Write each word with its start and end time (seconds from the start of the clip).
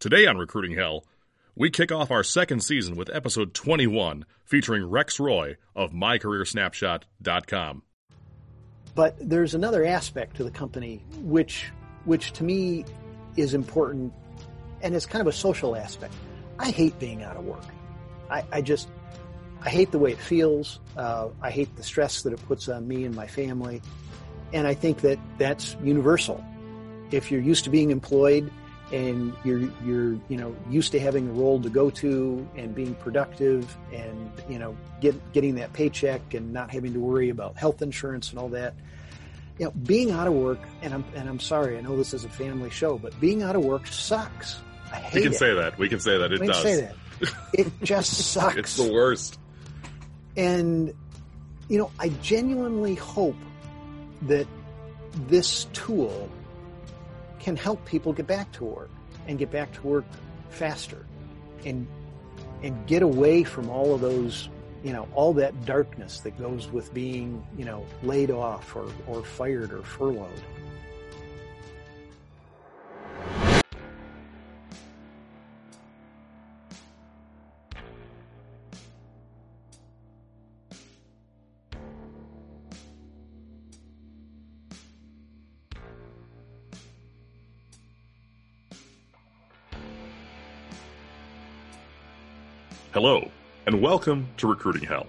Today 0.00 0.24
on 0.24 0.38
Recruiting 0.38 0.74
Hell, 0.78 1.04
we 1.54 1.68
kick 1.68 1.92
off 1.92 2.10
our 2.10 2.24
second 2.24 2.64
season 2.64 2.96
with 2.96 3.14
episode 3.14 3.52
21 3.52 4.24
featuring 4.46 4.88
Rex 4.88 5.20
Roy 5.20 5.58
of 5.76 5.92
MyCareerSnapshot.com. 5.92 7.82
But 8.94 9.16
there's 9.20 9.54
another 9.54 9.84
aspect 9.84 10.36
to 10.36 10.44
the 10.44 10.50
company 10.50 11.04
which 11.18 11.70
which 12.06 12.32
to 12.32 12.44
me 12.44 12.86
is 13.36 13.52
important 13.52 14.14
and 14.80 14.94
it's 14.94 15.04
kind 15.04 15.20
of 15.20 15.26
a 15.26 15.36
social 15.36 15.76
aspect. 15.76 16.14
I 16.58 16.70
hate 16.70 16.98
being 16.98 17.22
out 17.22 17.36
of 17.36 17.44
work. 17.44 17.66
I, 18.30 18.42
I 18.50 18.62
just 18.62 18.88
I 19.60 19.68
hate 19.68 19.90
the 19.90 19.98
way 19.98 20.12
it 20.12 20.18
feels. 20.18 20.80
Uh, 20.96 21.28
I 21.42 21.50
hate 21.50 21.76
the 21.76 21.82
stress 21.82 22.22
that 22.22 22.32
it 22.32 22.42
puts 22.46 22.70
on 22.70 22.88
me 22.88 23.04
and 23.04 23.14
my 23.14 23.26
family. 23.26 23.82
And 24.54 24.66
I 24.66 24.72
think 24.72 25.02
that 25.02 25.18
that's 25.36 25.76
universal. 25.82 26.42
If 27.10 27.30
you're 27.30 27.42
used 27.42 27.64
to 27.64 27.70
being 27.70 27.90
employed 27.90 28.50
and 28.92 29.32
you're 29.44 29.60
you're 29.84 30.12
you 30.28 30.36
know 30.36 30.54
used 30.68 30.90
to 30.92 30.98
having 31.00 31.28
a 31.28 31.32
role 31.32 31.60
to 31.60 31.68
go 31.70 31.90
to 31.90 32.46
and 32.56 32.74
being 32.74 32.94
productive 32.96 33.76
and 33.92 34.30
you 34.48 34.58
know 34.58 34.76
get 35.00 35.14
getting 35.32 35.54
that 35.54 35.72
paycheck 35.72 36.34
and 36.34 36.52
not 36.52 36.70
having 36.70 36.92
to 36.92 36.98
worry 36.98 37.28
about 37.30 37.56
health 37.56 37.82
insurance 37.82 38.30
and 38.30 38.38
all 38.38 38.48
that 38.48 38.74
you 39.58 39.64
know 39.64 39.70
being 39.86 40.10
out 40.10 40.26
of 40.26 40.32
work 40.34 40.58
and 40.82 40.92
I'm 40.92 41.04
and 41.14 41.28
I'm 41.28 41.38
sorry 41.40 41.78
I 41.78 41.80
know 41.82 41.96
this 41.96 42.12
is 42.14 42.24
a 42.24 42.28
family 42.28 42.70
show 42.70 42.98
but 42.98 43.18
being 43.20 43.42
out 43.42 43.54
of 43.56 43.64
work 43.64 43.86
sucks 43.86 44.60
I 44.92 44.96
hate 44.96 45.14
We 45.14 45.22
can 45.22 45.32
it. 45.32 45.36
say 45.36 45.54
that. 45.54 45.78
We 45.78 45.88
can 45.88 46.00
say 46.00 46.18
that. 46.18 46.32
It 46.32 46.40
We 46.40 46.46
can 46.46 46.54
does. 46.54 46.62
say 46.62 46.80
that 46.80 46.94
it 47.52 47.72
just 47.84 48.32
sucks 48.32 48.56
It's 48.56 48.76
the 48.76 48.92
worst. 48.92 49.38
and 50.36 50.92
you 51.68 51.78
know 51.78 51.90
I 52.00 52.08
genuinely 52.22 52.96
hope 52.96 53.36
that 54.22 54.46
this 55.28 55.66
tool 55.72 56.28
can 57.40 57.56
help 57.56 57.84
people 57.84 58.12
get 58.12 58.26
back 58.26 58.50
to 58.52 58.64
work 58.64 58.90
and 59.26 59.38
get 59.38 59.50
back 59.50 59.72
to 59.72 59.82
work 59.82 60.04
faster 60.50 61.06
and 61.64 61.86
and 62.62 62.86
get 62.86 63.02
away 63.02 63.42
from 63.42 63.68
all 63.68 63.94
of 63.94 64.00
those 64.00 64.48
you 64.82 64.92
know 64.92 65.08
all 65.14 65.32
that 65.32 65.64
darkness 65.64 66.20
that 66.20 66.38
goes 66.38 66.70
with 66.70 66.92
being 66.94 67.44
you 67.56 67.64
know 67.64 67.84
laid 68.02 68.30
off 68.30 68.74
or, 68.76 68.90
or 69.06 69.22
fired 69.22 69.72
or 69.72 69.82
furloughed 69.82 70.42
Hello, 92.92 93.30
and 93.66 93.80
welcome 93.80 94.26
to 94.38 94.48
Recruiting 94.48 94.82
Hell. 94.82 95.06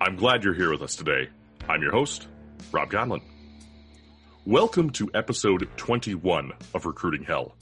I'm 0.00 0.14
glad 0.14 0.44
you're 0.44 0.54
here 0.54 0.70
with 0.70 0.80
us 0.80 0.94
today. 0.94 1.28
I'm 1.68 1.82
your 1.82 1.90
host, 1.90 2.28
Rob 2.70 2.88
Gonlin. 2.88 3.20
Welcome 4.46 4.90
to 4.90 5.10
episode 5.12 5.68
21 5.76 6.52
of 6.74 6.86
Recruiting 6.86 7.24
Hell. 7.24 7.56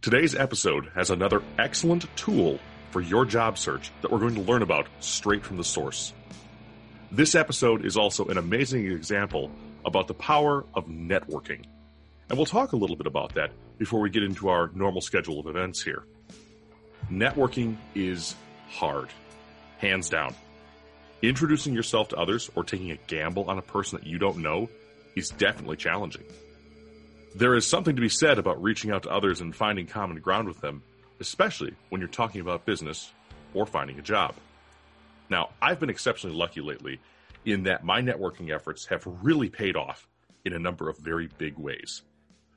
Today's 0.00 0.34
episode 0.34 0.90
has 0.94 1.10
another 1.10 1.42
excellent 1.58 2.06
tool 2.16 2.58
for 2.90 3.02
your 3.02 3.26
job 3.26 3.58
search 3.58 3.92
that 4.00 4.10
we're 4.10 4.18
going 4.18 4.36
to 4.36 4.40
learn 4.40 4.62
about 4.62 4.86
straight 5.00 5.44
from 5.44 5.58
the 5.58 5.62
source. 5.62 6.14
This 7.12 7.34
episode 7.34 7.84
is 7.84 7.98
also 7.98 8.24
an 8.28 8.38
amazing 8.38 8.86
example 8.86 9.50
about 9.84 10.08
the 10.08 10.14
power 10.14 10.64
of 10.72 10.86
networking. 10.86 11.66
And 12.30 12.38
we'll 12.38 12.46
talk 12.46 12.72
a 12.72 12.76
little 12.76 12.96
bit 12.96 13.06
about 13.06 13.34
that 13.34 13.50
before 13.76 14.00
we 14.00 14.08
get 14.08 14.22
into 14.22 14.48
our 14.48 14.70
normal 14.74 15.02
schedule 15.02 15.38
of 15.38 15.48
events 15.48 15.82
here. 15.82 16.06
Networking 17.10 17.76
is 17.94 18.34
hard, 18.70 19.08
hands 19.78 20.10
down. 20.10 20.34
Introducing 21.22 21.74
yourself 21.74 22.08
to 22.08 22.16
others 22.16 22.50
or 22.54 22.64
taking 22.64 22.90
a 22.90 22.98
gamble 23.06 23.48
on 23.50 23.58
a 23.58 23.62
person 23.62 23.98
that 23.98 24.06
you 24.06 24.18
don't 24.18 24.38
know 24.38 24.68
is 25.16 25.30
definitely 25.30 25.76
challenging. 25.76 26.24
There 27.34 27.54
is 27.54 27.66
something 27.66 27.96
to 27.96 28.02
be 28.02 28.08
said 28.08 28.38
about 28.38 28.62
reaching 28.62 28.90
out 28.90 29.04
to 29.04 29.10
others 29.10 29.40
and 29.40 29.54
finding 29.54 29.86
common 29.86 30.20
ground 30.20 30.48
with 30.48 30.60
them, 30.60 30.82
especially 31.18 31.74
when 31.88 32.00
you're 32.00 32.08
talking 32.08 32.40
about 32.40 32.66
business 32.66 33.10
or 33.54 33.66
finding 33.66 33.98
a 33.98 34.02
job. 34.02 34.34
Now, 35.30 35.50
I've 35.60 35.80
been 35.80 35.90
exceptionally 35.90 36.36
lucky 36.36 36.60
lately 36.60 37.00
in 37.44 37.64
that 37.64 37.84
my 37.84 38.02
networking 38.02 38.54
efforts 38.54 38.86
have 38.86 39.02
really 39.06 39.48
paid 39.48 39.76
off 39.76 40.06
in 40.44 40.52
a 40.52 40.58
number 40.58 40.88
of 40.88 40.98
very 40.98 41.28
big 41.38 41.58
ways. 41.58 42.02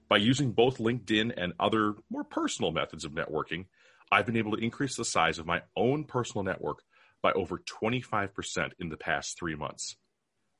By 0.09 0.17
using 0.17 0.51
both 0.51 0.77
LinkedIn 0.77 1.33
and 1.37 1.53
other 1.59 1.95
more 2.09 2.23
personal 2.23 2.71
methods 2.71 3.05
of 3.05 3.13
networking, 3.13 3.65
I've 4.11 4.25
been 4.25 4.37
able 4.37 4.57
to 4.57 4.63
increase 4.63 4.97
the 4.97 5.05
size 5.05 5.39
of 5.39 5.45
my 5.45 5.61
own 5.75 6.03
personal 6.03 6.43
network 6.43 6.83
by 7.21 7.31
over 7.31 7.59
25% 7.59 8.71
in 8.79 8.89
the 8.89 8.97
past 8.97 9.37
three 9.37 9.55
months. 9.55 9.95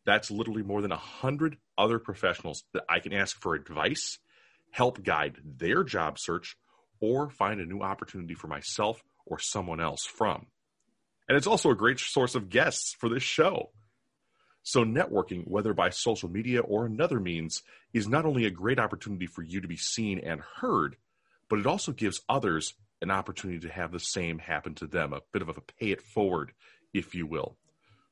That's 0.06 0.32
literally 0.32 0.64
more 0.64 0.82
than 0.82 0.92
100 0.92 1.58
other 1.78 2.00
professionals 2.00 2.64
that 2.74 2.86
I 2.90 3.00
can 3.00 3.14
ask 3.14 3.40
for 3.40 3.56
advice, 3.56 4.20
help 4.72 5.04
guide 5.04 5.38
their 5.44 5.84
job 5.84 6.18
search, 6.18 6.56
or 7.00 7.30
find 7.30 7.60
a 7.60 7.66
new 7.66 7.82
opportunity 7.82 8.36
for 8.36 8.48
myself 8.48 9.04
or 9.26 9.40
someone 9.40 9.82
else 9.82 10.06
from. 10.06 10.48
And 11.28 11.38
it's 11.38 11.48
also 11.48 11.70
a 11.72 11.76
great 11.76 12.00
source 12.00 12.36
of 12.36 12.50
guests 12.50 12.96
for 13.00 13.10
this 13.10 13.24
show. 13.24 13.72
So, 14.64 14.84
networking, 14.84 15.48
whether 15.48 15.74
by 15.74 15.90
social 15.90 16.30
media 16.30 16.62
or 16.62 16.86
another 16.86 17.20
means, 17.20 17.64
is 17.94 18.08
not 18.08 18.26
only 18.26 18.46
a 18.46 18.52
great 18.52 18.80
opportunity 18.80 19.26
for 19.26 19.42
you 19.42 19.60
to 19.62 19.68
be 19.68 19.78
seen 19.78 20.20
and 20.20 20.42
heard, 20.58 20.98
but 21.50 21.60
it 21.60 21.66
also 21.66 21.92
gives 21.92 22.22
others 22.30 22.76
an 23.02 23.12
opportunity 23.12 23.60
to 23.60 23.74
have 23.74 23.92
the 23.92 24.00
same 24.00 24.40
happen 24.40 24.76
to 24.76 24.88
them, 24.88 25.14
a 25.14 25.22
bit 25.32 25.42
of 25.42 25.50
a 25.50 25.54
pay 25.54 25.92
it 25.92 26.02
forward, 26.02 26.54
if 26.94 27.16
you 27.16 27.26
will. 27.26 27.58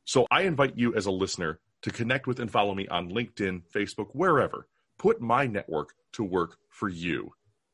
So 0.06 0.26
I 0.32 0.42
invite 0.42 0.78
you 0.78 0.96
as 0.96 1.06
a 1.06 1.12
listener 1.12 1.60
to 1.84 1.92
connect 1.92 2.28
with 2.28 2.40
and 2.40 2.52
follow 2.52 2.74
me 2.74 2.88
on 2.88 3.12
LinkedIn, 3.12 3.64
Facebook, 3.74 4.08
wherever. 4.14 4.68
Put 4.98 5.22
my 5.22 5.46
network 5.46 5.94
to 6.14 6.24
work 6.24 6.58
for 6.70 6.90
you. 6.90 7.34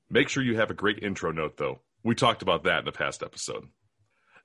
Make 0.09 0.29
sure 0.29 0.43
you 0.43 0.57
have 0.57 0.69
a 0.69 0.75
great 0.75 1.01
intro 1.01 1.31
note, 1.31 1.57
though. 1.57 1.79
We 2.03 2.13
talked 2.13 2.41
about 2.41 2.63
that 2.65 2.79
in 2.79 2.85
the 2.85 2.91
past 2.91 3.23
episode. 3.23 3.67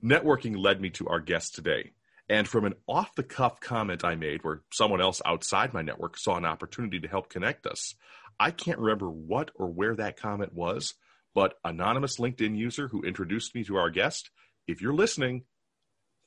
Networking 0.03 0.57
led 0.57 0.81
me 0.81 0.89
to 0.91 1.07
our 1.07 1.19
guest 1.19 1.53
today. 1.53 1.91
And 2.27 2.47
from 2.47 2.65
an 2.65 2.75
off 2.87 3.13
the 3.15 3.23
cuff 3.23 3.59
comment 3.59 4.05
I 4.05 4.15
made 4.15 4.43
where 4.43 4.61
someone 4.71 5.01
else 5.01 5.21
outside 5.25 5.73
my 5.73 5.81
network 5.81 6.17
saw 6.17 6.37
an 6.37 6.45
opportunity 6.45 6.99
to 7.01 7.07
help 7.07 7.29
connect 7.29 7.67
us, 7.67 7.93
I 8.39 8.51
can't 8.51 8.79
remember 8.79 9.09
what 9.09 9.51
or 9.53 9.67
where 9.67 9.95
that 9.95 10.17
comment 10.17 10.53
was, 10.53 10.95
but 11.33 11.55
anonymous 11.63 12.17
LinkedIn 12.17 12.57
user 12.57 12.87
who 12.87 13.03
introduced 13.03 13.55
me 13.55 13.63
to 13.65 13.77
our 13.77 13.89
guest, 13.89 14.31
if 14.67 14.81
you're 14.81 14.93
listening, 14.93 15.43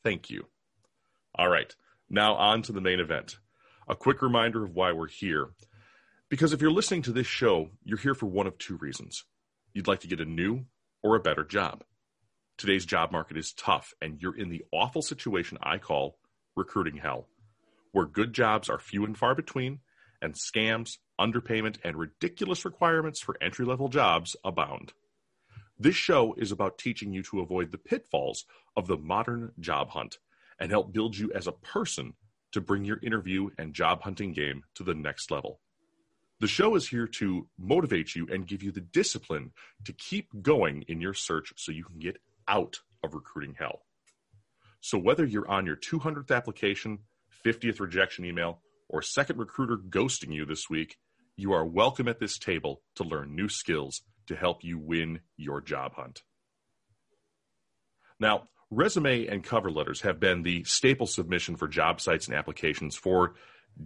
thank 0.03 0.31
you. 0.31 0.47
All 1.35 1.49
right, 1.49 1.75
now 2.09 2.35
on 2.35 2.63
to 2.63 2.73
the 2.73 2.81
main 2.81 3.01
event. 3.01 3.39
A 3.89 3.97
quick 3.97 4.23
reminder 4.23 4.65
of 4.65 4.75
why 4.75 4.93
we're 4.93 5.09
here. 5.09 5.49
Because 6.31 6.53
if 6.53 6.61
you're 6.61 6.71
listening 6.71 7.03
to 7.03 7.13
this 7.13 7.27
show, 7.27 7.71
you're 7.85 7.99
here 7.99 8.15
for 8.15 8.27
one 8.27 8.47
of 8.47 8.57
two 8.59 8.77
reasons. 8.77 9.25
You'd 9.73 9.89
like 9.89 10.01
to 10.01 10.09
get 10.09 10.21
a 10.21 10.25
new 10.25 10.65
or 11.03 11.17
a 11.17 11.21
better 11.21 11.45
job. 11.45 11.85
Today's 12.57 12.87
job 12.87 13.13
market 13.13 13.37
is 13.37 13.53
tough, 13.53 13.93
and 14.01 14.23
you're 14.23 14.37
in 14.37 14.49
the 14.49 14.65
awful 14.73 15.03
situation 15.03 15.59
I 15.63 15.79
call 15.79 16.19
recruiting 16.57 16.99
hell, 16.99 17.29
where 17.93 18.07
good 18.07 18.33
jobs 18.33 18.69
are 18.71 18.79
few 18.79 19.05
and 19.05 19.19
far 19.19 19.35
between, 19.35 19.81
and 20.23 20.35
scams, 20.35 20.99
underpayment, 21.19 21.77
and 21.85 21.97
ridiculous 21.97 22.65
requirements 22.65 23.21
for 23.21 23.37
entry 23.41 23.65
level 23.65 23.89
jobs 23.89 24.37
abound. 24.45 24.93
This 25.79 25.97
show 25.97 26.35
is 26.35 26.53
about 26.53 26.79
teaching 26.79 27.13
you 27.13 27.23
to 27.25 27.41
avoid 27.41 27.73
the 27.73 27.79
pitfalls 27.79 28.45
of 28.77 28.87
the 28.87 28.97
modern 28.97 29.53
job 29.59 29.91
hunt 29.91 30.19
and 30.59 30.71
help 30.71 30.93
build 30.93 31.17
you 31.17 31.33
as 31.33 31.47
a 31.47 31.53
person 31.53 32.15
to 32.53 32.61
bring 32.61 32.85
your 32.85 33.01
interview 33.03 33.51
and 33.59 33.75
job 33.75 34.03
hunting 34.03 34.33
game 34.33 34.63
to 34.77 34.85
the 34.85 34.95
next 34.95 35.31
level. 35.31 35.61
The 36.41 36.47
show 36.47 36.75
is 36.75 36.89
here 36.89 37.07
to 37.07 37.49
motivate 37.59 38.15
you 38.15 38.29
and 38.31 38.47
give 38.47 38.63
you 38.63 38.71
the 38.71 38.81
discipline 38.81 39.53
to 39.85 39.93
keep 39.93 40.29
going 40.43 40.83
in 40.89 41.01
your 41.01 41.15
search 41.15 41.53
so 41.57 41.73
you 41.73 41.85
can 41.85 41.99
get 41.99 42.19
out 42.47 42.81
of 43.03 43.15
recruiting 43.15 43.57
hell. 43.59 43.83
So, 44.81 44.99
whether 44.99 45.25
you're 45.25 45.49
on 45.49 45.67
your 45.67 45.77
200th 45.77 46.31
application, 46.31 46.99
50th 47.45 47.81
rejection 47.81 48.25
email, 48.25 48.61
or 48.89 49.01
second 49.01 49.39
recruiter 49.39 49.77
ghosting 49.77 50.33
you 50.33 50.45
this 50.45 50.69
week, 50.69 50.99
you 51.37 51.53
are 51.53 51.65
welcome 51.65 52.09
at 52.09 52.21
this 52.21 52.39
table 52.39 52.83
to 52.97 53.05
learn 53.05 53.35
new 53.35 53.49
skills 53.49 54.03
to 54.27 54.37
help 54.37 54.65
you 54.65 54.79
win 54.79 55.21
your 55.37 55.61
job 55.61 55.95
hunt. 55.95 56.23
Now, 58.21 58.45
resume 58.71 59.27
and 59.27 59.43
cover 59.43 59.71
letters 59.71 60.03
have 60.03 60.21
been 60.21 60.43
the 60.43 60.65
staple 60.65 61.07
submission 61.07 61.57
for 61.57 61.69
job 61.69 62.01
sites 62.01 62.27
and 62.27 62.37
applications 62.37 62.97
for 62.97 63.35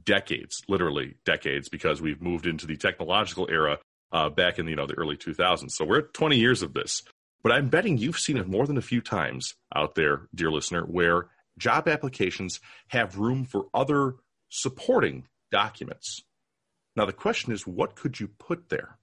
decades, 0.05 0.63
literally 0.69 1.17
decades, 1.25 1.69
because 1.69 2.01
we've 2.01 2.21
moved 2.21 2.47
into 2.47 2.67
the 2.67 2.77
technological 2.77 3.49
era 3.51 3.79
uh, 4.13 4.29
back 4.29 4.59
in 4.59 4.67
you 4.67 4.77
know 4.77 4.87
the 4.87 4.95
early 4.95 5.17
2000s. 5.17 5.71
So 5.71 5.85
we're 5.85 6.01
at 6.01 6.15
20 6.15 6.37
years 6.37 6.63
of 6.63 6.75
this. 6.75 7.03
But 7.43 7.53
I'm 7.53 7.69
betting 7.69 7.99
you've 7.99 8.19
seen 8.19 8.37
it 8.37 8.49
more 8.49 8.67
than 8.67 8.77
a 8.77 8.83
few 8.83 9.01
times 9.01 9.55
out 9.75 9.95
there, 9.95 10.29
dear 10.35 10.51
listener, 10.51 10.83
where 10.83 11.29
job 11.57 11.89
applications 11.89 12.61
have 12.89 13.19
room 13.19 13.45
for 13.45 13.67
other 13.73 14.15
supporting 14.49 15.29
documents. 15.51 16.25
Now, 16.97 17.07
the 17.07 17.13
question 17.13 17.53
is, 17.53 17.67
what 17.67 17.95
could 17.95 18.19
you 18.19 18.29
put 18.29 18.69
there? 18.69 18.99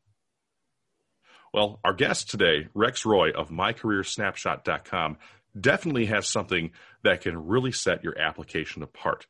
Well, 1.54 1.80
our 1.84 1.94
guest 1.94 2.30
today, 2.30 2.68
Rex 2.74 3.06
Roy 3.06 3.32
of 3.32 3.50
MyCareerSnapshot.com, 3.50 5.18
definitely 5.60 6.08
has 6.08 6.28
something 6.28 6.72
that 7.04 7.22
can 7.22 7.48
really 7.48 7.72
set 7.72 8.04
your 8.04 8.20
application 8.20 8.84
apart. 8.84 9.26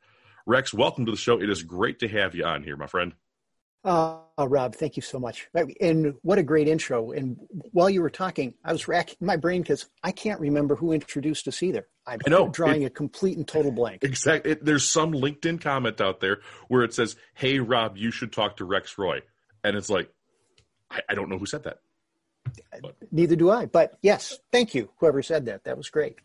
Rex, 0.47 0.73
welcome 0.73 1.05
to 1.05 1.11
the 1.11 1.17
show. 1.17 1.39
It 1.39 1.49
is 1.49 1.61
great 1.61 1.99
to 1.99 2.07
have 2.07 2.33
you 2.33 2.43
on 2.43 2.63
here, 2.63 2.77
my 2.77 2.87
friend. 2.87 3.13
Uh, 3.83 4.17
Rob, 4.39 4.73
thank 4.73 4.95
you 4.95 5.03
so 5.03 5.19
much. 5.19 5.47
And 5.79 6.15
what 6.23 6.39
a 6.39 6.43
great 6.43 6.67
intro. 6.67 7.11
And 7.11 7.37
while 7.71 7.89
you 7.89 8.01
were 8.01 8.09
talking, 8.09 8.55
I 8.63 8.71
was 8.71 8.87
racking 8.87 9.17
my 9.21 9.37
brain 9.37 9.61
because 9.61 9.87
I 10.03 10.11
can't 10.11 10.39
remember 10.39 10.75
who 10.75 10.91
introduced 10.91 11.47
us 11.47 11.61
either. 11.61 11.87
I'm 12.07 12.19
I 12.25 12.29
know, 12.29 12.49
drawing 12.49 12.83
it, 12.83 12.85
a 12.85 12.89
complete 12.89 13.37
and 13.37 13.47
total 13.47 13.71
blank. 13.71 14.03
Exactly. 14.03 14.55
there's 14.61 14.87
some 14.87 15.11
LinkedIn 15.11 15.59
comment 15.61 15.99
out 16.01 16.19
there 16.19 16.41
where 16.67 16.83
it 16.83 16.93
says, 16.93 17.15
Hey, 17.33 17.59
Rob, 17.59 17.97
you 17.97 18.11
should 18.11 18.31
talk 18.31 18.57
to 18.57 18.65
Rex 18.65 18.97
Roy. 18.97 19.21
And 19.63 19.75
it's 19.75 19.89
like, 19.89 20.11
I, 20.91 21.01
I 21.09 21.15
don't 21.15 21.29
know 21.29 21.37
who 21.37 21.47
said 21.47 21.63
that. 21.63 21.79
But. 22.81 22.95
Neither 23.11 23.35
do 23.35 23.49
I. 23.49 23.65
But 23.65 23.97
yes, 24.01 24.37
thank 24.51 24.75
you, 24.75 24.89
whoever 24.99 25.23
said 25.23 25.45
that. 25.45 25.63
That 25.63 25.77
was 25.77 25.89
great. 25.89 26.17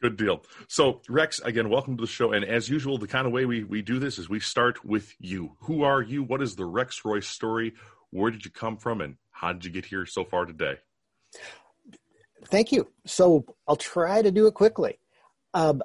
Good 0.00 0.16
deal. 0.16 0.42
So, 0.66 1.00
Rex, 1.08 1.38
again, 1.38 1.68
welcome 1.68 1.96
to 1.96 2.00
the 2.00 2.08
show. 2.08 2.32
And 2.32 2.44
as 2.44 2.68
usual, 2.68 2.98
the 2.98 3.06
kind 3.06 3.24
of 3.24 3.32
way 3.32 3.44
we, 3.44 3.62
we 3.62 3.82
do 3.82 4.00
this 4.00 4.18
is 4.18 4.28
we 4.28 4.40
start 4.40 4.84
with 4.84 5.14
you. 5.20 5.52
Who 5.60 5.84
are 5.84 6.02
you? 6.02 6.24
What 6.24 6.42
is 6.42 6.56
the 6.56 6.64
Rex 6.64 7.04
Roy 7.04 7.20
story? 7.20 7.74
Where 8.10 8.32
did 8.32 8.44
you 8.44 8.50
come 8.50 8.78
from? 8.78 9.00
And 9.00 9.14
how 9.30 9.52
did 9.52 9.64
you 9.64 9.70
get 9.70 9.84
here 9.84 10.04
so 10.04 10.24
far 10.24 10.44
today? 10.44 10.78
Thank 12.52 12.70
you. 12.70 12.86
So, 13.06 13.46
I'll 13.66 13.76
try 13.76 14.20
to 14.20 14.30
do 14.30 14.46
it 14.46 14.52
quickly. 14.52 14.98
Um, 15.54 15.82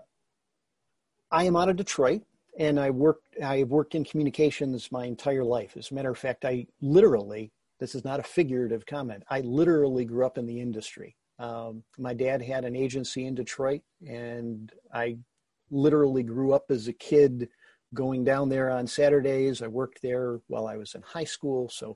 I 1.32 1.46
am 1.46 1.56
out 1.56 1.70
of 1.70 1.78
Detroit 1.78 2.24
and 2.60 2.78
I 2.78 2.90
worked 2.90 3.42
I've 3.42 3.70
worked 3.70 3.96
in 3.96 4.04
communications 4.04 4.92
my 4.92 5.06
entire 5.06 5.46
life. 5.46 5.78
As 5.78 5.92
a 5.92 5.94
matter 5.94 6.10
of 6.10 6.18
fact, 6.18 6.44
I 6.44 6.68
literally 6.82 7.54
this 7.80 7.96
is 7.96 8.04
not 8.04 8.20
a 8.20 8.24
figurative 8.24 8.86
comment. 8.86 9.24
I 9.30 9.42
literally 9.42 10.04
grew 10.04 10.26
up 10.26 10.38
in 10.38 10.46
the 10.46 10.60
industry. 10.60 11.16
Um, 11.40 11.84
my 11.98 12.14
dad 12.14 12.42
had 12.42 12.66
an 12.66 12.76
agency 12.76 13.28
in 13.28 13.36
Detroit, 13.36 13.84
and 14.06 14.70
I 14.94 15.20
literally 15.72 16.24
grew 16.24 16.52
up 16.52 16.66
as 16.70 16.90
a 16.90 16.94
kid 16.94 17.48
going 17.94 18.26
down 18.26 18.50
there 18.50 18.70
on 18.72 18.88
Saturdays. 18.88 19.62
I 19.62 19.68
worked 19.68 20.02
there 20.02 20.42
while 20.48 20.68
I 20.68 20.76
was 20.76 20.96
in 20.96 21.02
high 21.02 21.24
school. 21.24 21.70
So 21.70 21.96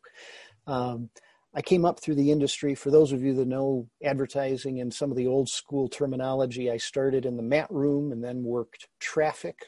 um, 0.65 1.09
I 1.53 1.61
came 1.61 1.83
up 1.83 1.99
through 1.99 2.15
the 2.15 2.31
industry. 2.31 2.75
For 2.75 2.91
those 2.91 3.11
of 3.11 3.23
you 3.23 3.33
that 3.35 3.47
know 3.47 3.89
advertising 4.03 4.79
and 4.79 4.93
some 4.93 5.11
of 5.11 5.17
the 5.17 5.27
old 5.27 5.49
school 5.49 5.89
terminology, 5.89 6.71
I 6.71 6.77
started 6.77 7.25
in 7.25 7.35
the 7.35 7.43
mat 7.43 7.67
room 7.69 8.11
and 8.11 8.23
then 8.23 8.43
worked 8.43 8.87
traffic. 8.99 9.65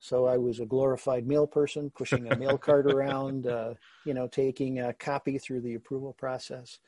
So 0.00 0.26
I 0.26 0.36
was 0.38 0.58
a 0.58 0.66
glorified 0.66 1.26
mail 1.26 1.46
person, 1.46 1.90
pushing 1.96 2.30
a 2.30 2.36
mail 2.36 2.58
cart 2.58 2.86
around, 2.92 3.46
uh, 3.46 3.74
you 4.04 4.12
know, 4.12 4.26
taking 4.26 4.80
a 4.80 4.92
copy 4.92 5.38
through 5.38 5.60
the 5.60 5.74
approval 5.74 6.14
process. 6.18 6.78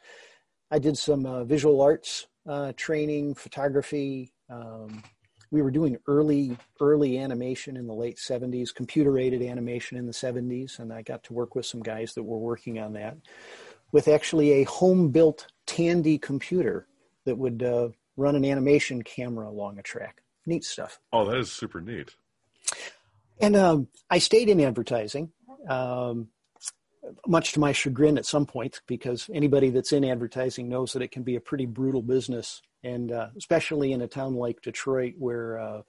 I 0.71 0.81
did 0.81 0.99
some 0.99 1.25
uh, 1.25 1.45
visual 1.45 1.81
arts 1.81 2.27
uh, 2.49 2.73
training, 2.77 3.35
photography. 3.35 4.33
Um, 4.51 5.05
we 5.53 5.63
were 5.63 5.71
doing 5.71 5.97
early 6.09 6.57
early 6.81 7.19
animation 7.19 7.77
in 7.77 7.87
the 7.87 7.95
late 7.95 8.19
70s, 8.19 8.75
computer 8.75 9.17
aided 9.17 9.43
animation 9.43 9.97
in 9.97 10.07
the 10.07 10.13
70s, 10.13 10.81
and 10.81 10.93
I 10.93 11.03
got 11.03 11.23
to 11.25 11.33
work 11.33 11.55
with 11.55 11.65
some 11.65 11.83
guys 11.83 12.15
that 12.15 12.25
were 12.25 12.39
working 12.39 12.81
on 12.81 12.95
that 12.95 13.17
with 13.93 14.09
actually 14.09 14.53
a 14.53 14.65
home 14.65 15.11
built 15.11 15.47
Tandy 15.67 16.19
computer 16.19 16.87
that 17.25 17.37
would 17.37 17.63
uh, 17.63 17.89
run 18.17 18.37
an 18.37 18.45
animation 18.45 19.03
camera 19.03 19.49
along 19.49 19.79
a 19.79 19.83
track. 19.83 20.23
Neat 20.47 20.65
stuff. 20.65 21.01
Oh, 21.13 21.25
that 21.29 21.39
is 21.39 21.51
super 21.53 21.81
neat. 21.81 22.15
And 23.41 23.57
um, 23.57 23.89
I 24.11 24.19
stayed 24.19 24.49
in 24.49 24.61
advertising. 24.61 25.33
Um, 25.69 26.29
much 27.27 27.53
to 27.53 27.61
my 27.61 27.73
chagrin 27.73 28.19
at 28.19 28.27
some 28.27 28.47
point, 28.47 28.81
because 28.87 29.31
anybody 29.33 29.71
that's 29.71 29.93
in 29.93 30.05
advertising 30.05 30.69
knows 30.69 30.93
that 30.93 31.03
it 31.03 31.13
can 31.13 31.23
be 31.23 31.37
a 31.37 31.41
pretty 31.41 31.67
brutal 31.67 32.03
business, 32.03 32.63
and 32.83 33.13
uh, 33.13 33.29
especially 33.37 33.93
in 33.93 34.03
a 34.03 34.09
town 34.09 34.35
like 34.35 34.61
Detroit, 34.63 35.15
where 35.19 35.59
uh, 35.59 35.83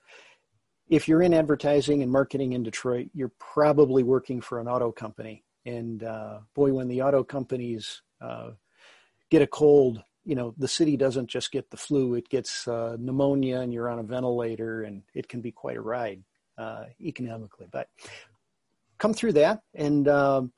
if 0.90 1.08
you're 1.08 1.22
in 1.22 1.34
advertising 1.34 2.02
and 2.04 2.12
marketing 2.12 2.54
in 2.54 2.64
Detroit, 2.64 3.10
you're 3.14 3.32
probably 3.40 4.04
working 4.04 4.42
for 4.42 4.60
an 4.60 4.68
auto 4.68 4.92
company. 4.92 5.44
And 5.68 6.02
uh, 6.02 6.40
boy, 6.56 6.72
when 6.72 6.88
the 6.88 7.02
auto 7.02 7.24
companies 7.24 8.02
uh, 8.22 8.52
get 9.30 9.42
a 9.42 9.48
cold, 9.48 10.02
you 10.24 10.34
know, 10.34 10.54
the 10.58 10.68
city 10.68 10.96
doesn't 10.96 11.28
just 11.28 11.52
get 11.52 11.70
the 11.70 11.78
flu; 11.78 12.16
it 12.16 12.30
gets 12.30 12.68
uh, 12.68 12.96
pneumonia, 12.98 13.60
and 13.60 13.74
you're 13.74 13.90
on 13.90 14.00
a 14.00 14.04
ventilator, 14.04 14.84
and 14.84 15.04
it 15.14 15.28
can 15.28 15.42
be 15.42 15.52
quite 15.52 15.76
a 15.76 15.82
ride 15.82 16.24
uh, 16.58 16.86
economically. 17.02 17.68
But 17.70 17.90
come 18.98 19.14
through 19.14 19.34
that, 19.34 19.62
and 19.76 20.08
um, 20.08 20.54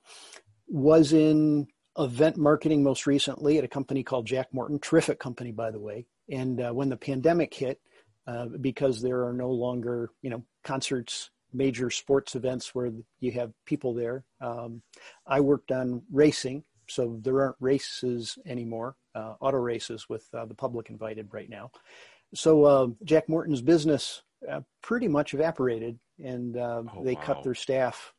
was 0.68 1.12
in 1.12 1.68
event 1.98 2.38
marketing 2.38 2.84
most 2.84 3.08
recently 3.08 3.58
at 3.58 3.64
a 3.64 3.68
company 3.68 4.04
called 4.04 4.28
Jack 4.28 4.54
Morton, 4.54 4.80
terrific 4.80 5.20
company, 5.20 5.52
by 5.52 5.72
the 5.72 5.80
way. 5.80 6.06
And 6.30 6.62
uh, 6.62 6.72
when 6.72 6.90
the 6.90 6.98
pandemic 6.98 7.54
hit, 7.54 7.82
uh, 8.28 8.46
because 8.62 9.02
there 9.02 9.26
are 9.26 9.34
no 9.34 9.50
longer, 9.50 10.12
you 10.22 10.30
know, 10.30 10.44
concerts, 10.64 11.32
major 11.54 11.90
sports 11.90 12.36
events 12.36 12.74
where 12.74 12.92
you 13.20 13.32
have 13.32 13.52
people 13.66 13.94
there, 13.94 14.24
um, 14.42 14.82
I 15.26 15.40
worked 15.42 15.72
on 15.72 16.04
racing. 16.12 16.64
So 16.88 17.20
there 17.22 17.40
aren't 17.42 17.56
races 17.60 18.40
anymore, 18.48 18.96
uh, 19.14 19.36
auto 19.40 19.58
races 19.58 20.10
with 20.10 20.26
uh, 20.34 20.46
the 20.46 20.56
public 20.56 20.90
invited 20.90 21.30
right 21.32 21.48
now. 21.48 21.70
So 22.34 22.64
uh, 22.66 22.88
Jack 23.04 23.30
Morton's 23.30 23.62
business 23.62 24.24
uh, 24.50 24.62
pretty 24.82 25.08
much 25.08 25.36
evaporated, 25.36 26.00
and 26.18 26.58
oh, 26.58 26.90
they 27.04 27.14
wow. 27.14 27.22
cut 27.22 27.44
their 27.44 27.54
staff 27.54 28.12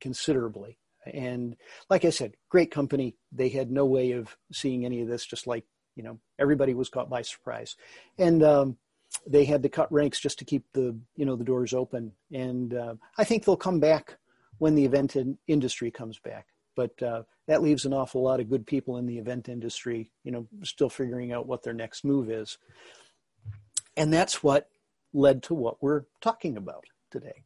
considerably. 0.00 0.78
And 1.12 1.56
like 1.90 2.04
I 2.04 2.10
said, 2.10 2.34
great 2.48 2.70
company. 2.70 3.16
They 3.32 3.48
had 3.48 3.70
no 3.70 3.84
way 3.84 4.12
of 4.12 4.36
seeing 4.52 4.84
any 4.84 5.02
of 5.02 5.08
this, 5.08 5.26
just 5.26 5.48
like, 5.48 5.64
you 5.96 6.04
know, 6.04 6.20
everybody 6.38 6.72
was 6.72 6.88
caught 6.88 7.10
by 7.10 7.22
surprise. 7.22 7.74
And 8.16 8.42
um, 8.44 8.76
they 9.26 9.44
had 9.44 9.62
to 9.62 9.68
cut 9.68 9.92
ranks 9.92 10.20
just 10.20 10.38
to 10.38 10.44
keep 10.44 10.64
the, 10.72 10.96
you 11.16 11.24
know, 11.24 11.36
the 11.36 11.44
doors 11.44 11.74
open. 11.74 12.12
And 12.32 12.74
uh, 12.74 12.94
I 13.16 13.24
think 13.24 13.44
they'll 13.44 13.56
come 13.56 13.80
back 13.80 14.16
when 14.58 14.74
the 14.74 14.84
event 14.84 15.16
in 15.16 15.38
industry 15.46 15.90
comes 15.90 16.18
back. 16.18 16.46
But 16.76 17.00
uh, 17.02 17.22
that 17.46 17.62
leaves 17.62 17.84
an 17.84 17.92
awful 17.92 18.22
lot 18.22 18.40
of 18.40 18.50
good 18.50 18.66
people 18.66 18.96
in 18.96 19.06
the 19.06 19.18
event 19.18 19.48
industry, 19.48 20.10
you 20.24 20.32
know, 20.32 20.48
still 20.62 20.90
figuring 20.90 21.32
out 21.32 21.46
what 21.46 21.62
their 21.62 21.72
next 21.72 22.04
move 22.04 22.30
is. 22.30 22.58
And 23.96 24.12
that's 24.12 24.42
what 24.42 24.68
led 25.12 25.44
to 25.44 25.54
what 25.54 25.82
we're 25.82 26.02
talking 26.20 26.56
about 26.56 26.84
today. 27.10 27.44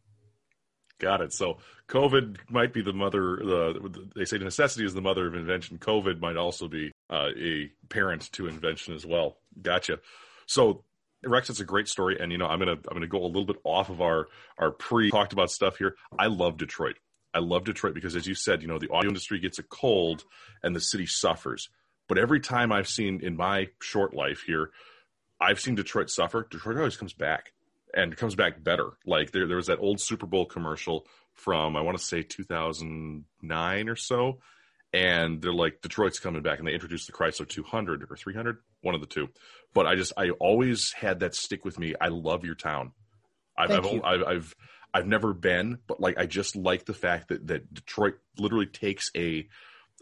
Got 0.99 1.21
it. 1.21 1.33
So 1.33 1.59
COVID 1.89 2.39
might 2.49 2.73
be 2.73 2.83
the 2.83 2.93
mother. 2.93 3.37
The, 3.37 4.09
they 4.17 4.25
say 4.25 4.39
necessity 4.39 4.85
is 4.85 4.95
the 4.95 5.01
mother 5.01 5.27
of 5.27 5.35
invention. 5.35 5.79
COVID 5.79 6.21
might 6.21 6.37
also 6.37 6.67
be 6.67 6.91
uh, 7.11 7.29
a 7.39 7.71
parent 7.89 8.33
to 8.33 8.49
invention 8.49 8.95
as 8.95 9.07
well. 9.07 9.37
Gotcha. 9.63 10.01
So 10.47 10.85
Rex, 11.25 11.51
it's 11.51 11.61
a 11.61 11.65
great 11.65 11.89
story, 11.89 12.19
and 12.21 12.31
you 12.31 12.39
know 12.39 12.47
I'm 12.47 12.59
gonna 12.59 12.73
I'm 12.73 12.95
gonna 12.95 13.07
go 13.07 13.25
a 13.25 13.27
little 13.27 13.45
bit 13.45 13.59
off 13.65 13.91
of 13.91 14.01
our 14.01 14.29
our 14.59 14.71
pre 14.71 15.11
talked 15.11 15.33
about 15.33 15.51
stuff 15.51 15.77
here. 15.77 15.97
I 16.19 16.27
love 16.27 16.57
Detroit. 16.57 16.97
I 17.35 17.41
love 17.41 17.65
Detroit 17.65 17.95
because, 17.95 18.17
as 18.17 18.27
you 18.27 18.35
said, 18.35 18.63
you 18.63 18.69
know 18.69 18.79
the 18.79 18.91
audio 18.91 19.09
industry 19.09 19.39
gets 19.39 19.59
a 19.59 19.65
cold 19.65 20.25
and 20.63 20.75
the 20.75 20.81
city 20.81 21.07
suffers. 21.07 21.69
But 22.09 22.19
every 22.19 22.41
time 22.41 22.73
I've 22.73 22.89
seen 22.89 23.21
in 23.23 23.37
my 23.37 23.69
short 23.83 24.15
life 24.15 24.43
here, 24.47 24.71
I've 25.41 25.61
seen 25.61 25.75
Detroit 25.75 26.09
suffer. 26.09 26.47
Detroit 26.51 26.79
always 26.79 26.97
comes 26.97 27.13
back 27.13 27.53
and 27.95 28.17
comes 28.17 28.35
back 28.35 28.63
better. 28.63 28.91
Like 29.05 29.33
there, 29.33 29.47
there 29.47 29.57
was 29.57 29.67
that 29.67 29.79
old 29.79 30.01
Super 30.01 30.27
Bowl 30.27 30.47
commercial 30.47 31.07
from 31.35 31.77
I 31.77 31.83
want 31.83 31.99
to 31.99 32.05
say 32.05 32.23
2009 32.23 33.89
or 33.89 33.97
so, 33.97 34.39
and 34.93 35.43
they're 35.43 35.53
like 35.53 35.83
Detroit's 35.83 36.19
coming 36.19 36.43
back, 36.43 36.59
and 36.59 36.67
they 36.67 36.73
introduced 36.73 37.07
the 37.07 37.13
Chrysler 37.13 37.49
200 37.49 38.11
or 38.11 38.17
300, 38.17 38.59
one 38.83 38.95
of 38.95 39.01
the 39.01 39.07
two. 39.07 39.29
But 39.75 39.87
I 39.87 39.95
just 39.95 40.13
I 40.17 40.31
always 40.31 40.93
had 40.93 41.21
that 41.21 41.35
stick 41.35 41.65
with 41.65 41.79
me. 41.79 41.95
I 42.01 42.09
love 42.09 42.45
your 42.45 42.55
town. 42.55 42.93
I've 43.57 43.71
I've, 43.71 44.05
I've, 44.05 44.23
I've 44.25 44.55
I've 44.95 45.07
never 45.07 45.35
been, 45.35 45.79
but 45.87 46.01
like 46.01 46.19
I 46.19 46.27
just 46.27 46.57
like 46.57 46.87
the 46.87 46.95
fact 46.95 47.29
that 47.29 47.47
that 47.49 47.73
Detroit 47.73 48.15
literally 48.39 48.67
takes 48.67 49.11
a 49.17 49.49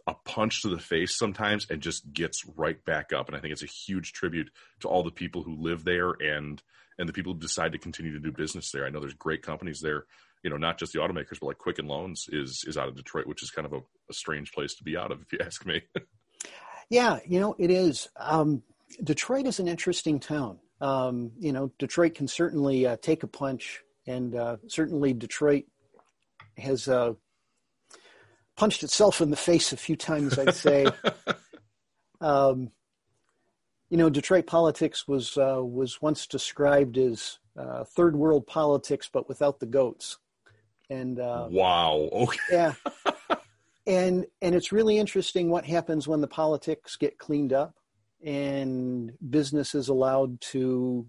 a 0.07 0.15
punch 0.15 0.63
to 0.63 0.69
the 0.69 0.79
face 0.79 1.17
sometimes 1.17 1.67
and 1.69 1.81
just 1.81 2.13
gets 2.13 2.47
right 2.57 2.83
back 2.85 3.13
up. 3.13 3.27
And 3.27 3.37
I 3.37 3.41
think 3.41 3.53
it's 3.53 3.65
a 3.65 3.67
huge 3.67 4.13
tribute 4.13 4.51
to 4.81 4.89
all 4.89 5.03
the 5.03 5.11
people 5.11 5.43
who 5.43 5.57
live 5.57 5.85
there 5.85 6.11
and 6.13 6.63
and 6.99 7.09
the 7.09 7.13
people 7.13 7.35
who 7.35 7.41
decide 7.41 7.73
to 7.73 7.79
continue 7.79 8.13
to 8.13 8.21
do 8.21 8.33
business 8.33 8.71
there. 8.71 8.87
I 8.87 8.91
know 8.91 9.01
there's 9.01 9.15
great 9.15 9.43
companies 9.43 9.81
there, 9.81 10.07
you 10.47 10.51
know, 10.51 10.57
not 10.57 10.79
just 10.79 10.93
the 10.93 11.01
automakers, 11.01 11.41
but 11.41 11.49
like 11.49 11.59
Quicken 11.59 11.89
Loans 11.89 12.29
is 12.31 12.65
is 12.69 12.79
out 12.79 12.87
of 12.87 12.95
Detroit, 12.95 13.27
which 13.27 13.43
is 13.43 13.51
kind 13.51 13.67
of 13.67 13.73
a, 13.73 13.81
a 14.09 14.13
strange 14.13 14.53
place 14.53 14.77
to 14.77 14.85
be 14.85 14.97
out 14.97 15.11
of, 15.11 15.21
if 15.21 15.33
you 15.33 15.41
ask 15.45 15.67
me. 15.67 15.83
yeah, 16.89 17.19
you 17.27 17.41
know, 17.41 17.57
it 17.59 17.69
is. 17.69 18.09
Um, 18.17 18.63
Detroit 19.03 19.49
is 19.49 19.59
an 19.59 19.67
interesting 19.67 20.21
town. 20.21 20.61
Um, 20.81 21.33
you 21.41 21.53
know, 21.53 21.73
Detroit 21.81 22.15
can 22.15 22.29
certainly 22.29 22.87
uh, 22.87 22.97
take 23.03 23.25
a 23.25 23.27
punch, 23.27 23.83
and 24.07 24.37
uh, 24.37 24.59
certainly 24.69 25.13
Detroit 25.15 25.65
has 26.59 26.87
uh, 26.87 27.15
punched 28.57 28.85
itself 28.85 29.21
in 29.21 29.31
the 29.31 29.37
face 29.37 29.73
a 29.73 29.77
few 29.77 29.97
times. 29.97 30.39
I'd 30.39 30.55
say. 30.55 30.87
um, 32.21 32.71
you 33.91 33.97
know, 33.97 34.11
Detroit 34.11 34.47
politics 34.47 35.09
was 35.09 35.37
uh, 35.37 35.61
was 35.61 36.01
once 36.01 36.29
described 36.29 36.99
as 36.99 37.41
uh, 37.59 37.83
third 37.83 38.15
world 38.15 38.47
politics, 38.47 39.11
but 39.13 39.29
without 39.29 39.59
the 39.59 39.67
goats. 39.67 40.19
And 40.89 41.19
uh, 41.19 41.49
wow, 41.51 42.09
okay, 42.13 42.39
yeah, 42.53 42.73
and 43.87 44.27
and 44.41 44.55
it's 44.55 44.71
really 44.71 44.99
interesting 44.99 45.51
what 45.51 45.65
happens 45.65 46.07
when 46.07 46.21
the 46.21 46.29
politics 46.29 46.97
get 46.97 47.19
cleaned 47.19 47.53
up 47.53 47.75
and 48.25 49.13
business 49.31 49.75
is 49.75 49.89
allowed 49.89 50.41
to 50.41 51.07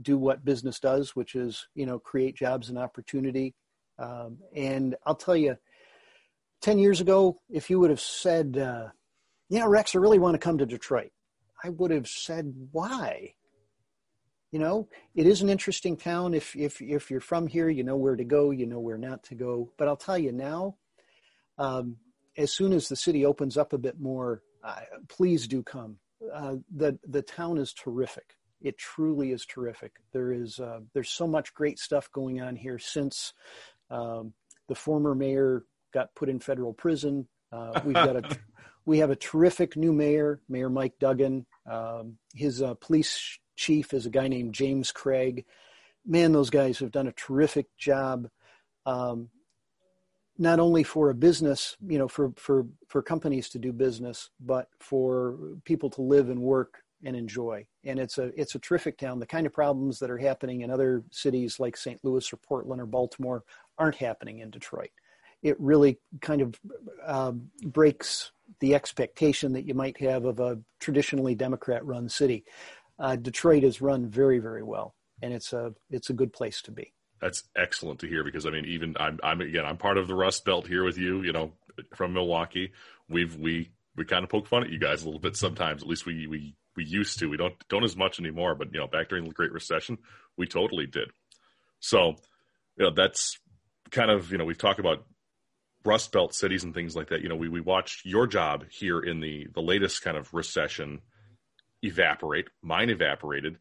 do 0.00 0.18
what 0.18 0.44
business 0.44 0.78
does, 0.78 1.16
which 1.16 1.34
is 1.34 1.66
you 1.74 1.86
know 1.86 1.98
create 1.98 2.36
jobs 2.36 2.68
and 2.68 2.78
opportunity. 2.78 3.54
Um, 3.98 4.38
and 4.54 4.94
I'll 5.06 5.14
tell 5.14 5.36
you, 5.36 5.56
ten 6.60 6.78
years 6.78 7.00
ago, 7.00 7.40
if 7.50 7.70
you 7.70 7.80
would 7.80 7.90
have 7.90 8.00
said, 8.00 8.58
uh, 8.58 8.88
"Yeah, 9.48 9.64
Rex, 9.66 9.94
I 9.94 9.98
really 9.98 10.18
want 10.18 10.34
to 10.34 10.38
come 10.38 10.58
to 10.58 10.66
Detroit," 10.66 11.10
I 11.64 11.70
would 11.70 11.90
have 11.90 12.06
said, 12.06 12.54
"Why?" 12.72 13.34
You 14.52 14.60
know, 14.60 14.88
it 15.14 15.26
is 15.26 15.42
an 15.42 15.48
interesting 15.48 15.96
town. 15.96 16.32
If 16.32 16.54
if 16.56 16.80
if 16.80 17.10
you're 17.10 17.20
from 17.20 17.46
here, 17.46 17.68
you 17.68 17.82
know 17.82 17.96
where 17.96 18.16
to 18.16 18.24
go, 18.24 18.50
you 18.50 18.66
know 18.66 18.80
where 18.80 18.98
not 18.98 19.22
to 19.24 19.34
go. 19.34 19.72
But 19.76 19.88
I'll 19.88 19.96
tell 19.96 20.18
you 20.18 20.32
now, 20.32 20.76
um, 21.58 21.96
as 22.36 22.52
soon 22.52 22.72
as 22.72 22.88
the 22.88 22.96
city 22.96 23.24
opens 23.24 23.56
up 23.56 23.72
a 23.72 23.78
bit 23.78 24.00
more, 24.00 24.42
uh, 24.62 24.80
please 25.08 25.46
do 25.46 25.62
come. 25.62 25.98
Uh, 26.32 26.56
the 26.74 26.98
the 27.06 27.22
town 27.22 27.58
is 27.58 27.72
terrific. 27.72 28.36
It 28.62 28.78
truly 28.78 29.32
is 29.32 29.44
terrific. 29.44 29.92
There 30.12 30.32
is 30.32 30.58
uh, 30.60 30.80
there's 30.94 31.10
so 31.10 31.26
much 31.26 31.52
great 31.52 31.78
stuff 31.78 32.10
going 32.12 32.40
on 32.40 32.56
here 32.56 32.78
since 32.78 33.32
um, 33.90 34.32
the 34.68 34.74
former 34.74 35.14
mayor 35.14 35.64
got 35.92 36.14
put 36.14 36.28
in 36.28 36.40
federal 36.40 36.72
prison. 36.72 37.28
Uh, 37.52 37.80
we've 37.84 37.94
got 37.94 38.16
a 38.16 38.38
we 38.86 38.98
have 38.98 39.10
a 39.10 39.16
terrific 39.16 39.76
new 39.76 39.92
mayor, 39.92 40.40
Mayor 40.48 40.70
Mike 40.70 40.94
Duggan. 40.98 41.46
Um, 41.70 42.16
his 42.34 42.62
uh, 42.62 42.74
police 42.74 43.38
chief 43.56 43.92
is 43.92 44.06
a 44.06 44.10
guy 44.10 44.28
named 44.28 44.54
James 44.54 44.92
Craig. 44.92 45.44
Man, 46.04 46.32
those 46.32 46.50
guys 46.50 46.78
have 46.78 46.92
done 46.92 47.08
a 47.08 47.12
terrific 47.12 47.66
job. 47.76 48.28
Um, 48.84 49.30
not 50.38 50.60
only 50.60 50.82
for 50.82 51.10
a 51.10 51.14
business, 51.14 51.76
you 51.86 51.98
know, 51.98 52.08
for, 52.08 52.32
for, 52.36 52.66
for 52.88 53.02
companies 53.02 53.48
to 53.50 53.58
do 53.58 53.72
business, 53.72 54.30
but 54.38 54.68
for 54.78 55.36
people 55.64 55.90
to 55.90 56.02
live 56.02 56.28
and 56.28 56.40
work 56.40 56.82
and 57.04 57.16
enjoy. 57.16 57.66
And 57.84 57.98
it's 57.98 58.18
a, 58.18 58.32
it's 58.40 58.54
a 58.54 58.58
terrific 58.58 58.98
town. 58.98 59.18
The 59.18 59.26
kind 59.26 59.46
of 59.46 59.52
problems 59.52 59.98
that 59.98 60.10
are 60.10 60.18
happening 60.18 60.60
in 60.60 60.70
other 60.70 61.02
cities 61.10 61.58
like 61.58 61.76
St. 61.76 61.98
Louis 62.04 62.32
or 62.32 62.36
Portland 62.36 62.80
or 62.80 62.86
Baltimore 62.86 63.44
aren't 63.78 63.96
happening 63.96 64.40
in 64.40 64.50
Detroit. 64.50 64.90
It 65.42 65.58
really 65.60 65.98
kind 66.20 66.42
of 66.42 66.54
uh, 67.04 67.32
breaks 67.64 68.32
the 68.60 68.74
expectation 68.74 69.52
that 69.52 69.66
you 69.66 69.74
might 69.74 69.98
have 70.00 70.24
of 70.24 70.40
a 70.40 70.58
traditionally 70.80 71.34
Democrat 71.34 71.84
run 71.84 72.08
city. 72.08 72.44
Uh, 72.98 73.16
Detroit 73.16 73.64
is 73.64 73.80
run 73.80 74.06
very, 74.06 74.38
very 74.38 74.62
well, 74.62 74.94
and 75.22 75.32
it's 75.32 75.52
a, 75.52 75.74
it's 75.90 76.10
a 76.10 76.14
good 76.14 76.32
place 76.32 76.62
to 76.62 76.70
be 76.70 76.92
that's 77.20 77.44
excellent 77.56 78.00
to 78.00 78.06
hear 78.06 78.24
because 78.24 78.46
I 78.46 78.50
mean, 78.50 78.64
even 78.66 78.96
I'm, 78.98 79.18
I'm 79.22 79.40
again, 79.40 79.64
I'm 79.64 79.76
part 79.76 79.98
of 79.98 80.08
the 80.08 80.14
Rust 80.14 80.44
Belt 80.44 80.66
here 80.66 80.84
with 80.84 80.98
you. 80.98 81.22
You 81.22 81.32
know, 81.32 81.52
from 81.94 82.12
Milwaukee, 82.12 82.72
we've 83.08 83.36
we 83.36 83.70
we 83.96 84.04
kind 84.04 84.24
of 84.24 84.30
poke 84.30 84.46
fun 84.46 84.64
at 84.64 84.70
you 84.70 84.78
guys 84.78 85.02
a 85.02 85.06
little 85.06 85.20
bit 85.20 85.36
sometimes. 85.36 85.82
At 85.82 85.88
least 85.88 86.06
we 86.06 86.26
we 86.26 86.54
we 86.76 86.84
used 86.84 87.18
to. 87.20 87.28
We 87.28 87.36
don't 87.36 87.54
don't 87.68 87.84
as 87.84 87.96
much 87.96 88.20
anymore. 88.20 88.54
But 88.54 88.72
you 88.72 88.80
know, 88.80 88.86
back 88.86 89.08
during 89.08 89.24
the 89.24 89.30
Great 89.30 89.52
Recession, 89.52 89.98
we 90.36 90.46
totally 90.46 90.86
did. 90.86 91.10
So, 91.80 92.16
you 92.76 92.84
know, 92.84 92.90
that's 92.90 93.38
kind 93.90 94.10
of 94.10 94.30
you 94.30 94.38
know 94.38 94.44
we've 94.44 94.58
talked 94.58 94.80
about 94.80 95.06
Rust 95.84 96.12
Belt 96.12 96.34
cities 96.34 96.64
and 96.64 96.74
things 96.74 96.94
like 96.94 97.08
that. 97.08 97.22
You 97.22 97.28
know, 97.28 97.36
we 97.36 97.48
we 97.48 97.60
watched 97.60 98.04
your 98.04 98.26
job 98.26 98.64
here 98.70 99.00
in 99.00 99.20
the 99.20 99.46
the 99.54 99.62
latest 99.62 100.02
kind 100.02 100.16
of 100.16 100.32
recession 100.34 101.00
evaporate. 101.82 102.48
Mine 102.62 102.90
evaporated. 102.90 103.58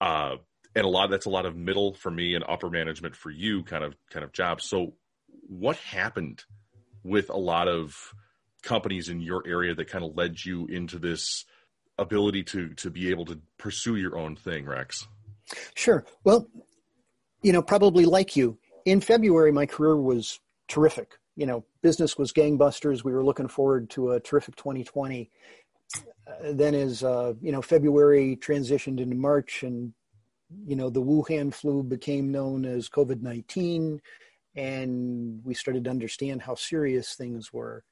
Uh, 0.00 0.36
and 0.74 0.84
a 0.84 0.88
lot 0.88 1.10
that's 1.10 1.26
a 1.26 1.30
lot 1.30 1.46
of 1.46 1.56
middle 1.56 1.94
for 1.94 2.10
me 2.10 2.34
and 2.34 2.44
upper 2.48 2.68
management 2.68 3.14
for 3.14 3.30
you 3.30 3.62
kind 3.62 3.84
of 3.84 3.94
kind 4.10 4.24
of 4.24 4.32
jobs. 4.32 4.64
So 4.64 4.94
what 5.46 5.76
happened 5.76 6.42
with 7.02 7.30
a 7.30 7.36
lot 7.36 7.68
of 7.68 7.94
companies 8.62 9.08
in 9.08 9.20
your 9.20 9.42
area 9.46 9.74
that 9.74 9.88
kind 9.88 10.04
of 10.04 10.16
led 10.16 10.44
you 10.44 10.66
into 10.66 10.98
this 10.98 11.44
ability 11.98 12.42
to 12.42 12.74
to 12.74 12.90
be 12.90 13.10
able 13.10 13.24
to 13.26 13.40
pursue 13.58 13.96
your 13.96 14.18
own 14.18 14.36
thing, 14.36 14.66
Rex? 14.66 15.06
Sure. 15.74 16.04
Well, 16.24 16.48
you 17.42 17.52
know, 17.52 17.62
probably 17.62 18.06
like 18.06 18.36
you, 18.36 18.58
in 18.84 19.00
February 19.00 19.52
my 19.52 19.66
career 19.66 19.96
was 19.96 20.40
terrific. 20.68 21.12
You 21.36 21.46
know, 21.46 21.64
business 21.82 22.16
was 22.16 22.32
gangbusters. 22.32 23.04
We 23.04 23.12
were 23.12 23.24
looking 23.24 23.48
forward 23.48 23.90
to 23.90 24.12
a 24.12 24.20
terrific 24.20 24.56
2020. 24.56 25.30
Then 26.42 26.74
as 26.74 27.02
uh, 27.02 27.34
you 27.40 27.52
know, 27.52 27.62
February 27.62 28.36
transitioned 28.36 29.00
into 29.00 29.16
March 29.16 29.62
and 29.62 29.92
you 30.66 30.76
know, 30.76 30.90
the 30.90 31.02
Wuhan 31.02 31.52
flu 31.52 31.82
became 31.82 32.30
known 32.30 32.64
as 32.64 32.88
COVID 32.88 33.22
19, 33.22 34.00
and 34.54 35.40
we 35.44 35.54
started 35.54 35.84
to 35.84 35.90
understand 35.90 36.42
how 36.42 36.54
serious 36.54 37.14
things 37.14 37.52
were. 37.52 37.84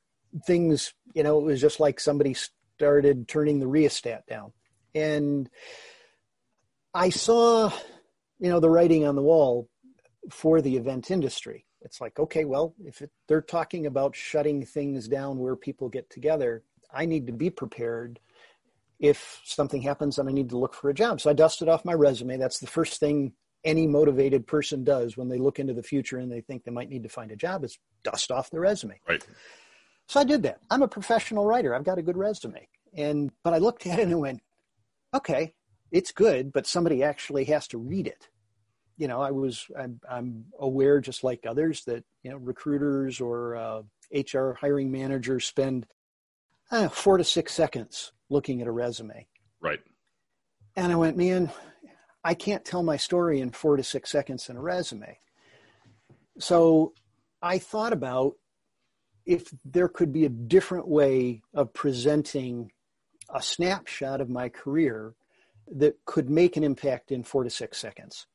Things, 0.47 0.95
you 1.15 1.23
know, 1.23 1.39
it 1.39 1.45
was 1.45 1.61
just 1.61 1.81
like 1.81 2.01
somebody 2.01 2.35
started 2.77 3.29
turning 3.29 3.59
the 3.59 3.67
rheostat 3.67 4.27
down. 4.27 4.53
And 4.95 5.49
I 6.95 7.11
saw, 7.11 7.73
you 8.39 8.49
know, 8.49 8.61
the 8.61 8.71
writing 8.71 9.07
on 9.07 9.17
the 9.17 9.23
wall 9.23 9.69
for 10.31 10.61
the 10.61 10.77
event 10.77 11.11
industry. 11.11 11.67
It's 11.83 12.01
like, 12.01 12.19
okay, 12.19 12.45
well, 12.45 12.75
if 12.85 13.03
it, 13.03 13.11
they're 13.27 13.43
talking 13.43 13.87
about 13.87 14.15
shutting 14.15 14.65
things 14.65 15.09
down 15.09 15.39
where 15.39 15.57
people 15.57 15.89
get 15.89 16.09
together, 16.11 16.63
I 16.95 17.07
need 17.07 17.27
to 17.27 17.33
be 17.33 17.51
prepared 17.51 18.21
if 18.99 19.41
something 19.45 19.83
happens 19.83 20.19
and 20.19 20.29
I 20.29 20.33
need 20.33 20.51
to 20.51 20.59
look 20.59 20.75
for 20.75 20.89
a 20.89 20.95
job. 20.95 21.21
So 21.21 21.31
I 21.31 21.33
dusted 21.33 21.69
off 21.69 21.85
my 21.85 21.93
resume. 21.93 22.37
That's 22.37 22.61
the 22.61 22.67
first 22.67 23.01
thing 23.01 23.33
any 23.65 23.87
motivated 23.87 24.47
person 24.47 24.85
does 24.85 25.17
when 25.17 25.29
they 25.29 25.39
look 25.39 25.59
into 25.59 25.75
the 25.75 25.83
future 25.83 26.19
and 26.19 26.31
they 26.31 26.41
think 26.41 26.65
they 26.65 26.71
might 26.71 26.89
need 26.89 27.03
to 27.03 27.09
find 27.09 27.31
a 27.31 27.37
job 27.37 27.65
is 27.65 27.79
dust 28.03 28.31
off 28.31 28.51
the 28.51 28.61
resume. 28.61 29.01
Right. 29.09 29.25
So 30.09 30.21
I 30.21 30.25
did 30.25 30.43
that. 30.45 30.61
I'm 30.71 30.83
a 30.83 30.89
professional 30.89 31.47
writer. 31.47 31.75
I've 31.75 31.85
got 31.85 31.99
a 31.99 32.03
good 32.03 32.17
resume. 32.17 32.69
And 32.95 33.31
but 33.43 33.55
I 33.55 33.59
looked 33.59 33.87
at 33.87 33.99
it 33.99 34.09
and 34.09 34.21
went, 34.21 34.41
okay, 35.15 35.55
it's 35.91 36.13
good, 36.13 36.53
but 36.53 36.67
somebody 36.67 37.03
actually 37.03 37.45
has 37.47 37.67
to 37.69 37.79
read 37.79 38.07
it. 38.07 38.29
You 38.99 39.09
know, 39.09 39.21
I 39.21 39.31
was 39.31 39.67
I'm, 39.79 40.01
I'm 40.09 40.45
aware, 40.59 41.01
just 41.01 41.25
like 41.25 41.47
others, 41.47 41.85
that 41.85 42.05
you 42.23 42.31
know 42.31 42.37
recruiters 42.37 43.21
or 43.21 43.57
uh, 43.57 43.83
HR 44.13 44.53
hiring 44.53 44.93
managers 44.93 45.47
spend 45.47 45.87
uh, 46.73 46.89
four 46.89 47.19
to 47.19 47.25
six 47.25 47.53
seconds 47.53 48.13
looking 48.29 48.61
at 48.61 48.67
a 48.67 48.73
resume. 48.73 49.29
Right. 49.61 49.81
And 50.75 50.91
I 50.91 50.97
went, 50.97 51.17
man, 51.17 51.51
I 52.25 52.35
can't 52.35 52.65
tell 52.65 52.83
my 52.83 52.97
story 52.97 53.41
in 53.41 53.51
four 53.51 53.77
to 53.77 53.85
six 53.85 54.11
seconds 54.11 54.49
in 54.49 54.57
a 54.57 54.61
resume. 54.61 55.19
So 56.39 56.95
I 57.43 57.59
thought 57.59 57.93
about 57.93 58.35
if 59.27 59.53
there 59.65 59.89
could 59.89 60.13
be 60.13 60.25
a 60.25 60.31
different 60.31 60.89
way 60.89 61.43
of 61.55 61.73
presenting 61.75 62.73
a 63.33 63.43
snapshot 63.43 64.21
of 64.21 64.29
my 64.29 64.49
career 64.49 65.15
that 65.75 65.97
could 66.07 66.29
make 66.29 66.57
an 66.57 66.65
impact 66.65 67.13
in 67.13 67.23
four 67.23 67.45
to 67.45 67.51
six 67.51 67.79
seconds. 67.79 68.27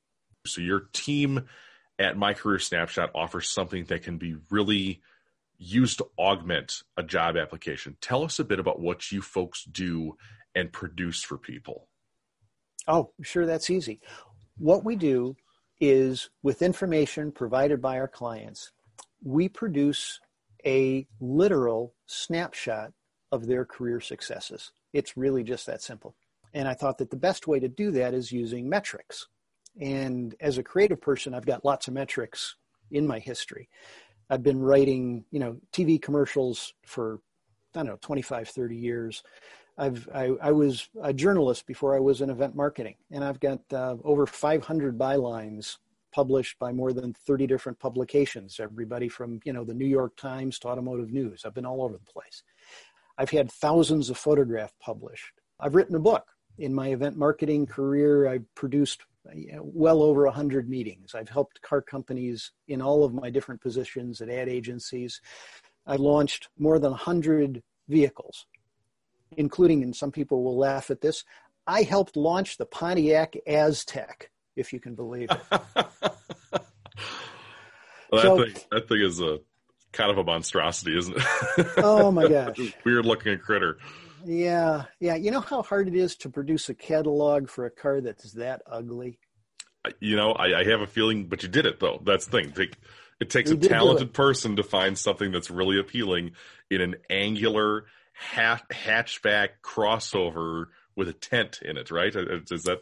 So 0.45 0.61
your 0.61 0.83
team 0.93 1.47
at 1.99 2.17
My 2.17 2.33
Career 2.33 2.59
Snapshot 2.59 3.11
offers 3.13 3.49
something 3.49 3.83
that 3.85 4.03
can 4.03 4.17
be 4.17 4.35
really 4.49 5.01
used 5.57 5.97
to 5.97 6.07
augment 6.17 6.83
a 6.97 7.03
job 7.03 7.35
application. 7.37 7.97
Tell 8.01 8.23
us 8.23 8.39
a 8.39 8.43
bit 8.43 8.59
about 8.59 8.79
what 8.79 9.11
you 9.11 9.21
folks 9.21 9.63
do 9.63 10.15
and 10.55 10.71
produce 10.71 11.23
for 11.23 11.37
people. 11.37 11.87
Oh, 12.87 13.11
sure, 13.21 13.45
that's 13.45 13.69
easy. 13.69 13.99
What 14.57 14.85
we 14.85 14.95
do 14.95 15.35
is 15.79 16.29
with 16.41 16.61
information 16.61 17.31
provided 17.31 17.81
by 17.81 17.99
our 17.99 18.07
clients, 18.07 18.71
we 19.23 19.49
produce 19.49 20.19
a 20.65 21.07
literal 21.19 21.93
snapshot 22.05 22.91
of 23.31 23.47
their 23.47 23.65
career 23.65 23.99
successes. 23.99 24.71
It's 24.93 25.17
really 25.17 25.43
just 25.43 25.65
that 25.65 25.81
simple. 25.81 26.15
And 26.53 26.67
I 26.67 26.73
thought 26.73 26.97
that 26.99 27.11
the 27.11 27.17
best 27.17 27.47
way 27.47 27.59
to 27.59 27.67
do 27.67 27.91
that 27.91 28.13
is 28.13 28.31
using 28.31 28.69
metrics. 28.69 29.27
And 29.79 30.33
as 30.39 30.57
a 30.57 30.63
creative 30.63 31.01
person, 31.01 31.33
I've 31.33 31.45
got 31.45 31.65
lots 31.65 31.87
of 31.87 31.93
metrics 31.93 32.55
in 32.89 33.05
my 33.05 33.19
history. 33.19 33.69
I've 34.29 34.43
been 34.43 34.59
writing, 34.59 35.25
you 35.31 35.39
know, 35.39 35.57
TV 35.71 36.01
commercials 36.01 36.73
for, 36.85 37.19
I 37.75 37.79
don't 37.79 37.87
know, 37.87 37.97
25, 38.01 38.49
30 38.49 38.75
years. 38.75 39.23
I've, 39.77 40.09
I, 40.13 40.31
I 40.41 40.51
was 40.51 40.89
a 41.01 41.13
journalist 41.13 41.67
before 41.67 41.95
I 41.95 41.99
was 41.99 42.21
in 42.21 42.29
event 42.29 42.55
marketing, 42.55 42.95
and 43.11 43.23
I've 43.23 43.39
got 43.39 43.59
uh, 43.71 43.95
over 44.03 44.25
500 44.25 44.97
bylines 44.97 45.77
published 46.11 46.57
by 46.57 46.71
more 46.71 46.93
than 46.93 47.13
30 47.13 47.45
different 47.45 47.79
publications, 47.79 48.59
everybody 48.59 49.07
from, 49.07 49.39
you 49.45 49.53
know, 49.53 49.63
the 49.63 49.73
New 49.73 49.85
York 49.85 50.15
Times 50.15 50.57
to 50.59 50.67
Automotive 50.67 51.11
News. 51.11 51.43
I've 51.45 51.53
been 51.53 51.65
all 51.65 51.83
over 51.83 51.93
the 51.93 52.11
place. 52.11 52.43
I've 53.17 53.29
had 53.29 53.51
thousands 53.51 54.09
of 54.09 54.17
photographs 54.17 54.73
published. 54.79 55.33
I've 55.59 55.75
written 55.75 55.95
a 55.95 55.99
book. 55.99 56.25
In 56.57 56.73
my 56.73 56.87
event 56.87 57.17
marketing 57.17 57.67
career, 57.67 58.27
I 58.27 58.39
produced 58.55 59.01
well 59.61 60.01
over 60.01 60.25
100 60.25 60.69
meetings. 60.69 61.15
I've 61.15 61.29
helped 61.29 61.61
car 61.61 61.81
companies 61.81 62.51
in 62.67 62.81
all 62.81 63.03
of 63.03 63.13
my 63.13 63.29
different 63.29 63.61
positions 63.61 64.21
at 64.21 64.29
ad 64.29 64.49
agencies. 64.49 65.21
I 65.85 65.95
launched 65.95 66.49
more 66.57 66.79
than 66.79 66.91
100 66.91 67.63
vehicles, 67.87 68.45
including, 69.37 69.83
and 69.83 69.95
some 69.95 70.11
people 70.11 70.43
will 70.43 70.57
laugh 70.57 70.91
at 70.91 71.01
this, 71.01 71.23
I 71.65 71.83
helped 71.83 72.15
launch 72.15 72.57
the 72.57 72.65
Pontiac 72.65 73.35
Aztek, 73.47 74.27
if 74.55 74.71
you 74.71 74.79
can 74.79 74.95
believe 74.95 75.29
it. 75.29 75.41
well, 78.11 78.21
so, 78.21 78.37
that, 78.37 78.45
thing, 78.45 78.63
that 78.71 78.87
thing 78.87 79.01
is 79.01 79.19
a 79.19 79.39
kind 79.91 80.11
of 80.11 80.17
a 80.17 80.23
monstrosity, 80.23 80.97
isn't 80.97 81.17
it? 81.17 81.23
Oh 81.77 82.11
my 82.11 82.27
gosh. 82.29 82.57
Weird 82.85 83.05
looking 83.05 83.37
critter. 83.37 83.77
Yeah, 84.25 84.85
yeah. 84.99 85.15
You 85.15 85.31
know 85.31 85.41
how 85.41 85.61
hard 85.61 85.87
it 85.87 85.95
is 85.95 86.15
to 86.17 86.29
produce 86.29 86.69
a 86.69 86.73
catalog 86.73 87.49
for 87.49 87.65
a 87.65 87.71
car 87.71 88.01
that's 88.01 88.33
that 88.33 88.61
ugly? 88.65 89.19
You 89.99 90.15
know, 90.15 90.31
I, 90.31 90.59
I 90.59 90.63
have 90.65 90.81
a 90.81 90.87
feeling, 90.87 91.27
but 91.27 91.43
you 91.43 91.49
did 91.49 91.65
it 91.65 91.79
though. 91.79 92.01
That's 92.03 92.25
the 92.25 92.31
thing. 92.31 92.53
It, 92.57 92.75
it 93.19 93.29
takes 93.29 93.49
We 93.49 93.57
a 93.57 93.59
talented 93.59 94.13
person 94.13 94.57
to 94.57 94.63
find 94.63 94.97
something 94.97 95.31
that's 95.31 95.49
really 95.49 95.79
appealing 95.79 96.31
in 96.69 96.81
an 96.81 96.95
angular 97.09 97.85
ha- 98.13 98.61
hatchback 98.71 99.49
crossover 99.63 100.65
with 100.95 101.07
a 101.07 101.13
tent 101.13 101.59
in 101.63 101.77
it, 101.77 101.91
right? 101.91 102.13
Is 102.15 102.51
is 102.51 102.63
that 102.63 102.79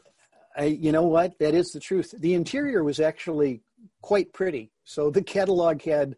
I, 0.58 0.66
you 0.66 0.92
know 0.92 1.04
what? 1.04 1.38
That 1.40 1.54
is 1.54 1.68
the 1.68 1.80
truth. 1.80 2.14
The 2.18 2.34
interior 2.34 2.84
was 2.84 3.00
actually 3.00 3.62
quite 4.02 4.34
pretty. 4.34 4.72
So 4.84 5.10
the 5.10 5.22
catalog 5.22 5.82
had 5.82 6.16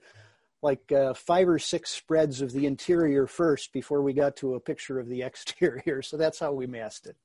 like 0.61 0.91
uh, 0.91 1.13
five 1.13 1.47
or 1.47 1.59
six 1.59 1.91
spreads 1.91 2.41
of 2.41 2.51
the 2.51 2.65
interior 2.65 3.27
first 3.27 3.71
before 3.73 4.01
we 4.01 4.13
got 4.13 4.35
to 4.37 4.55
a 4.55 4.59
picture 4.59 4.99
of 4.99 5.07
the 5.07 5.21
exterior. 5.23 6.01
So 6.01 6.17
that's 6.17 6.39
how 6.39 6.53
we 6.53 6.67
masked 6.67 7.07
it. 7.07 7.15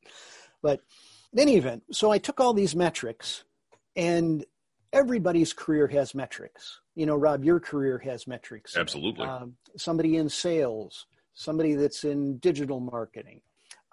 But 0.62 0.80
in 1.32 1.40
any 1.40 1.56
event, 1.56 1.82
so 1.90 2.10
I 2.10 2.18
took 2.18 2.40
all 2.40 2.52
these 2.52 2.76
metrics, 2.76 3.44
and 3.96 4.44
everybody's 4.92 5.52
career 5.52 5.86
has 5.88 6.14
metrics. 6.14 6.80
You 6.94 7.06
know, 7.06 7.16
Rob, 7.16 7.44
your 7.44 7.58
career 7.58 7.98
has 8.04 8.26
metrics. 8.26 8.76
Absolutely. 8.76 9.26
Um, 9.26 9.56
somebody 9.76 10.16
in 10.16 10.28
sales, 10.28 11.06
somebody 11.32 11.74
that's 11.74 12.04
in 12.04 12.36
digital 12.36 12.80
marketing, 12.80 13.40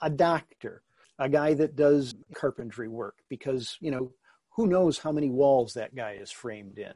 a 0.01 0.09
doctor, 0.09 0.83
a 1.17 1.29
guy 1.29 1.53
that 1.53 1.75
does 1.75 2.13
carpentry 2.33 2.87
work 2.87 3.15
because, 3.29 3.77
you 3.79 3.91
know, 3.91 4.11
who 4.51 4.67
knows 4.67 4.97
how 4.97 5.11
many 5.11 5.29
walls 5.29 5.73
that 5.73 5.95
guy 5.95 6.17
is 6.19 6.31
framed 6.31 6.77
in. 6.77 6.93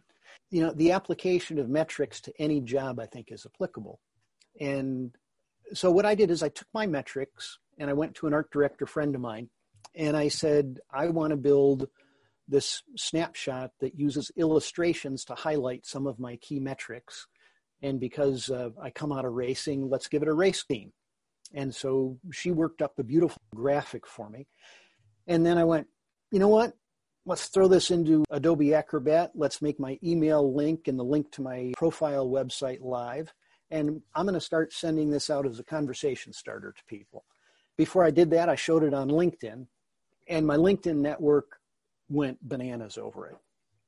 You 0.53 0.61
know, 0.61 0.71
the 0.71 0.91
application 0.91 1.57
of 1.57 1.67
metrics 1.67 2.21
to 2.21 2.33
any 2.37 2.61
job, 2.61 2.99
I 2.99 3.07
think, 3.07 3.31
is 3.31 3.43
applicable. 3.43 3.99
And 4.61 5.09
so 5.73 5.89
what 5.89 6.05
I 6.05 6.13
did 6.13 6.29
is 6.29 6.43
I 6.43 6.49
took 6.49 6.67
my 6.75 6.85
metrics 6.85 7.57
and 7.79 7.89
I 7.89 7.93
went 7.93 8.13
to 8.15 8.27
an 8.27 8.35
art 8.35 8.51
director 8.51 8.85
friend 8.85 9.15
of 9.15 9.21
mine 9.21 9.49
and 9.95 10.15
I 10.15 10.27
said, 10.27 10.77
I 10.93 11.07
want 11.07 11.31
to 11.31 11.37
build 11.37 11.87
this 12.47 12.83
snapshot 12.95 13.71
that 13.79 13.97
uses 13.97 14.31
illustrations 14.35 15.25
to 15.25 15.33
highlight 15.33 15.87
some 15.87 16.05
of 16.05 16.19
my 16.19 16.35
key 16.35 16.59
metrics. 16.59 17.25
And 17.81 17.99
because 17.99 18.51
uh, 18.51 18.69
I 18.79 18.91
come 18.91 19.11
out 19.11 19.25
of 19.25 19.33
racing, 19.33 19.89
let's 19.89 20.07
give 20.07 20.21
it 20.21 20.27
a 20.27 20.35
race 20.35 20.63
theme. 20.63 20.93
And 21.51 21.73
so 21.73 22.19
she 22.31 22.51
worked 22.51 22.83
up 22.83 22.99
a 22.99 23.03
beautiful 23.03 23.41
graphic 23.55 24.05
for 24.05 24.29
me. 24.29 24.45
And 25.25 25.43
then 25.43 25.57
I 25.57 25.63
went, 25.63 25.87
you 26.29 26.37
know 26.37 26.47
what? 26.47 26.73
Let's 27.25 27.47
throw 27.47 27.69
this 27.69 27.89
into 27.89 28.25
Adobe 28.31 28.73
Acrobat. 28.73 29.31
Let's 29.33 29.61
make 29.61 29.79
my 29.79 29.97
email 30.03 30.53
link 30.53 30.89
and 30.89 30.99
the 30.99 31.05
link 31.05 31.31
to 31.31 31.41
my 31.41 31.71
profile 31.77 32.27
website 32.27 32.81
live. 32.81 33.33
And 33.71 34.01
I'm 34.13 34.25
going 34.25 34.33
to 34.33 34.41
start 34.41 34.73
sending 34.73 35.09
this 35.09 35.29
out 35.29 35.45
as 35.45 35.57
a 35.57 35.63
conversation 35.63 36.33
starter 36.33 36.73
to 36.73 36.83
people. 36.85 37.23
Before 37.77 38.03
I 38.03 38.11
did 38.11 38.29
that, 38.31 38.49
I 38.49 38.55
showed 38.55 38.83
it 38.83 38.93
on 38.93 39.09
LinkedIn, 39.09 39.65
and 40.27 40.45
my 40.45 40.57
LinkedIn 40.57 40.97
network 40.97 41.59
went 42.09 42.37
bananas 42.47 42.97
over 42.97 43.27
it. 43.27 43.37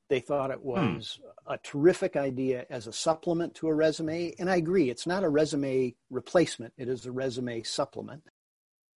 They 0.08 0.20
thought 0.20 0.50
it 0.50 0.58
hmm. 0.58 0.94
was 0.94 1.20
a 1.46 1.58
terrific 1.58 2.16
idea 2.16 2.64
as 2.70 2.86
a 2.86 2.92
supplement 2.92 3.54
to 3.56 3.68
a 3.68 3.74
resume. 3.74 4.34
And 4.38 4.48
I 4.48 4.56
agree, 4.56 4.88
it's 4.88 5.06
not 5.06 5.24
a 5.24 5.28
resume 5.28 5.94
replacement, 6.10 6.72
it 6.78 6.88
is 6.88 7.04
a 7.04 7.12
resume 7.12 7.62
supplement. 7.62 8.22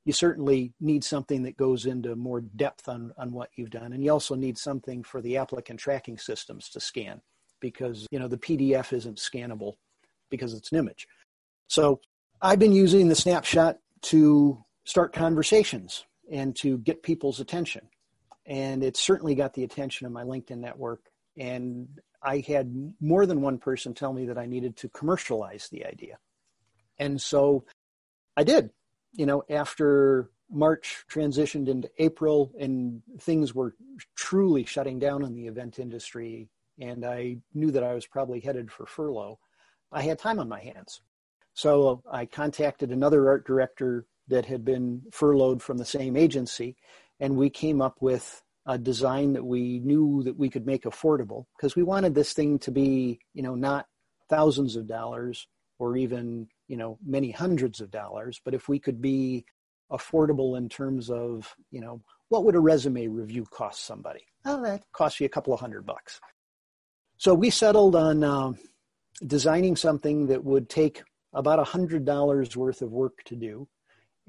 You 0.05 0.13
certainly 0.13 0.73
need 0.81 1.05
something 1.05 1.43
that 1.43 1.57
goes 1.57 1.87
into 1.87 2.17
more 2.17 2.41
depth 2.41 2.89
on, 2.89 3.13
on 3.19 3.33
what 3.33 3.51
you've 3.57 3.71
done. 3.71 3.93
And 3.93 4.03
you 4.03 4.11
also 4.11 4.35
need 4.35 4.57
something 4.57 5.03
for 5.03 5.21
the 5.21 5.37
applicant 5.37 5.79
tracking 5.79 6.19
systems 6.19 6.69
to 6.71 6.81
scan 6.81 7.21
because, 7.61 8.07
you 8.11 8.19
know, 8.19 8.29
the 8.29 8.39
PDF 8.39 8.93
isn't 8.93 9.19
scannable 9.19 9.75
because 10.31 10.55
it's 10.55 10.73
an 10.73 10.79
image. 10.79 11.07
So 11.69 12.01
I've 12.41 12.59
been 12.59 12.73
using 12.73 13.09
the 13.09 13.15
snapshot 13.15 13.79
to 14.03 14.65
start 14.85 15.13
conversations 15.13 16.07
and 16.33 16.57
to 16.57 16.79
get 16.79 17.03
people's 17.03 17.41
attention 17.41 17.89
and 18.51 18.83
it 18.83 18.97
certainly 18.97 19.37
got 19.37 19.55
the 19.55 19.63
attention 19.63 20.07
of 20.07 20.13
my 20.13 20.25
LinkedIn 20.25 20.59
network. 20.59 21.01
And 21.39 21.89
I 22.21 22.43
had 22.47 22.93
more 23.01 23.25
than 23.25 23.41
one 23.41 23.59
person 23.59 23.95
tell 23.95 24.13
me 24.13 24.27
that 24.27 24.37
I 24.37 24.47
needed 24.47 24.77
to 24.79 24.89
commercialize 24.89 25.69
the 25.69 25.87
idea. 25.87 26.19
And 26.99 27.21
so 27.21 27.65
I 28.37 28.43
did. 28.43 28.71
You 29.13 29.27
know, 29.27 29.43
after 29.51 30.31
March 30.51 31.05
transitioned 31.11 31.69
into 31.69 31.91
April 31.99 32.53
and 32.59 33.03
things 33.21 33.55
were 33.55 33.75
truly 34.17 34.65
shutting 34.65 34.99
down 34.99 35.25
in 35.25 35.35
the 35.35 35.47
event 35.47 35.79
industry, 35.79 36.49
and 36.81 37.05
I 37.05 37.39
knew 37.55 37.71
that 37.71 37.85
I 37.85 37.95
was 37.95 38.07
probably 38.07 38.41
headed 38.41 38.71
for 38.71 38.87
furlough, 38.87 39.39
I 39.93 40.03
had 40.03 40.19
time 40.19 40.39
on 40.39 40.49
my 40.49 40.61
hands. 40.61 41.03
So 41.55 42.03
I 42.11 42.27
contacted 42.27 42.91
another 42.91 43.29
art 43.29 43.47
director 43.47 44.07
that 44.29 44.47
had 44.47 44.65
been 44.65 45.03
furloughed 45.11 45.63
from 45.63 45.77
the 45.77 45.85
same 45.85 46.17
agency 46.17 46.77
and 47.19 47.37
we 47.37 47.51
came 47.51 47.83
up 47.83 47.97
with 48.01 48.43
a 48.67 48.79
design 48.79 49.33
that 49.35 49.45
we 49.45 49.81
knew 49.81 50.23
that 50.25 50.39
we 50.39 50.49
could 50.49 50.67
make 50.67 50.85
affordable 50.85 51.45
because 51.57 51.77
we 51.77 51.83
wanted 51.83 52.15
this 52.15 52.33
thing 52.33 52.59
to 52.61 52.71
be 52.71 53.19
you 53.35 53.43
know 53.43 53.55
not 53.55 53.87
thousands 54.29 54.77
of 54.77 54.87
dollars 54.87 55.47
or 55.79 55.97
even 55.97 56.47
you 56.71 56.77
know 56.77 56.97
many 57.05 57.33
hundreds 57.33 57.81
of 57.81 57.91
dollars 57.91 58.41
but 58.45 58.55
if 58.55 58.69
we 58.69 58.79
could 58.79 59.03
be 59.03 59.45
affordable 59.91 60.57
in 60.57 60.69
terms 60.69 61.11
of 61.11 61.53
you 61.73 61.81
know 61.81 62.01
what 62.29 62.45
would 62.45 62.55
a 62.55 62.61
resume 62.61 63.09
review 63.09 63.45
cost 63.51 63.85
somebody 63.85 64.25
oh 64.45 64.63
that 64.63 64.83
costs 64.93 65.19
you 65.19 65.27
a 65.27 65.35
couple 65.37 65.53
of 65.53 65.59
hundred 65.59 65.85
bucks 65.85 66.21
so 67.19 67.35
we 67.35 67.51
settled 67.51 67.97
on 67.97 68.23
um, 68.23 68.57
designing 69.27 69.75
something 69.75 70.29
that 70.29 70.45
would 70.45 70.69
take 70.69 71.03
about 71.35 71.59
a 71.59 71.65
hundred 71.65 72.05
dollars 72.05 72.57
worth 72.57 72.83
of 72.83 72.93
work 72.93 73.19
to 73.25 73.35
do 73.35 73.67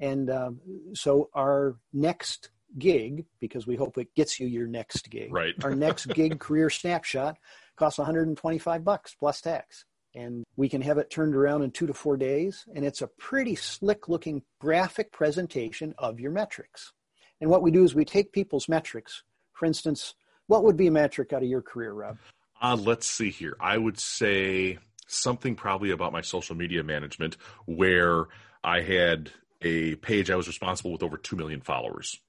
and 0.00 0.28
um, 0.28 0.60
so 0.94 1.30
our 1.32 1.76
next 1.92 2.50
gig, 2.78 3.24
because 3.40 3.66
we 3.66 3.76
hope 3.76 3.98
it 3.98 4.14
gets 4.16 4.40
you 4.40 4.46
your 4.46 4.66
next 4.66 5.10
gig. 5.10 5.32
Right. 5.32 5.54
Our 5.62 5.74
next 5.74 6.06
gig 6.06 6.40
career 6.40 6.70
snapshot 6.70 7.36
costs 7.76 7.98
125 7.98 8.84
bucks 8.84 9.14
plus 9.14 9.40
tax. 9.40 9.84
And 10.14 10.44
we 10.56 10.68
can 10.68 10.82
have 10.82 10.98
it 10.98 11.10
turned 11.10 11.34
around 11.34 11.62
in 11.62 11.70
two 11.70 11.86
to 11.86 11.94
four 11.94 12.16
days. 12.16 12.64
And 12.74 12.84
it's 12.84 13.02
a 13.02 13.06
pretty 13.06 13.54
slick 13.54 14.08
looking 14.08 14.42
graphic 14.60 15.12
presentation 15.12 15.94
of 15.98 16.20
your 16.20 16.30
metrics. 16.30 16.92
And 17.40 17.50
what 17.50 17.62
we 17.62 17.70
do 17.70 17.82
is 17.84 17.94
we 17.94 18.04
take 18.04 18.32
people's 18.32 18.68
metrics. 18.68 19.22
For 19.54 19.66
instance, 19.66 20.14
what 20.46 20.64
would 20.64 20.76
be 20.76 20.86
a 20.86 20.90
metric 20.92 21.32
out 21.32 21.42
of 21.42 21.48
your 21.48 21.62
career, 21.62 21.92
Rob? 21.92 22.18
Uh, 22.60 22.76
let's 22.76 23.08
see 23.08 23.30
here. 23.30 23.56
I 23.58 23.78
would 23.78 23.98
say 23.98 24.78
something 25.08 25.54
probably 25.54 25.90
about 25.90 26.12
my 26.12 26.20
social 26.20 26.56
media 26.56 26.82
management 26.82 27.36
where 27.66 28.26
I 28.62 28.80
had 28.82 29.30
a 29.60 29.96
page 29.96 30.30
I 30.30 30.36
was 30.36 30.46
responsible 30.46 30.92
with 30.92 31.02
over 31.02 31.16
2 31.16 31.36
million 31.36 31.60
followers. 31.60 32.20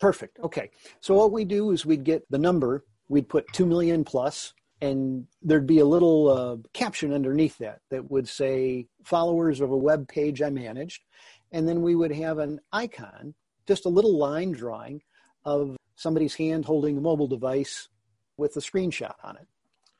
Perfect. 0.00 0.38
Okay. 0.40 0.70
So 1.00 1.14
what 1.14 1.32
we 1.32 1.44
do 1.44 1.70
is 1.70 1.86
we'd 1.86 2.04
get 2.04 2.24
the 2.30 2.38
number, 2.38 2.84
we'd 3.08 3.28
put 3.28 3.52
2 3.52 3.66
million 3.66 4.04
plus, 4.04 4.52
and 4.82 5.26
there'd 5.40 5.66
be 5.66 5.78
a 5.78 5.86
little 5.86 6.28
uh, 6.28 6.56
caption 6.74 7.12
underneath 7.12 7.56
that 7.58 7.80
that 7.90 8.10
would 8.10 8.28
say 8.28 8.88
followers 9.04 9.60
of 9.60 9.70
a 9.70 9.76
web 9.76 10.08
page 10.08 10.42
I 10.42 10.50
managed. 10.50 11.04
And 11.52 11.68
then 11.68 11.82
we 11.82 11.94
would 11.94 12.12
have 12.12 12.38
an 12.38 12.60
icon, 12.72 13.34
just 13.66 13.86
a 13.86 13.88
little 13.88 14.18
line 14.18 14.50
drawing 14.50 15.00
of 15.44 15.76
somebody's 15.94 16.34
hand 16.34 16.64
holding 16.64 16.98
a 16.98 17.00
mobile 17.00 17.28
device 17.28 17.88
with 18.36 18.56
a 18.56 18.60
screenshot 18.60 19.14
on 19.22 19.36
it. 19.36 19.46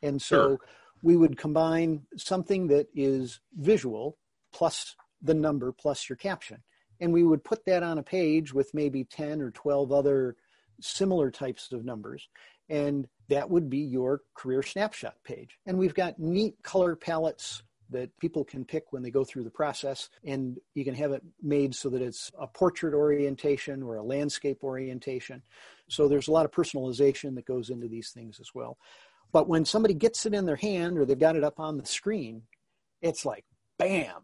And 0.03 0.21
so 0.21 0.37
Sure. 0.37 0.59
we 1.01 1.17
would 1.17 1.39
combine 1.39 2.03
something 2.17 2.67
that 2.69 2.89
is 2.93 3.41
visual 3.57 4.19
plus 4.53 4.97
the 5.23 5.35
number 5.35 5.71
plus 5.73 6.09
your 6.09 6.17
caption 6.17 6.59
and 7.03 7.13
we 7.13 7.25
would 7.25 7.43
put 7.43 7.65
that 7.65 7.83
on 7.83 7.99
a 7.99 8.03
page 8.03 8.55
with 8.55 8.73
maybe 8.75 9.05
10 9.05 9.43
or 9.43 9.51
12 9.51 9.93
other 9.93 10.37
similar 10.81 11.31
types 11.31 11.73
of 11.73 11.85
numbers 11.85 12.29
and 12.69 13.07
that 13.33 13.51
would 13.51 13.69
be 13.69 13.79
your 13.79 14.23
career 14.35 14.63
snapshot 14.63 15.17
page. 15.25 15.59
And 15.67 15.79
we've 15.79 15.95
got 15.95 16.19
neat 16.19 16.55
color 16.63 16.97
palettes 16.97 17.63
that 17.91 18.17
people 18.19 18.45
can 18.45 18.65
pick 18.65 18.93
when 18.93 19.03
they 19.03 19.11
go 19.11 19.25
through 19.25 19.45
the 19.45 19.51
process. 19.51 20.09
And 20.25 20.59
you 20.75 20.85
can 20.85 20.95
have 20.95 21.13
it 21.13 21.23
made 21.43 21.75
so 21.75 21.91
that 21.91 22.01
it's 22.01 22.31
a 22.39 22.47
portrait 22.47 22.95
orientation 22.95 23.83
or 23.83 23.97
a 23.97 24.03
landscape 24.03 24.65
orientation. 24.65 25.43
So 25.89 26.09
there's 26.09 26.29
a 26.29 26.33
lot 26.33 26.47
of 26.47 26.53
personalization 26.53 27.35
that 27.35 27.45
goes 27.45 27.69
into 27.69 27.89
these 27.89 28.11
things 28.11 28.41
as 28.41 28.55
well. 28.55 28.79
But 29.31 29.49
when 29.49 29.65
somebody 29.65 29.95
gets 29.95 30.25
it 30.27 30.35
in 30.35 30.47
their 30.47 30.57
hand 30.57 30.99
or 30.99 31.05
they've 31.05 31.19
got 31.19 31.37
it 31.37 31.45
up 31.45 31.61
on 31.61 31.77
the 31.77 31.87
screen 31.87 32.43
it's 33.03 33.27
like 33.27 33.45
bam! 33.79 34.23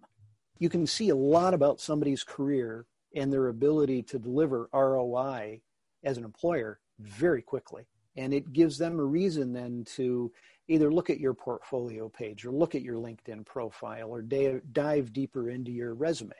You 0.58 0.68
can 0.68 0.86
see 0.86 1.08
a 1.08 1.16
lot 1.16 1.52
about 1.52 1.80
somebody's 1.80 2.24
career 2.24 2.86
and 3.14 3.32
their 3.32 3.48
ability 3.48 4.04
to 4.04 4.18
deliver 4.18 4.68
ROI 4.72 5.60
as 6.04 6.16
an 6.16 6.24
employer 6.24 6.80
very 7.00 7.42
quickly. 7.42 7.86
And 8.18 8.34
it 8.34 8.52
gives 8.52 8.76
them 8.76 8.98
a 8.98 9.04
reason 9.04 9.52
then 9.52 9.84
to 9.96 10.30
either 10.66 10.92
look 10.92 11.08
at 11.08 11.20
your 11.20 11.32
portfolio 11.32 12.08
page 12.08 12.44
or 12.44 12.52
look 12.52 12.74
at 12.74 12.82
your 12.82 12.96
LinkedIn 12.96 13.46
profile 13.46 14.10
or 14.10 14.20
dive 14.22 15.12
deeper 15.12 15.48
into 15.48 15.70
your 15.70 15.94
resume. 15.94 16.32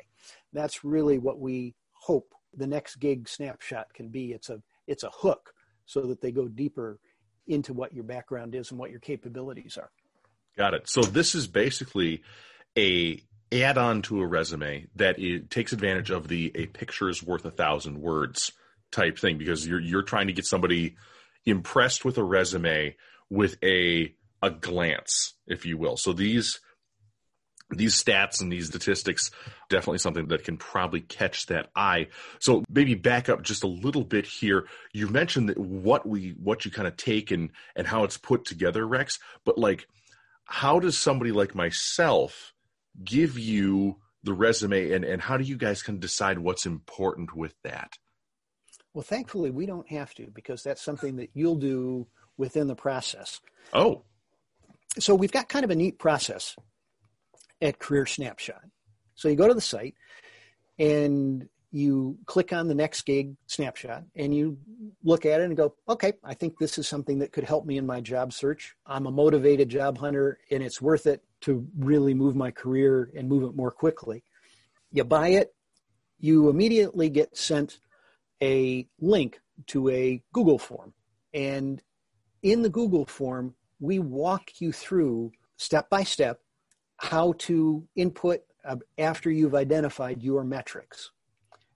That's 0.52 0.84
really 0.84 1.18
what 1.18 1.38
we 1.38 1.74
hope 1.92 2.34
the 2.54 2.66
next 2.66 2.96
gig 2.96 3.28
snapshot 3.28 3.92
can 3.94 4.08
be. 4.08 4.32
It's 4.32 4.50
a 4.50 4.60
it's 4.86 5.04
a 5.04 5.10
hook 5.10 5.54
so 5.86 6.02
that 6.02 6.20
they 6.20 6.32
go 6.32 6.48
deeper 6.48 6.98
into 7.46 7.72
what 7.72 7.94
your 7.94 8.04
background 8.04 8.54
is 8.54 8.70
and 8.70 8.78
what 8.78 8.90
your 8.90 9.00
capabilities 9.00 9.78
are. 9.78 9.90
Got 10.56 10.74
it. 10.74 10.88
So 10.88 11.00
this 11.02 11.34
is 11.34 11.46
basically 11.46 12.22
a 12.76 13.22
add 13.50 13.78
on 13.78 14.02
to 14.02 14.20
a 14.20 14.26
resume 14.26 14.86
that 14.96 15.18
it 15.18 15.50
takes 15.50 15.72
advantage 15.72 16.10
of 16.10 16.28
the 16.28 16.52
a 16.54 16.66
picture 16.66 17.08
is 17.08 17.22
worth 17.22 17.44
a 17.44 17.50
thousand 17.50 18.00
words 18.00 18.52
type 18.90 19.18
thing 19.18 19.38
because 19.38 19.66
you're 19.66 19.80
you're 19.80 20.02
trying 20.02 20.26
to 20.26 20.32
get 20.32 20.44
somebody 20.44 20.96
impressed 21.48 22.04
with 22.04 22.18
a 22.18 22.24
resume 22.24 22.96
with 23.30 23.56
a 23.62 24.14
a 24.42 24.50
glance, 24.50 25.34
if 25.46 25.66
you 25.66 25.76
will. 25.76 25.96
So 25.96 26.12
these 26.12 26.60
these 27.70 28.02
stats 28.02 28.40
and 28.40 28.50
these 28.50 28.68
statistics 28.68 29.30
definitely 29.68 29.98
something 29.98 30.28
that 30.28 30.44
can 30.44 30.56
probably 30.56 31.02
catch 31.02 31.46
that 31.46 31.68
eye. 31.76 32.06
So 32.38 32.64
maybe 32.70 32.94
back 32.94 33.28
up 33.28 33.42
just 33.42 33.62
a 33.62 33.68
little 33.68 34.04
bit 34.04 34.24
here. 34.24 34.66
You 34.94 35.08
mentioned 35.08 35.50
that 35.50 35.58
what 35.58 36.06
we 36.06 36.34
what 36.42 36.64
you 36.64 36.70
kind 36.70 36.88
of 36.88 36.96
take 36.96 37.30
and 37.30 37.50
and 37.76 37.86
how 37.86 38.04
it's 38.04 38.16
put 38.16 38.44
together, 38.44 38.86
Rex, 38.86 39.18
but 39.44 39.58
like 39.58 39.86
how 40.44 40.80
does 40.80 40.98
somebody 40.98 41.30
like 41.30 41.54
myself 41.54 42.54
give 43.04 43.38
you 43.38 43.96
the 44.22 44.32
resume 44.32 44.92
and, 44.92 45.04
and 45.04 45.20
how 45.20 45.36
do 45.36 45.44
you 45.44 45.56
guys 45.56 45.82
kind 45.82 45.96
of 45.96 46.00
decide 46.00 46.38
what's 46.38 46.64
important 46.64 47.36
with 47.36 47.54
that? 47.64 47.92
Well, 48.98 49.04
thankfully, 49.04 49.52
we 49.52 49.64
don't 49.64 49.88
have 49.90 50.12
to 50.14 50.26
because 50.34 50.64
that's 50.64 50.82
something 50.82 51.14
that 51.18 51.30
you'll 51.32 51.54
do 51.54 52.08
within 52.36 52.66
the 52.66 52.74
process. 52.74 53.40
Oh. 53.72 54.02
So 54.98 55.14
we've 55.14 55.30
got 55.30 55.48
kind 55.48 55.64
of 55.64 55.70
a 55.70 55.76
neat 55.76 56.00
process 56.00 56.56
at 57.62 57.78
Career 57.78 58.06
Snapshot. 58.06 58.64
So 59.14 59.28
you 59.28 59.36
go 59.36 59.46
to 59.46 59.54
the 59.54 59.60
site 59.60 59.94
and 60.80 61.48
you 61.70 62.18
click 62.26 62.52
on 62.52 62.66
the 62.66 62.74
next 62.74 63.02
gig 63.02 63.36
snapshot 63.46 64.02
and 64.16 64.34
you 64.34 64.58
look 65.04 65.24
at 65.24 65.40
it 65.40 65.44
and 65.44 65.56
go, 65.56 65.76
okay, 65.88 66.14
I 66.24 66.34
think 66.34 66.58
this 66.58 66.76
is 66.76 66.88
something 66.88 67.20
that 67.20 67.30
could 67.30 67.44
help 67.44 67.66
me 67.66 67.78
in 67.78 67.86
my 67.86 68.00
job 68.00 68.32
search. 68.32 68.74
I'm 68.84 69.06
a 69.06 69.12
motivated 69.12 69.68
job 69.68 69.96
hunter 69.98 70.40
and 70.50 70.60
it's 70.60 70.82
worth 70.82 71.06
it 71.06 71.22
to 71.42 71.68
really 71.78 72.14
move 72.14 72.34
my 72.34 72.50
career 72.50 73.12
and 73.16 73.28
move 73.28 73.44
it 73.44 73.54
more 73.54 73.70
quickly. 73.70 74.24
You 74.90 75.04
buy 75.04 75.28
it, 75.28 75.54
you 76.18 76.48
immediately 76.48 77.08
get 77.10 77.36
sent 77.36 77.78
a 78.42 78.86
link 79.00 79.40
to 79.68 79.88
a 79.88 80.22
Google 80.32 80.58
form. 80.58 80.92
And 81.34 81.82
in 82.42 82.62
the 82.62 82.70
Google 82.70 83.06
form, 83.06 83.54
we 83.80 83.98
walk 83.98 84.60
you 84.60 84.72
through 84.72 85.32
step 85.56 85.90
by 85.90 86.04
step 86.04 86.40
how 86.96 87.32
to 87.38 87.86
input 87.94 88.40
uh, 88.64 88.76
after 88.98 89.30
you've 89.30 89.54
identified 89.54 90.22
your 90.22 90.44
metrics. 90.44 91.10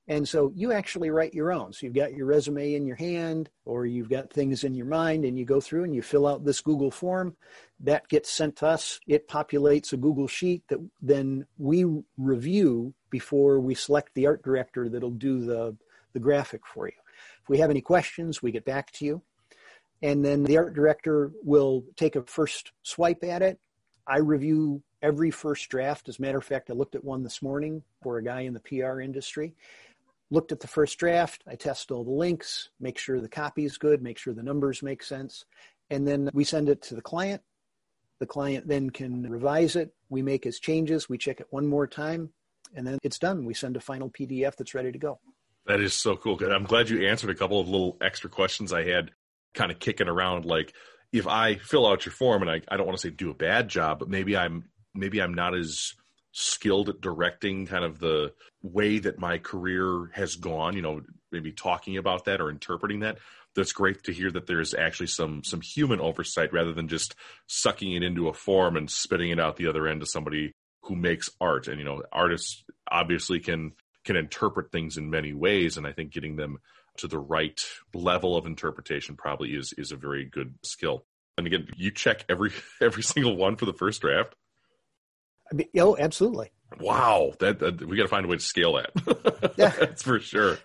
And 0.09 0.29
so 0.29 0.53
you 0.55 0.73
actually 0.73 1.11
write 1.11 1.33
your 1.33 1.53
own. 1.53 1.73
So 1.73 1.87
you've 1.87 1.95
got 1.95 2.13
your 2.13 2.27
resume 2.27 2.75
in 2.75 2.87
your 2.87 2.97
hand 2.97 3.49
or 3.65 3.87
you've 3.87 4.11
got 4.11 4.33
things 4.33 4.65
in 4.65 4.75
your 4.75 4.87
mind 4.87 5.25
and 5.25 5.39
you 5.39 5.45
go 5.45 5.61
through 5.61 5.85
and 5.85 5.95
you 5.95 6.03
fill 6.03 6.27
out 6.27 6.45
this 6.45 6.61
Google 6.61 6.91
form. 6.91 7.37
That 7.79 8.09
gets 8.09 8.29
sent 8.29 8.57
to 8.57 8.67
us. 8.67 8.99
It 9.07 9.29
populates 9.29 9.93
a 9.93 9.97
Google 9.97 10.27
sheet 10.27 10.65
that 10.69 10.81
then 11.01 11.47
we 11.57 11.87
review 12.19 12.95
before 13.11 13.61
we 13.61 13.75
select 13.75 14.15
the 14.15 14.27
art 14.27 14.43
director 14.43 14.89
that'll 14.89 15.11
do 15.11 15.45
the, 15.45 15.77
the 16.13 16.21
graphic 16.21 16.63
for 16.67 16.87
you. 16.87 16.95
If 17.43 17.49
we 17.49 17.59
have 17.59 17.71
any 17.71 17.81
questions, 17.81 18.43
we 18.43 18.53
get 18.53 18.65
back 18.65 18.91
to 18.93 19.05
you. 19.05 19.23
And 20.03 20.25
then 20.25 20.43
the 20.45 20.57
art 20.57 20.75
director 20.75 21.31
will 21.43 21.85
take 21.97 22.17
a 22.17 22.23
first 22.23 22.73
swipe 22.83 23.23
at 23.23 23.43
it. 23.43 23.61
I 24.07 24.19
review 24.19 24.83
every 25.01 25.31
first 25.31 25.69
draft. 25.69 26.09
As 26.09 26.19
a 26.19 26.23
matter 26.23 26.39
of 26.39 26.45
fact, 26.45 26.71
I 26.71 26.73
looked 26.73 26.95
at 26.95 27.05
one 27.05 27.23
this 27.23 27.41
morning 27.41 27.83
for 28.03 28.19
a 28.19 28.25
guy 28.25 28.41
in 28.41 28.55
the 28.55 28.61
PR 28.61 29.01
industry 29.01 29.55
looked 30.33 30.51
at 30.51 30.61
the 30.61 30.67
first 30.67 30.99
draft. 30.99 31.45
I 31.47 31.55
test 31.55 31.93
all 31.93 32.05
the 32.05 32.11
links, 32.11 32.71
make 32.81 32.97
sure 32.97 33.21
the 33.21 33.29
copy 33.29 33.67
is 33.67 33.77
good, 33.77 34.03
make 34.03 34.17
sure 34.17 34.33
the 34.33 34.43
numbers 34.43 34.83
make 34.83 35.03
sense. 35.03 35.45
And 35.91 36.09
then 36.09 36.31
we 36.33 36.43
send 36.43 36.71
it 36.71 36.81
to 36.85 36.95
the 36.95 37.03
client. 37.03 37.43
The 38.19 38.27
client 38.27 38.67
then 38.67 38.89
can 38.89 39.29
revise 39.29 39.77
it. 39.77 39.95
We 40.09 40.23
make 40.23 40.45
his 40.45 40.59
changes. 40.59 41.09
We 41.09 41.19
check 41.19 41.41
it 41.41 41.49
one 41.51 41.67
more 41.67 41.87
time 41.87 42.31
and 42.75 42.87
then 42.87 42.99
it's 43.03 43.19
done. 43.19 43.45
We 43.45 43.55
send 43.55 43.77
a 43.77 43.81
final 43.81 44.11
PDF 44.11 44.57
that's 44.57 44.75
ready 44.75 44.91
to 44.91 44.99
go. 44.99 45.19
That 45.67 45.81
is 45.81 45.95
so 45.95 46.17
cool. 46.17 46.39
I'm 46.45 46.65
glad 46.65 46.89
you 46.89 47.07
answered 47.07 47.31
a 47.31 47.35
couple 47.35 47.61
of 47.61 47.69
little 47.69 47.97
extra 48.01 48.29
questions 48.29 48.73
I 48.73 48.85
had 48.85 49.13
kind 49.55 49.71
of 49.71 49.79
kicking 49.79 50.09
around. 50.09 50.45
Like 50.45 50.73
if 51.13 51.27
I 51.27 51.57
fill 51.57 51.87
out 51.87 52.05
your 52.05 52.13
form 52.13 52.43
and 52.43 52.51
I, 52.51 52.63
I 52.69 52.77
don't 52.77 52.87
want 52.87 52.99
to 52.99 53.07
say 53.07 53.11
do 53.11 53.31
a 53.31 53.35
bad 53.35 53.69
job, 53.69 54.01
but 54.01 54.09
maybe 54.09 54.37
I'm, 54.37 54.65
maybe 54.95 55.23
I'm 55.23 55.35
not 55.35 55.55
as 55.55 55.95
skilled 56.33 56.89
at 56.89 57.01
directing 57.01 57.67
kind 57.67 57.85
of 57.85 57.99
the 57.99 58.33
way 58.63 58.99
that 58.99 59.19
my 59.19 59.39
career 59.39 60.11
has 60.15 60.37
gone 60.37 60.75
you 60.75 60.83
know 60.83 61.03
maybe 61.31 61.53
talking 61.53 61.99
about 61.99 62.25
that 62.25 62.41
or 62.41 62.49
interpreting 62.49 63.01
that 63.01 63.19
that's 63.55 63.73
great 63.73 64.03
to 64.05 64.13
hear 64.13 64.31
that 64.31 64.47
there's 64.47 64.73
actually 64.73 65.07
some 65.07 65.45
some 65.45 65.61
human 65.61 66.01
oversight 66.01 66.53
rather 66.53 66.73
than 66.73 66.89
just 66.89 67.15
sucking 67.49 67.93
it 67.93 68.03
into 68.03 68.29
a 68.29 68.33
form 68.33 68.77
and 68.77 68.91
spitting 68.91 69.31
it 69.31 69.39
out 69.39 69.57
the 69.57 69.67
other 69.67 69.87
end 69.87 70.01
to 70.01 70.07
somebody 70.07 70.53
who 70.85 70.97
makes 70.97 71.29
art 71.39 71.69
and 71.69 71.79
you 71.79 71.85
know 71.85 72.03
artists 72.13 72.65
obviously 72.91 73.39
can 73.39 73.73
can 74.05 74.17
interpret 74.17 74.71
things 74.73 74.97
in 74.97 75.11
many 75.11 75.33
ways 75.33 75.77
and 75.77 75.87
i 75.87 75.93
think 75.93 76.13
getting 76.13 76.37
them 76.37 76.59
to 76.97 77.09
the 77.09 77.19
right 77.19 77.61
level 77.95 78.37
of 78.37 78.47
interpretation 78.47 79.17
probably 79.17 79.51
is 79.51 79.73
is 79.79 79.93
a 79.93 79.97
very 79.97 80.25
good 80.25 80.55
skill 80.63 81.05
and 81.39 81.47
again 81.47 81.67
you 81.77 81.91
check 81.91 82.25
every 82.29 82.53
every 82.81 83.03
single 83.03 83.37
one 83.37 83.57
for 83.57 83.67
the 83.67 83.73
first 83.73 84.01
draft 84.01 84.35
I 85.53 85.55
mean, 85.55 85.69
oh, 85.79 85.97
absolutely. 85.99 86.51
Wow, 86.81 87.33
that, 87.41 87.59
that 87.59 87.87
we 87.87 87.97
got 87.97 88.05
to 88.05 88.09
find 88.09 88.25
a 88.25 88.29
way 88.29 88.37
to 88.37 88.43
scale 88.43 88.75
that. 88.75 89.53
yeah, 89.57 89.69
that's 89.69 90.03
for 90.03 90.19
sure. 90.19 90.59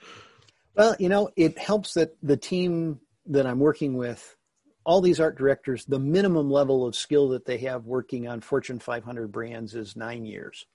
Well, 0.75 0.95
you 0.99 1.09
know, 1.09 1.29
it 1.35 1.57
helps 1.57 1.95
that 1.95 2.15
the 2.23 2.37
team 2.37 3.01
that 3.25 3.45
I'm 3.45 3.59
working 3.59 3.97
with, 3.97 4.35
all 4.85 5.01
these 5.01 5.19
art 5.19 5.37
directors, 5.37 5.83
the 5.85 5.99
minimum 5.99 6.49
level 6.49 6.85
of 6.85 6.95
skill 6.95 7.29
that 7.29 7.45
they 7.45 7.57
have 7.59 7.85
working 7.85 8.27
on 8.27 8.39
Fortune 8.39 8.79
500 8.79 9.31
brands 9.31 9.75
is 9.75 9.97
nine 9.97 10.25
years. 10.25 10.65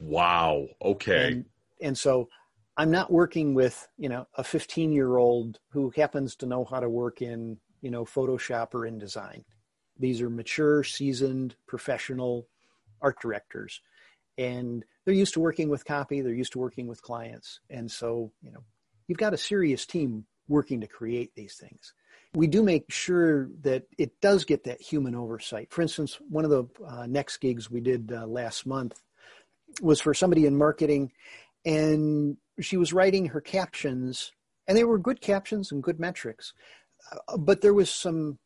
Wow. 0.00 0.68
Okay. 0.82 1.32
And, 1.32 1.44
and 1.80 1.96
so 1.96 2.28
I'm 2.76 2.90
not 2.90 3.10
working 3.10 3.54
with, 3.54 3.88
you 3.96 4.08
know, 4.08 4.26
a 4.34 4.44
15 4.44 4.92
year 4.92 5.16
old 5.16 5.58
who 5.70 5.92
happens 5.96 6.36
to 6.36 6.46
know 6.46 6.64
how 6.64 6.80
to 6.80 6.88
work 6.88 7.22
in, 7.22 7.58
you 7.80 7.90
know, 7.90 8.04
Photoshop 8.04 8.74
or 8.74 8.80
InDesign. 8.80 9.44
These 9.98 10.22
are 10.22 10.30
mature, 10.30 10.84
seasoned, 10.84 11.56
professional 11.66 12.46
art 13.00 13.20
directors. 13.20 13.80
And 14.36 14.84
they're 15.04 15.14
used 15.14 15.34
to 15.34 15.40
working 15.40 15.68
with 15.68 15.84
copy 15.84 16.20
they're 16.20 16.34
used 16.34 16.52
to 16.52 16.58
working 16.58 16.86
with 16.86 17.02
clients. 17.02 17.60
And 17.70 17.90
so 17.90 18.30
you 18.42 18.52
know 18.52 18.62
you've 19.06 19.18
got 19.18 19.34
a 19.34 19.38
serious 19.38 19.86
team 19.86 20.26
working 20.48 20.80
to 20.82 20.86
create 20.86 21.34
these 21.34 21.56
things. 21.56 21.94
We 22.34 22.46
do 22.46 22.62
make 22.62 22.90
sure 22.90 23.48
that 23.62 23.84
it 23.96 24.20
does 24.20 24.44
get 24.44 24.64
that 24.64 24.80
human 24.80 25.14
oversight. 25.14 25.72
For 25.72 25.82
instance 25.82 26.18
one 26.28 26.44
of 26.44 26.50
the 26.50 26.64
uh, 26.86 27.06
next 27.06 27.38
gigs 27.38 27.70
we 27.70 27.80
did 27.80 28.12
uh, 28.12 28.26
last 28.26 28.66
month 28.66 29.00
was 29.80 30.00
for 30.00 30.14
somebody 30.14 30.46
in 30.46 30.56
marketing 30.56 31.12
and 31.64 32.36
she 32.60 32.76
was 32.76 32.92
writing 32.92 33.26
her 33.26 33.40
captions 33.40 34.32
and 34.66 34.76
they 34.76 34.84
were 34.84 34.98
good 34.98 35.20
captions 35.20 35.72
and 35.72 35.82
good 35.82 36.00
metrics 36.00 36.52
uh, 37.12 37.36
but 37.36 37.60
there 37.60 37.74
was 37.74 37.90
some 37.90 38.38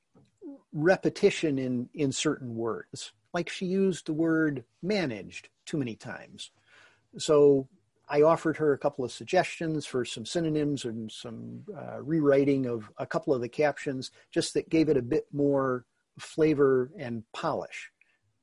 repetition 0.72 1.58
in 1.58 1.88
in 1.94 2.12
certain 2.12 2.54
words 2.54 3.12
like 3.32 3.48
she 3.48 3.66
used 3.66 4.06
the 4.06 4.12
word 4.12 4.64
managed 4.82 5.48
too 5.64 5.76
many 5.76 5.94
times. 5.94 6.50
So 7.18 7.68
I 8.08 8.22
offered 8.22 8.56
her 8.58 8.72
a 8.72 8.78
couple 8.78 9.04
of 9.04 9.12
suggestions 9.12 9.86
for 9.86 10.04
some 10.04 10.26
synonyms 10.26 10.84
and 10.84 11.10
some 11.10 11.62
uh, 11.76 12.02
rewriting 12.02 12.66
of 12.66 12.90
a 12.98 13.06
couple 13.06 13.34
of 13.34 13.40
the 13.40 13.48
captions, 13.48 14.10
just 14.30 14.54
that 14.54 14.68
gave 14.68 14.88
it 14.88 14.96
a 14.96 15.02
bit 15.02 15.26
more 15.32 15.86
flavor 16.18 16.90
and 16.98 17.22
polish. 17.32 17.90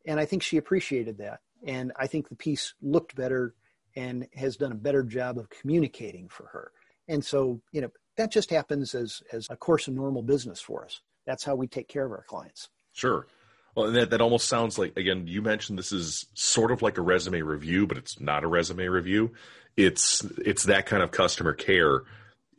And 0.06 0.20
I 0.20 0.26
think 0.26 0.42
she 0.42 0.58
appreciated 0.58 1.18
that. 1.20 1.42
And 1.66 1.92
I 1.98 2.08
think 2.08 2.30
the 2.30 2.36
piece 2.36 2.74
looked 2.82 3.16
better 3.16 3.54
and 4.00 4.28
has 4.34 4.56
done 4.56 4.72
a 4.72 4.76
better 4.76 5.04
job 5.04 5.38
of 5.38 5.50
communicating 5.50 6.30
for 6.30 6.48
her. 6.48 6.72
And 7.08 7.24
so, 7.24 7.62
you 7.72 7.82
know, 7.82 7.90
that 8.18 8.32
just 8.32 8.50
happens 8.50 8.96
as, 8.96 9.22
as 9.32 9.48
a 9.50 9.56
course 9.56 9.88
of 9.88 9.94
normal 9.94 10.22
business 10.22 10.62
for 10.62 10.86
us. 10.86 11.02
That's 11.26 11.44
how 11.44 11.56
we 11.56 11.68
take 11.68 11.88
care 11.88 12.06
of 12.06 12.12
our 12.12 12.24
clients. 12.24 12.70
Sure. 12.94 13.28
Well, 13.76 13.92
that 13.92 14.10
that 14.10 14.22
almost 14.22 14.48
sounds 14.48 14.78
like 14.80 14.98
again. 14.98 15.28
You 15.28 15.42
mentioned 15.42 15.78
this 15.78 15.92
is 15.92 16.26
sort 16.34 16.72
of 16.72 16.82
like 16.82 16.98
a 16.98 17.02
resume 17.02 17.42
review, 17.44 17.86
but 17.86 17.98
it's 17.98 18.20
not 18.20 18.44
a 18.44 18.48
resume 18.48 18.88
review. 18.88 19.32
It's 19.78 20.24
it's 20.40 20.64
that 20.64 20.86
kind 20.86 21.04
of 21.04 21.12
customer 21.12 21.54
care 21.54 22.02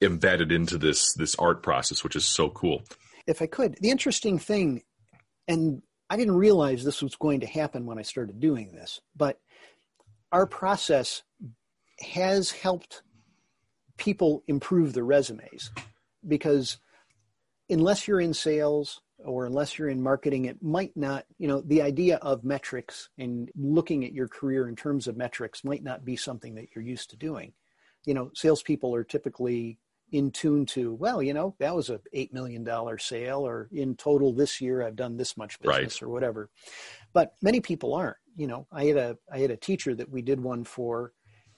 embedded 0.00 0.52
into 0.52 0.78
this 0.78 1.12
this 1.14 1.34
art 1.34 1.62
process, 1.62 2.04
which 2.04 2.16
is 2.16 2.24
so 2.24 2.48
cool. 2.48 2.82
If 3.26 3.42
I 3.42 3.46
could, 3.46 3.76
the 3.80 3.90
interesting 3.90 4.38
thing, 4.38 4.82
and 5.48 5.82
I 6.08 6.16
didn't 6.16 6.36
realize 6.36 6.84
this 6.84 7.02
was 7.02 7.16
going 7.16 7.40
to 7.40 7.46
happen 7.46 7.86
when 7.86 7.98
I 7.98 8.02
started 8.02 8.40
doing 8.40 8.72
this, 8.72 9.00
but 9.16 9.40
our 10.32 10.46
process 10.46 11.22
has 12.00 12.50
helped 12.50 13.02
people 13.96 14.42
improve 14.48 14.92
their 14.94 15.04
resumes 15.04 15.70
because 16.26 16.78
unless 17.68 18.08
you're 18.08 18.20
in 18.20 18.34
sales 18.34 19.00
or 19.18 19.44
unless 19.44 19.78
you're 19.78 19.90
in 19.90 20.02
marketing, 20.02 20.46
it 20.46 20.62
might 20.62 20.96
not, 20.96 21.26
you 21.38 21.46
know, 21.46 21.60
the 21.60 21.82
idea 21.82 22.16
of 22.16 22.42
metrics 22.42 23.10
and 23.18 23.50
looking 23.54 24.04
at 24.04 24.12
your 24.12 24.28
career 24.28 24.68
in 24.68 24.74
terms 24.76 25.06
of 25.06 25.16
metrics 25.16 25.62
might 25.62 25.82
not 25.82 26.04
be 26.04 26.16
something 26.16 26.54
that 26.54 26.68
you're 26.74 26.84
used 26.84 27.10
to 27.10 27.16
doing. 27.16 27.52
You 28.06 28.14
know, 28.14 28.30
salespeople 28.34 28.94
are 28.94 29.04
typically 29.04 29.78
in 30.10 30.30
tune 30.30 30.64
to, 30.66 30.94
well, 30.94 31.22
you 31.22 31.34
know, 31.34 31.54
that 31.58 31.74
was 31.76 31.90
a 31.90 32.00
$8 32.16 32.32
million 32.32 32.66
sale, 32.98 33.46
or 33.46 33.68
in 33.70 33.94
total 33.94 34.32
this 34.32 34.60
year 34.60 34.82
I've 34.82 34.96
done 34.96 35.16
this 35.16 35.36
much 35.36 35.60
business 35.60 36.00
Right. 36.00 36.02
or 36.02 36.08
whatever. 36.08 36.50
But 37.12 37.34
many 37.42 37.60
people 37.60 37.94
aren't. 37.94 38.16
You 38.36 38.46
know, 38.46 38.66
I 38.72 38.86
had 38.86 38.96
a 38.96 39.18
I 39.30 39.38
had 39.38 39.50
a 39.50 39.56
teacher 39.56 39.94
that 39.94 40.08
we 40.08 40.22
did 40.22 40.40
one 40.40 40.64
for, 40.64 41.12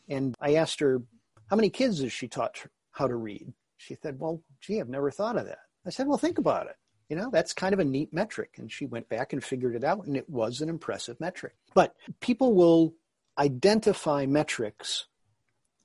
and 0.09 0.35
I 0.41 0.55
asked 0.55 0.81
her, 0.81 1.03
how 1.49 1.57
many 1.57 1.71
kids 1.71 2.01
has 2.01 2.13
she 2.13 2.29
taught 2.29 2.65
how 2.93 3.07
to 3.07 3.15
read? 3.15 3.53
She 3.77 3.97
said, 4.03 4.19
well, 4.19 4.43
gee, 4.61 4.81
I've 4.81 4.89
never 4.89 5.11
thought 5.11 5.37
of 5.37 5.47
that. 5.47 5.59
I 5.87 5.91
said, 5.91 6.07
well, 6.07 6.19
think 6.19 6.39
about 6.39 6.67
it. 6.67 6.77
You 7.09 7.17
know, 7.17 7.31
that's 7.31 7.53
kind 7.53 7.75
of 7.75 7.81
a 7.81 7.85
neat 7.85 8.13
metric. 8.13 8.55
And 8.57 8.71
she 8.71 8.87
went 8.87 9.09
back 9.09 9.33
and 9.33 9.43
figured 9.43 9.75
it 9.75 9.85
out, 9.85 10.07
and 10.07 10.17
it 10.17 10.31
was 10.31 10.61
an 10.61 10.69
impressive 10.69 11.21
metric. 11.21 11.55
But 11.75 11.95
people 12.21 12.55
will 12.55 12.95
identify 13.37 14.25
metrics 14.27 15.07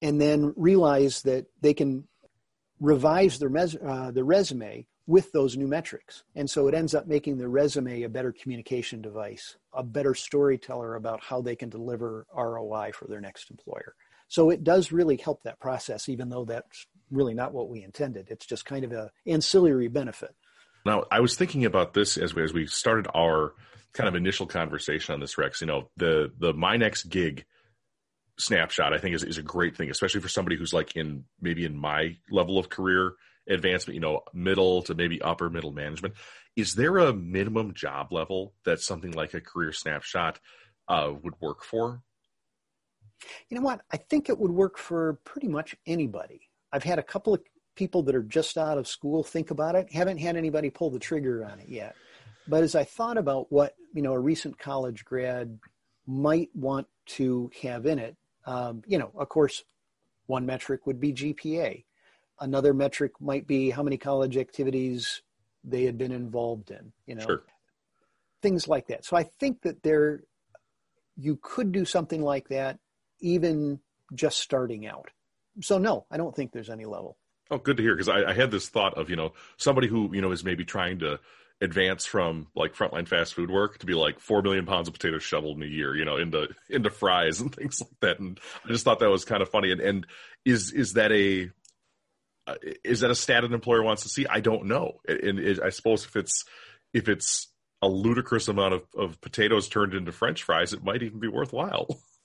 and 0.02 0.22
then 0.22 0.54
realize 0.56 1.24
that 1.24 1.48
they 1.60 1.74
can 1.74 2.08
revise 2.80 3.40
their, 3.40 3.50
mes- 3.50 3.76
uh, 3.84 4.12
their 4.12 4.24
resume 4.24 4.86
with 5.08 5.32
those 5.32 5.58
new 5.58 5.68
metrics. 5.68 6.24
And 6.36 6.50
so 6.50 6.68
it 6.68 6.76
ends 6.76 6.94
up 6.94 7.08
making 7.08 7.38
the 7.38 7.48
resume 7.48 8.04
a 8.04 8.10
better 8.10 8.32
communication 8.32 9.02
device, 9.02 9.58
a 9.74 9.82
better 9.82 10.14
storyteller 10.14 10.96
about 10.96 11.24
how 11.24 11.42
they 11.42 11.56
can 11.56 11.70
deliver 11.70 12.28
ROI 12.36 12.92
for 12.94 13.08
their 13.08 13.22
next 13.22 13.50
employer. 13.50 13.96
So 14.28 14.50
it 14.50 14.64
does 14.64 14.92
really 14.92 15.18
help 15.18 15.44
that 15.44 15.60
process, 15.60 16.10
even 16.10 16.30
though 16.30 16.46
that's 16.46 16.86
really 17.12 17.34
not 17.34 17.54
what 17.54 17.70
we 17.70 17.84
intended. 17.84 18.28
It's 18.30 18.46
just 18.46 18.66
kind 18.66 18.84
of 18.84 18.92
a 18.92 19.12
ancillary 19.26 19.88
benefit. 19.88 20.36
Now, 20.86 21.06
I 21.12 21.20
was 21.20 21.36
thinking 21.36 21.66
about 21.66 21.94
this 21.94 22.18
as 22.18 22.34
we, 22.34 22.44
as 22.44 22.54
we 22.54 22.68
started 22.68 23.08
our 23.14 23.54
kind 23.94 24.08
of 24.08 24.16
initial 24.16 24.46
conversation 24.46 25.14
on 25.14 25.20
this, 25.20 25.38
Rex. 25.38 25.62
You 25.62 25.68
know, 25.68 25.90
the 25.98 26.32
the 26.38 26.54
my 26.54 26.78
next 26.78 27.10
gig 27.10 27.46
snapshot, 28.40 28.94
I 28.94 29.00
think, 29.00 29.16
is, 29.16 29.24
is 29.24 29.38
a 29.38 29.44
great 29.44 29.76
thing, 29.76 29.90
especially 29.90 30.22
for 30.22 30.30
somebody 30.30 30.56
who's 30.56 30.74
like 30.74 30.96
in 30.96 31.26
maybe 31.42 31.66
in 31.66 31.76
my 31.76 32.18
level 32.30 32.60
of 32.60 32.70
career 32.70 33.14
advancement, 33.50 33.96
you 33.96 34.02
know, 34.02 34.22
middle 34.34 34.84
to 34.84 34.94
maybe 34.94 35.22
upper 35.22 35.50
middle 35.50 35.72
management. 35.72 36.16
Is 36.56 36.74
there 36.74 36.98
a 36.98 37.14
minimum 37.14 37.74
job 37.74 38.12
level 38.12 38.54
that 38.66 38.82
something 38.82 39.12
like 39.12 39.34
a 39.34 39.42
career 39.42 39.72
snapshot 39.72 40.40
uh, 40.88 41.12
would 41.24 41.36
work 41.40 41.64
for? 41.64 42.02
You 43.50 43.56
know 43.56 43.64
what? 43.64 43.82
I 43.92 43.98
think 43.98 44.30
it 44.30 44.38
would 44.38 44.52
work 44.52 44.78
for 44.78 45.20
pretty 45.24 45.48
much 45.48 45.76
anybody. 45.86 46.50
I've 46.72 46.84
had 46.84 47.00
a 47.00 47.04
couple 47.04 47.34
of 47.34 47.42
people 47.76 48.04
that 48.04 48.16
are 48.16 48.24
just 48.24 48.58
out 48.58 48.78
of 48.78 48.88
school 48.88 49.24
think 49.24 49.52
about 49.52 49.76
it. 49.76 49.92
Haven't 49.92 50.18
had 50.18 50.36
anybody 50.36 50.70
pull 50.70 50.90
the 50.90 51.00
trigger 51.00 51.46
on 51.46 51.60
it 51.60 51.70
yet. 51.70 51.96
But 52.48 52.64
as 52.64 52.76
I 52.76 52.84
thought 52.84 53.18
about 53.18 53.52
what 53.52 53.76
you 53.94 54.02
know 54.02 54.14
a 54.14 54.20
recent 54.20 54.58
college 54.58 55.06
grad 55.06 55.60
might 56.06 56.50
want 56.56 56.88
to 57.06 57.52
have 57.62 57.86
in 57.86 58.00
it, 58.00 58.16
um, 58.46 58.82
you 58.88 58.98
know, 58.98 59.12
of 59.16 59.30
course, 59.30 59.64
one 60.28 60.46
metric 60.46 60.86
would 60.88 61.00
be 61.00 61.14
GPA. 61.14 61.84
Another 62.40 62.74
metric 62.74 63.14
might 63.20 63.48
be 63.48 63.70
how 63.70 63.84
many 63.84 63.98
college 63.98 64.38
activities 64.38 65.22
they 65.64 65.84
had 65.84 65.98
been 65.98 66.12
involved 66.12 66.72
in. 66.72 66.92
You 67.06 67.16
know, 67.16 67.26
Sure. 67.26 67.44
things 68.42 68.68
like 68.68 68.88
that. 68.88 69.04
So 69.06 69.18
I 69.18 69.24
think 69.24 69.62
that 69.64 69.84
there, 69.84 70.24
you 71.18 71.40
could 71.42 71.72
do 71.72 71.84
something 71.84 72.22
like 72.22 72.48
that, 72.50 72.80
even 73.20 73.80
just 74.14 74.40
starting 74.40 74.88
out. 74.88 75.10
So 75.62 75.78
no, 75.78 76.06
I 76.12 76.18
don't 76.18 76.36
think 76.36 76.52
there's 76.52 76.70
any 76.70 76.86
level. 76.86 77.18
Oh, 77.50 77.58
good 77.58 77.78
to 77.78 77.84
hear. 77.84 77.96
Because 77.96 78.10
I, 78.10 78.32
I 78.32 78.34
had 78.34 78.52
this 78.52 78.70
thought 78.70 78.98
of 78.98 79.10
you 79.10 79.16
know 79.16 79.34
somebody 79.58 79.88
who 79.88 80.14
you 80.14 80.22
know 80.22 80.32
is 80.32 80.44
maybe 80.44 80.66
trying 80.66 81.00
to 81.00 81.20
advance 81.60 82.06
from 82.06 82.48
like 82.56 82.76
frontline 82.76 83.08
fast 83.08 83.34
food 83.34 83.50
work 83.50 83.80
to 83.80 83.88
be 83.88 83.96
like 83.96 84.20
four 84.20 84.42
million 84.42 84.66
pounds 84.66 84.88
of 84.88 84.94
potatoes 84.94 85.24
shoveled 85.24 85.58
in 85.58 85.64
a 85.64 85.66
year, 85.66 85.96
you 85.96 86.06
know, 86.06 86.18
into 86.18 86.48
into 86.70 86.90
fries 86.90 87.42
and 87.42 87.54
things 87.54 87.82
like 87.82 88.00
that. 88.02 88.20
And 88.20 88.40
I 88.66 88.70
just 88.70 88.84
thought 88.84 89.00
that 89.00 89.10
was 89.10 89.26
kind 89.26 89.42
of 89.42 89.50
funny. 89.50 89.72
And 89.72 89.82
and 89.82 90.08
is 90.46 90.72
is 90.72 90.94
that 90.94 91.12
a 91.12 91.50
uh, 92.48 92.56
is 92.84 93.02
that 93.02 93.12
a 93.12 93.16
stat 93.16 93.44
an 93.44 93.54
employer 93.54 93.84
wants 93.84 94.04
to 94.04 94.10
see? 94.10 94.26
I 94.28 94.40
don't 94.40 94.66
know. 94.66 95.00
And 95.08 95.40
it, 95.40 95.60
I 95.62 95.70
suppose 95.70 96.06
if 96.06 96.16
it's 96.16 96.46
if 96.94 97.10
it's 97.10 97.48
a 97.82 97.88
ludicrous 97.88 98.48
amount 98.48 98.74
of, 98.74 98.84
of 98.96 99.22
potatoes 99.22 99.68
turned 99.68 99.94
into 99.94 100.12
French 100.12 100.44
fries, 100.44 100.74
it 100.74 100.84
might 100.84 101.04
even 101.04 101.20
be 101.20 101.28
worthwhile. 101.28 101.88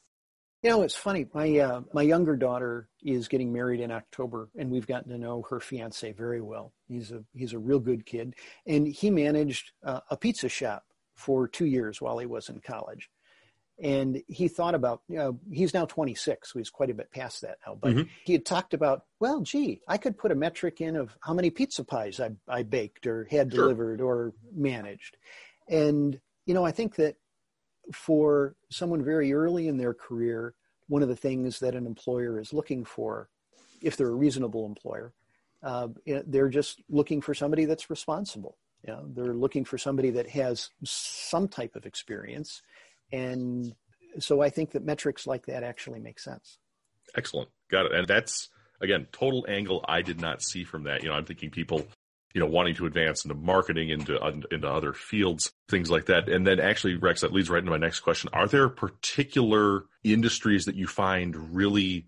You 0.62 0.70
know, 0.70 0.83
it's 0.83 0.94
funny. 0.94 1.27
My 1.35 1.59
uh, 1.59 1.81
my 1.92 2.03
younger 2.03 2.37
daughter 2.37 2.88
is 3.03 3.27
getting 3.27 3.53
married 3.53 3.81
in 3.81 3.90
October, 3.90 4.48
and 4.57 4.70
we've 4.70 4.87
gotten 4.87 5.11
to 5.11 5.18
know 5.18 5.42
her 5.51 5.59
fiance 5.59 6.12
very 6.12 6.40
well. 6.40 6.72
He's 6.87 7.11
a 7.11 7.25
he's 7.35 7.53
a 7.53 7.59
real 7.59 7.81
good 7.81 8.07
kid, 8.07 8.35
and 8.66 8.87
he 8.87 9.11
managed 9.11 9.72
uh, 9.85 10.01
a 10.11 10.16
pizza 10.16 10.48
shop 10.48 10.85
for 11.16 11.48
two 11.48 11.66
years 11.66 12.01
while 12.01 12.16
he 12.18 12.27
was 12.27 12.48
in 12.48 12.61
college. 12.61 13.11
And 13.83 14.22
he 14.29 14.46
thought 14.46 14.77
about, 14.77 15.03
you 15.09 15.16
know, 15.16 15.40
he's 15.51 15.75
now 15.75 15.87
26, 15.87 16.53
so 16.53 16.59
he's 16.61 16.70
quite 16.70 16.90
a 16.90 16.94
bit 16.94 17.11
past 17.11 17.40
that 17.40 17.59
now. 17.66 17.75
But 17.75 17.94
Mhm. 17.94 18.09
he 18.25 18.33
had 18.35 18.44
talked 18.46 18.75
about, 18.75 19.07
well, 19.18 19.40
gee, 19.40 19.81
I 19.88 19.96
could 19.98 20.16
put 20.16 20.31
a 20.31 20.37
metric 20.37 20.81
in 20.81 20.94
of 20.94 21.16
how 21.22 21.35
many 21.35 21.51
pizza 21.51 21.83
pies 21.83 22.20
I, 22.20 22.31
I 22.46 22.62
baked 22.62 23.07
or 23.09 23.25
had 23.25 23.51
Sure. 23.51 23.62
delivered 23.62 24.01
or 24.01 24.35
managed. 24.55 25.16
And, 25.68 26.20
you 26.46 26.55
know, 26.55 26.64
I 26.64 26.70
think 26.70 26.94
that 26.96 27.16
for 27.92 28.55
someone 28.71 29.03
very 29.03 29.33
early 29.33 29.68
in 29.68 29.77
their 29.77 29.95
career, 29.95 30.55
one 30.88 31.03
of 31.03 31.09
the 31.09 31.16
things 31.16 31.59
that 31.61 31.75
an 31.75 31.87
employer 31.87 32.40
is 32.40 32.53
looking 32.53 32.85
for, 32.85 33.29
if 33.81 33.97
they're 33.97 34.09
a 34.09 34.14
reasonable 34.14 34.66
employer, 34.66 35.12
uh, 35.62 35.88
they're 36.27 36.49
just 36.49 36.83
looking 36.88 37.21
for 37.21 37.35
somebody 37.35 37.64
that's 37.64 37.90
responsible. 37.90 38.57
You 38.87 38.92
know, 38.92 39.05
they're 39.14 39.35
looking 39.35 39.64
for 39.64 39.79
somebody 39.79 40.11
that 40.11 40.29
has 40.31 40.71
some 40.85 41.49
type 41.49 41.77
of 41.77 41.87
experience, 41.87 42.62
and 43.12 43.75
so 44.18 44.42
I 44.42 44.51
think 44.51 44.73
that 44.73 44.85
metrics 44.85 45.27
like 45.27 45.47
that 45.47 45.62
actually 45.62 46.01
make 46.01 46.18
sense. 46.18 46.59
Excellent. 47.16 47.49
Got 47.71 47.87
it. 47.87 47.92
And 47.92 48.09
that's 48.09 48.49
again 48.81 49.07
total 49.12 49.47
angle 49.49 49.85
I 49.88 50.03
did 50.03 50.21
not 50.21 50.42
see 50.42 50.64
from 50.64 50.85
that. 50.85 51.03
You 51.03 51.09
know, 51.09 51.14
I'm 51.14 51.25
thinking 51.25 51.51
people, 51.51 51.87
you 52.35 52.40
know, 52.40 52.47
wanting 52.47 52.75
to 52.77 52.87
advance 52.87 53.25
into 53.25 53.35
marketing, 53.35 53.90
into 53.90 54.16
into 54.51 54.68
other 54.68 54.92
fields, 54.92 55.53
things 55.68 55.90
like 55.90 56.07
that. 56.07 56.29
And 56.29 56.47
then 56.47 56.61
actually, 56.61 56.97
Rex, 56.97 57.21
that 57.21 57.33
leads 57.33 57.51
right 57.51 57.59
into 57.59 57.71
my 57.71 57.77
next 57.77 58.01
question. 58.01 58.31
Are 58.33 58.47
there 58.47 58.68
particular 58.68 59.85
industries 60.03 60.64
that 60.64 60.75
you 60.75 60.87
find 60.87 61.55
really 61.55 62.07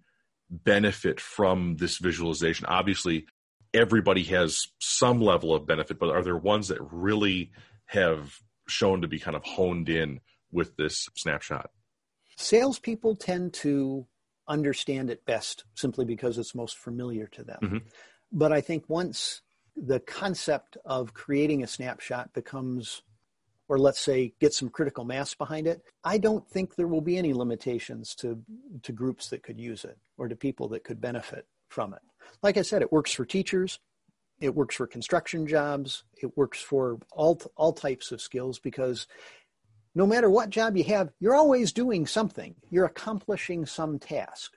benefit 0.50 1.20
from 1.20 1.76
this 1.76 1.98
visualization? 1.98 2.66
Obviously, 2.66 3.26
everybody 3.72 4.22
has 4.24 4.68
some 4.78 5.20
level 5.20 5.54
of 5.54 5.66
benefit, 5.66 5.98
but 5.98 6.10
are 6.10 6.22
there 6.22 6.36
ones 6.36 6.68
that 6.68 6.80
really 6.80 7.50
have 7.86 8.38
shown 8.66 9.02
to 9.02 9.08
be 9.08 9.18
kind 9.18 9.36
of 9.36 9.44
honed 9.44 9.88
in 9.88 10.20
with 10.50 10.76
this 10.76 11.08
snapshot? 11.16 11.70
Salespeople 12.36 13.16
tend 13.16 13.52
to 13.54 14.06
understand 14.48 15.10
it 15.10 15.24
best 15.24 15.64
simply 15.74 16.04
because 16.04 16.38
it's 16.38 16.54
most 16.54 16.76
familiar 16.78 17.26
to 17.28 17.42
them. 17.42 17.58
Mhm. 17.62 17.82
But 18.32 18.52
I 18.52 18.60
think 18.60 18.88
once 18.88 19.42
the 19.76 20.00
concept 20.00 20.76
of 20.84 21.14
creating 21.14 21.62
a 21.62 21.66
snapshot 21.66 22.32
becomes, 22.32 23.02
or 23.68 23.78
let's 23.78 24.00
say, 24.00 24.32
get 24.40 24.54
some 24.54 24.68
critical 24.68 25.04
mass 25.04 25.34
behind 25.34 25.66
it, 25.66 25.82
I 26.04 26.18
don't 26.18 26.48
think 26.48 26.74
there 26.74 26.86
will 26.86 27.00
be 27.00 27.16
any 27.16 27.32
limitations 27.32 28.14
to, 28.16 28.40
to 28.82 28.92
groups 28.92 29.28
that 29.30 29.42
could 29.42 29.58
use 29.58 29.84
it 29.84 29.98
or 30.16 30.28
to 30.28 30.36
people 30.36 30.68
that 30.68 30.84
could 30.84 31.00
benefit 31.00 31.46
from 31.68 31.94
it. 31.94 32.02
Like 32.42 32.56
I 32.56 32.62
said, 32.62 32.82
it 32.82 32.92
works 32.92 33.12
for 33.12 33.24
teachers. 33.24 33.80
It 34.40 34.54
works 34.54 34.76
for 34.76 34.86
construction 34.86 35.46
jobs. 35.46 36.04
It 36.22 36.36
works 36.36 36.60
for 36.60 36.98
all, 37.12 37.40
all 37.56 37.72
types 37.72 38.12
of 38.12 38.20
skills 38.20 38.58
because 38.58 39.06
no 39.94 40.06
matter 40.06 40.28
what 40.28 40.50
job 40.50 40.76
you 40.76 40.84
have, 40.84 41.10
you're 41.20 41.34
always 41.34 41.72
doing 41.72 42.06
something. 42.06 42.54
You're 42.70 42.86
accomplishing 42.86 43.64
some 43.64 43.98
task. 43.98 44.52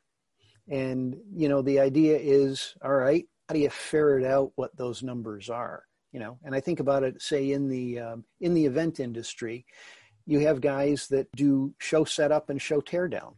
And, 0.68 1.16
you 1.34 1.48
know, 1.48 1.62
the 1.62 1.80
idea 1.80 2.18
is, 2.18 2.76
all 2.84 2.94
right, 2.94 3.26
how 3.48 3.54
do 3.54 3.60
you 3.60 3.70
ferret 3.70 4.26
out 4.26 4.52
what 4.56 4.76
those 4.76 5.04
numbers 5.04 5.50
are? 5.50 5.84
You 6.12 6.20
know, 6.20 6.38
and 6.44 6.56
I 6.56 6.60
think 6.60 6.80
about 6.80 7.04
it, 7.04 7.22
say 7.22 7.52
in 7.52 7.68
the 7.68 8.00
um, 8.00 8.24
in 8.40 8.54
the 8.54 8.66
event 8.66 9.00
industry, 9.00 9.66
you 10.26 10.40
have 10.40 10.62
guys 10.62 11.08
that 11.10 11.32
do 11.34 11.74
show 11.80 12.04
setup 12.04 12.50
and 12.50 12.62
show 12.62 12.82
teardown, 12.82 13.34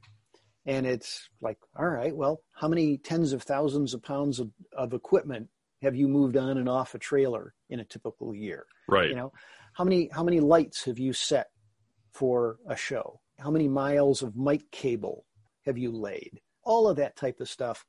and 0.66 0.86
it's 0.86 1.30
like, 1.42 1.58
all 1.78 1.88
right, 1.88 2.16
well, 2.16 2.42
how 2.54 2.68
many 2.68 2.98
tens 2.98 3.34
of 3.34 3.44
thousands 3.44 3.94
of 3.94 4.04
pounds 4.04 4.40
of, 4.40 4.52
of 4.74 4.94
equipment 4.94 5.48
have 5.82 5.96
you 5.96 6.08
moved 6.08 6.38
on 6.38 6.58
and 6.58 6.70
off 6.70 6.94
a 6.94 7.00
trailer 7.00 7.54
in 7.70 7.80
a 7.80 7.86
typical 7.86 8.36
year? 8.36 8.66
Right. 8.88 9.10
You 9.10 9.16
know, 9.16 9.34
how 9.74 9.84
many 9.84 10.10
how 10.12 10.24
many 10.24 10.40
lights 10.40 10.86
have 10.86 11.00
you 11.00 11.14
set 11.14 11.48
for 12.12 12.58
a 12.68 12.76
show? 12.76 13.20
How 13.40 13.50
many 13.52 13.68
miles 13.68 14.22
of 14.22 14.36
mic 14.36 14.70
cable 14.72 15.26
have 15.66 15.78
you 15.78 15.92
laid? 15.92 16.42
All 16.64 16.88
of 16.88 16.98
that 16.98 17.16
type 17.16 17.40
of 17.40 17.50
stuff. 17.50 17.86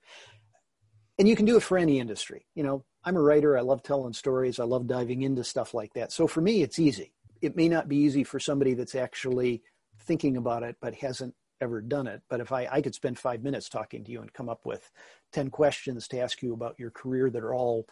And 1.21 1.29
you 1.29 1.37
can 1.37 1.45
do 1.45 1.59
it 1.59 1.63
for 1.63 1.77
any 1.77 2.01
industry. 2.01 2.47
You 2.55 2.63
know, 2.63 2.83
I'm 3.05 3.15
a 3.15 3.21
writer. 3.21 3.59
I 3.59 3.61
love 3.61 3.83
telling 3.83 4.15
stories. 4.15 4.59
I 4.59 4.65
love 4.65 4.87
diving 4.87 5.21
into 5.21 5.45
stuff 5.45 5.75
like 5.75 5.93
that. 5.93 6.13
So 6.13 6.27
for 6.27 6.41
me, 6.41 6.63
it's 6.63 6.79
easy. 6.79 7.13
It 7.43 7.57
may 7.57 7.69
not 7.69 7.91
be 7.91 7.99
easy 7.99 8.25
for 8.25 8.41
somebody 8.41 8.73
that's 8.73 8.95
actually 8.95 9.63
thinking 9.99 10.39
about 10.39 10.63
it 10.63 10.77
but 10.81 10.95
hasn't 10.95 11.35
ever 11.61 11.83
done 11.83 12.07
it. 12.07 12.23
But 12.31 12.41
if 12.41 12.53
I, 12.53 12.67
I 12.73 12.81
could 12.81 12.95
spend 12.95 13.19
five 13.19 13.43
minutes 13.43 13.69
talking 13.69 14.03
to 14.03 14.11
you 14.11 14.23
and 14.23 14.33
come 14.33 14.49
up 14.49 14.65
with 14.65 14.91
10 15.33 15.51
questions 15.51 16.09
to 16.09 16.21
ask 16.21 16.41
you 16.41 16.55
about 16.55 16.77
your 16.79 16.91
career 16.91 17.29
that 17.29 17.43
are 17.43 17.53
all, 17.53 17.87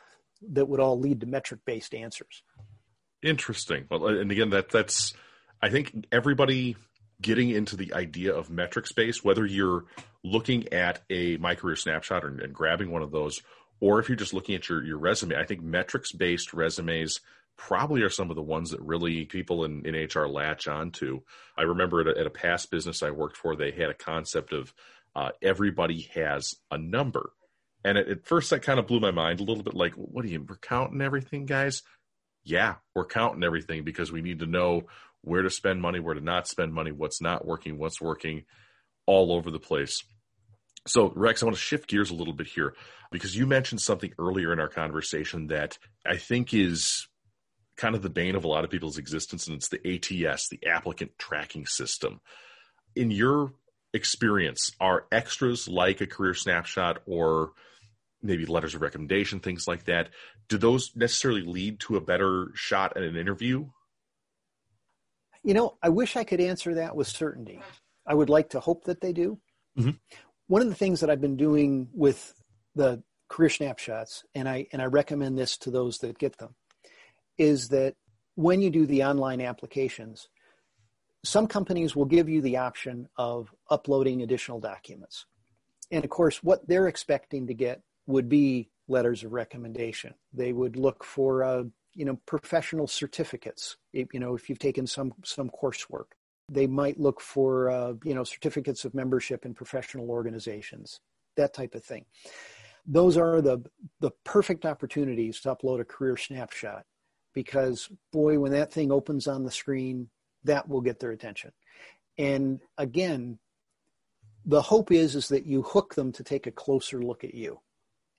that 0.53 0.67
would 0.67 0.81
all 0.81 0.99
lead 0.99 1.21
to 1.21 1.27
metric 1.27 1.61
based 1.67 1.95
answers. 1.95 2.43
Interesting. 3.23 3.85
Well, 3.91 4.07
uh, 4.07 4.15
and 4.15 4.33
again, 4.33 4.49
that 4.51 4.71
that's 4.71 5.13
I 5.61 5.69
think 5.69 6.07
everybody 6.11 6.77
getting 7.21 7.51
into 7.51 7.77
the 7.77 7.93
idea 7.93 8.35
of 8.35 8.49
metric 8.49 8.87
space, 8.87 9.23
whether 9.23 9.45
you're 9.45 9.85
looking 10.25 10.73
at 10.73 11.03
a 11.11 11.37
my 11.39 11.55
career 11.55 11.77
snapshot 11.77 12.25
or, 12.25 12.29
and 12.29 12.55
grabbing 12.55 12.91
one 12.91 13.03
of 13.03 13.11
those, 13.11 13.41
or 13.81 14.01
if 14.01 14.09
you're 14.09 14.17
just 14.17 14.35
looking 14.35 14.55
at 14.55 14.69
your, 14.69 14.85
your 14.85 14.99
resume, 14.99 15.37
I 15.37 15.45
think 15.45 15.63
metrics 15.63 16.13
based 16.13 16.53
resumes 16.53 17.21
probably 17.57 18.03
are 18.03 18.11
some 18.11 18.31
of 18.31 18.37
the 18.37 18.43
ones 18.43 18.71
that 18.71 18.81
really 18.81 19.25
people 19.25 19.65
in, 19.65 19.85
in 19.85 19.95
HR 19.95 20.29
latch 20.29 20.69
onto. 20.69 21.21
I 21.57 21.63
remember 21.63 22.01
at 22.01 22.17
a, 22.17 22.21
at 22.21 22.27
a 22.27 22.31
past 22.31 22.71
business 22.71 23.03
I 23.03 23.11
worked 23.11 23.37
for, 23.37 23.57
they 23.57 23.73
had 23.73 23.91
a 23.91 23.95
concept 23.95 24.53
of 24.53 24.73
uh, 25.15 25.31
everybody 25.43 26.09
has 26.15 26.55
a 26.71 26.79
number. 26.79 27.33
And 27.85 27.99
at, 27.99 28.09
at 28.09 28.27
first, 28.27 28.51
that 28.51 28.63
kind 28.63 28.79
of 28.79 28.87
blew 28.87 29.01
my 29.01 29.11
mind 29.11 29.41
a 29.41 29.45
little 29.45 29.65
bit 29.65 29.75
like, 29.75 29.95
what 29.95 30.25
are 30.25 30.29
you, 30.29 30.45
we're 30.49 30.57
counting 30.57 31.01
everything, 31.01 31.47
guys? 31.47 31.83
Yeah, 32.45 32.77
we're 32.95 33.07
counting 33.07 33.43
everything 33.43 33.83
because 33.83 34.13
we 34.13 34.23
need 34.23 34.39
to 34.39 34.47
know 34.47 34.85
where 35.23 35.43
to 35.43 35.51
spend 35.51 35.83
money, 35.83 35.99
where 35.99 36.15
to 36.15 36.21
not 36.21 36.47
spend 36.47 36.73
money, 36.73 36.93
what's 36.93 37.21
not 37.21 37.45
working, 37.45 37.77
what's 37.77 38.01
working, 38.01 38.45
all 39.09 39.33
over 39.33 39.51
the 39.51 39.59
place. 39.59 40.05
So, 40.87 41.13
Rex, 41.17 41.43
I 41.43 41.47
want 41.47 41.57
to 41.57 41.63
shift 41.63 41.89
gears 41.89 42.11
a 42.11 42.15
little 42.15 42.35
bit 42.35 42.47
here 42.47 42.75
because 43.11 43.35
you 43.35 43.47
mentioned 43.47 43.81
something 43.81 44.13
earlier 44.19 44.53
in 44.53 44.61
our 44.61 44.69
conversation 44.69 45.49
that 45.49 45.79
I 46.07 46.19
think 46.19 46.53
is 46.53 47.09
kind 47.77 47.95
of 47.95 48.03
the 48.03 48.11
bane 48.11 48.37
of 48.37 48.45
a 48.45 48.49
lot 48.49 48.65
of 48.65 48.71
people's 48.71 48.99
existence, 48.99 49.47
and 49.47 49.57
it's 49.57 49.69
the 49.69 50.27
ATS, 50.27 50.49
the 50.49 50.61
applicant 50.67 51.13
tracking 51.19 51.65
system. 51.65 52.21
In 52.95 53.11
your 53.11 53.53
experience, 53.95 54.73
are 54.79 55.07
extras 55.11 55.69
like 55.69 56.01
a 56.03 56.07
career 56.07 56.35
snapshot 56.35 57.03
or 57.07 57.53
maybe 58.23 58.45
letters 58.45 58.75
of 58.75 58.83
recommendation, 58.83 59.41
things 59.41 59.67
like 59.67 59.85
that, 59.85 60.11
do 60.49 60.59
those 60.59 60.93
necessarily 60.95 61.43
lead 61.43 61.81
to 61.81 61.97
a 61.97 62.01
better 62.01 62.49
shot 62.55 62.97
at 62.97 63.03
an 63.03 63.17
interview? 63.17 63.67
You 65.45 65.55
know, 65.55 65.79
I 65.83 65.89
wish 65.89 66.17
I 66.17 66.25
could 66.25 66.41
answer 66.41 66.75
that 66.75 66.97
with 66.97 67.07
certainty. 67.07 67.63
I 68.09 68.15
would 68.15 68.31
like 68.31 68.51
to 68.51 68.61
hope 68.61 68.85
that 68.85 69.01
they 69.01 69.13
do. 69.13 69.39
Mm-hmm. 69.79 69.91
One 70.49 70.63
of 70.63 70.69
the 70.69 70.75
things 70.75 71.01
that 71.01 71.11
I've 71.11 71.21
been 71.21 71.37
doing 71.37 71.89
with 71.93 72.35
the 72.75 73.03
career 73.29 73.51
snapshots, 73.51 74.25
and 74.35 74.49
I 74.49 74.67
and 74.73 74.81
I 74.81 74.87
recommend 74.87 75.39
this 75.39 75.59
to 75.59 75.71
those 75.71 75.99
that 75.99 76.19
get 76.19 76.39
them, 76.39 76.55
is 77.37 77.69
that 77.69 77.95
when 78.35 78.63
you 78.63 78.71
do 78.71 78.87
the 78.87 79.05
online 79.05 79.41
applications, 79.43 80.29
some 81.25 81.47
companies 81.47 81.95
will 81.95 82.07
give 82.07 82.29
you 82.29 82.41
the 82.41 82.57
option 82.57 83.09
of 83.17 83.55
uploading 83.71 84.23
additional 84.23 84.61
documents. 84.61 85.27
And 85.91 86.05
of 86.05 86.11
course, 86.11 86.43
what 86.43 86.67
they're 86.67 86.89
expecting 86.89 87.47
to 87.49 87.55
get 87.55 87.83
would 88.07 88.29
be 88.29 88.71
letters 88.89 89.25
of 89.25 89.33
recommendation. 89.33 90.15
They 90.33 90.53
would 90.53 90.77
look 90.77 91.05
for, 91.05 91.45
uh, 91.45 91.65
you 91.95 92.05
know, 92.05 92.19
professional 92.25 92.87
certificates. 92.87 93.77
If, 93.93 94.15
you 94.15 94.21
know, 94.21 94.35
if 94.35 94.49
you've 94.49 94.59
taken 94.59 94.87
some 94.87 95.13
some 95.25 95.51
coursework, 95.51 96.13
they 96.49 96.67
might 96.67 96.99
look 96.99 97.21
for, 97.21 97.71
uh, 97.71 97.95
you 98.05 98.15
know, 98.15 98.25
certificates 98.25 98.85
of 98.85 98.95
membership 98.95 99.45
in 99.45 99.55
professional 99.55 100.11
organizations, 100.11 101.01
that 101.37 101.53
type 101.53 101.75
of 101.75 101.85
thing. 101.85 102.05
Those 102.87 103.17
are 103.17 103.41
the 103.43 103.63
the 104.01 104.11
perfect 104.25 104.65
opportunities 104.65 105.41
to 105.41 105.55
upload 105.55 105.81
a 105.81 105.85
career 105.85 106.17
snapshot 106.17 106.85
because 107.35 107.91
boy, 108.13 108.39
when 108.39 108.53
that 108.53 108.73
thing 108.73 108.91
opens 108.91 109.27
on 109.27 109.45
the 109.45 109.51
screen, 109.51 110.09
that 110.45 110.69
will 110.69 110.81
get 110.81 110.99
their 110.99 111.11
attention. 111.11 111.53
And 112.17 112.61
again, 112.79 113.39
the 114.47 114.63
hope 114.63 114.91
is 114.91 115.15
is 115.15 115.29
that 115.29 115.45
you 115.45 115.63
hook 115.63 115.95
them 115.95 116.13
to 116.13 116.25
take 116.25 116.47
a 116.47 116.53
closer 116.53 117.03
look 117.03 117.25
at 117.25 117.35
you. 117.35 117.61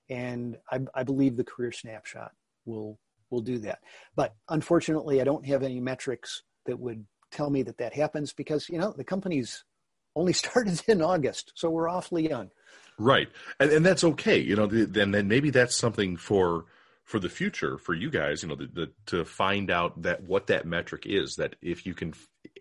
And 0.09 0.57
I, 0.71 0.79
I 0.93 1.03
believe 1.03 1.35
the 1.35 1.43
career 1.43 1.71
snapshot 1.71 2.31
will 2.65 2.99
will 3.31 3.41
do 3.41 3.57
that. 3.59 3.79
But 4.15 4.35
unfortunately, 4.49 5.19
I 5.19 5.23
don't 5.23 5.45
have 5.45 5.63
any 5.63 5.79
metrics 5.79 6.43
that 6.65 6.79
would 6.79 7.05
tell 7.31 7.49
me 7.49 7.63
that 7.63 7.77
that 7.77 7.93
happens 7.93 8.33
because 8.33 8.69
you 8.69 8.77
know 8.77 8.93
the 8.95 9.03
company's 9.03 9.63
only 10.15 10.33
started 10.43 10.81
in 10.87 11.01
August, 11.01 11.53
so 11.55 11.69
we're 11.69 11.89
awfully 11.89 12.27
young. 12.29 12.51
Right, 12.97 13.29
and 13.59 13.71
and 13.71 13.85
that's 13.85 14.03
okay. 14.03 14.39
You 14.39 14.55
know, 14.55 14.67
then 14.67 15.11
then 15.11 15.27
maybe 15.27 15.49
that's 15.49 15.75
something 15.75 16.17
for 16.17 16.65
for 17.09 17.19
the 17.19 17.29
future 17.29 17.79
for 17.79 17.95
you 17.95 18.11
guys, 18.11 18.43
you 18.43 18.49
know, 18.49 18.55
the, 18.55 18.67
the, 18.67 18.91
to 19.07 19.25
find 19.25 19.71
out 19.71 20.03
that 20.03 20.21
what 20.21 20.45
that 20.45 20.67
metric 20.67 21.07
is. 21.07 21.37
That 21.37 21.55
if 21.59 21.87
you 21.87 21.95
can, 21.95 22.13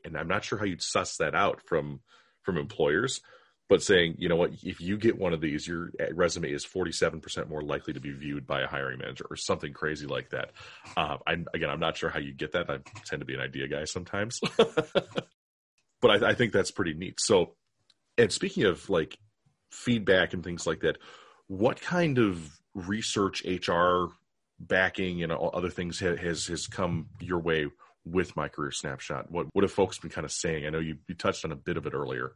and 0.05 0.17
I'm 0.17 0.27
not 0.27 0.43
sure 0.43 0.59
how 0.59 0.65
you'd 0.65 0.81
suss 0.81 1.19
that 1.19 1.35
out 1.35 1.61
from 1.67 2.01
from 2.43 2.57
employers, 2.57 3.21
but 3.69 3.83
saying, 3.83 4.17
you 4.19 4.29
know 4.29 4.37
what, 4.37 4.53
if 4.63 4.81
you 4.81 4.97
get 4.97 5.19
one 5.19 5.35
of 5.35 5.41
these, 5.41 5.69
your 5.69 5.91
resume 6.15 6.51
is 6.51 6.65
47% 6.65 7.49
more 7.49 7.63
likely 7.63 7.93
to 7.93 8.01
be 8.01 8.13
viewed 8.13 8.47
by 8.47 8.63
a 8.63 8.67
hiring 8.67 8.99
manager 8.99 9.27
or 9.31 9.37
something 9.37 9.75
crazy 9.75 10.07
like 10.07 10.31
that. 10.31 10.53
Uh, 10.97 11.19
I, 11.27 11.37
again, 11.53 11.69
I'm 11.69 11.81
not 11.81 11.97
sure 11.97 12.09
how 12.09 12.19
you 12.19 12.33
get 12.33 12.53
that. 12.53 12.71
I 12.71 12.79
tend 13.05 13.21
to 13.21 13.27
be 13.27 13.35
an 13.35 13.41
idea 13.41 13.69
guy 13.69 13.85
sometimes, 13.85 14.41
but 14.57 16.11
I, 16.11 16.31
I 16.31 16.35
think 16.35 16.53
that's 16.53 16.71
pretty 16.71 16.95
neat. 16.95 17.21
So, 17.21 17.57
and 18.17 18.33
speaking 18.33 18.65
of 18.65 18.89
like 18.89 19.19
feedback 19.71 20.33
and 20.33 20.43
things 20.43 20.67
like 20.67 20.81
that, 20.81 20.97
what 21.47 21.81
kind 21.81 22.19
of 22.19 22.59
research 22.75 23.43
HR 23.45 24.07
backing 24.59 25.23
and 25.23 25.33
other 25.33 25.71
things 25.71 26.01
has 26.01 26.47
has 26.47 26.67
come 26.67 27.09
your 27.21 27.39
way 27.39 27.67
with 28.05 28.35
my 28.35 28.49
career 28.49 28.71
snapshot? 28.71 29.31
What 29.31 29.47
what 29.53 29.63
have 29.63 29.73
folks 29.73 29.99
been 29.99 30.11
kind 30.11 30.25
of 30.25 30.33
saying? 30.33 30.67
I 30.67 30.71
know 30.71 30.79
you, 30.79 30.97
you 31.07 31.15
touched 31.15 31.45
on 31.45 31.53
a 31.53 31.57
bit 31.57 31.77
of 31.77 31.87
it 31.87 31.93
earlier. 31.95 32.33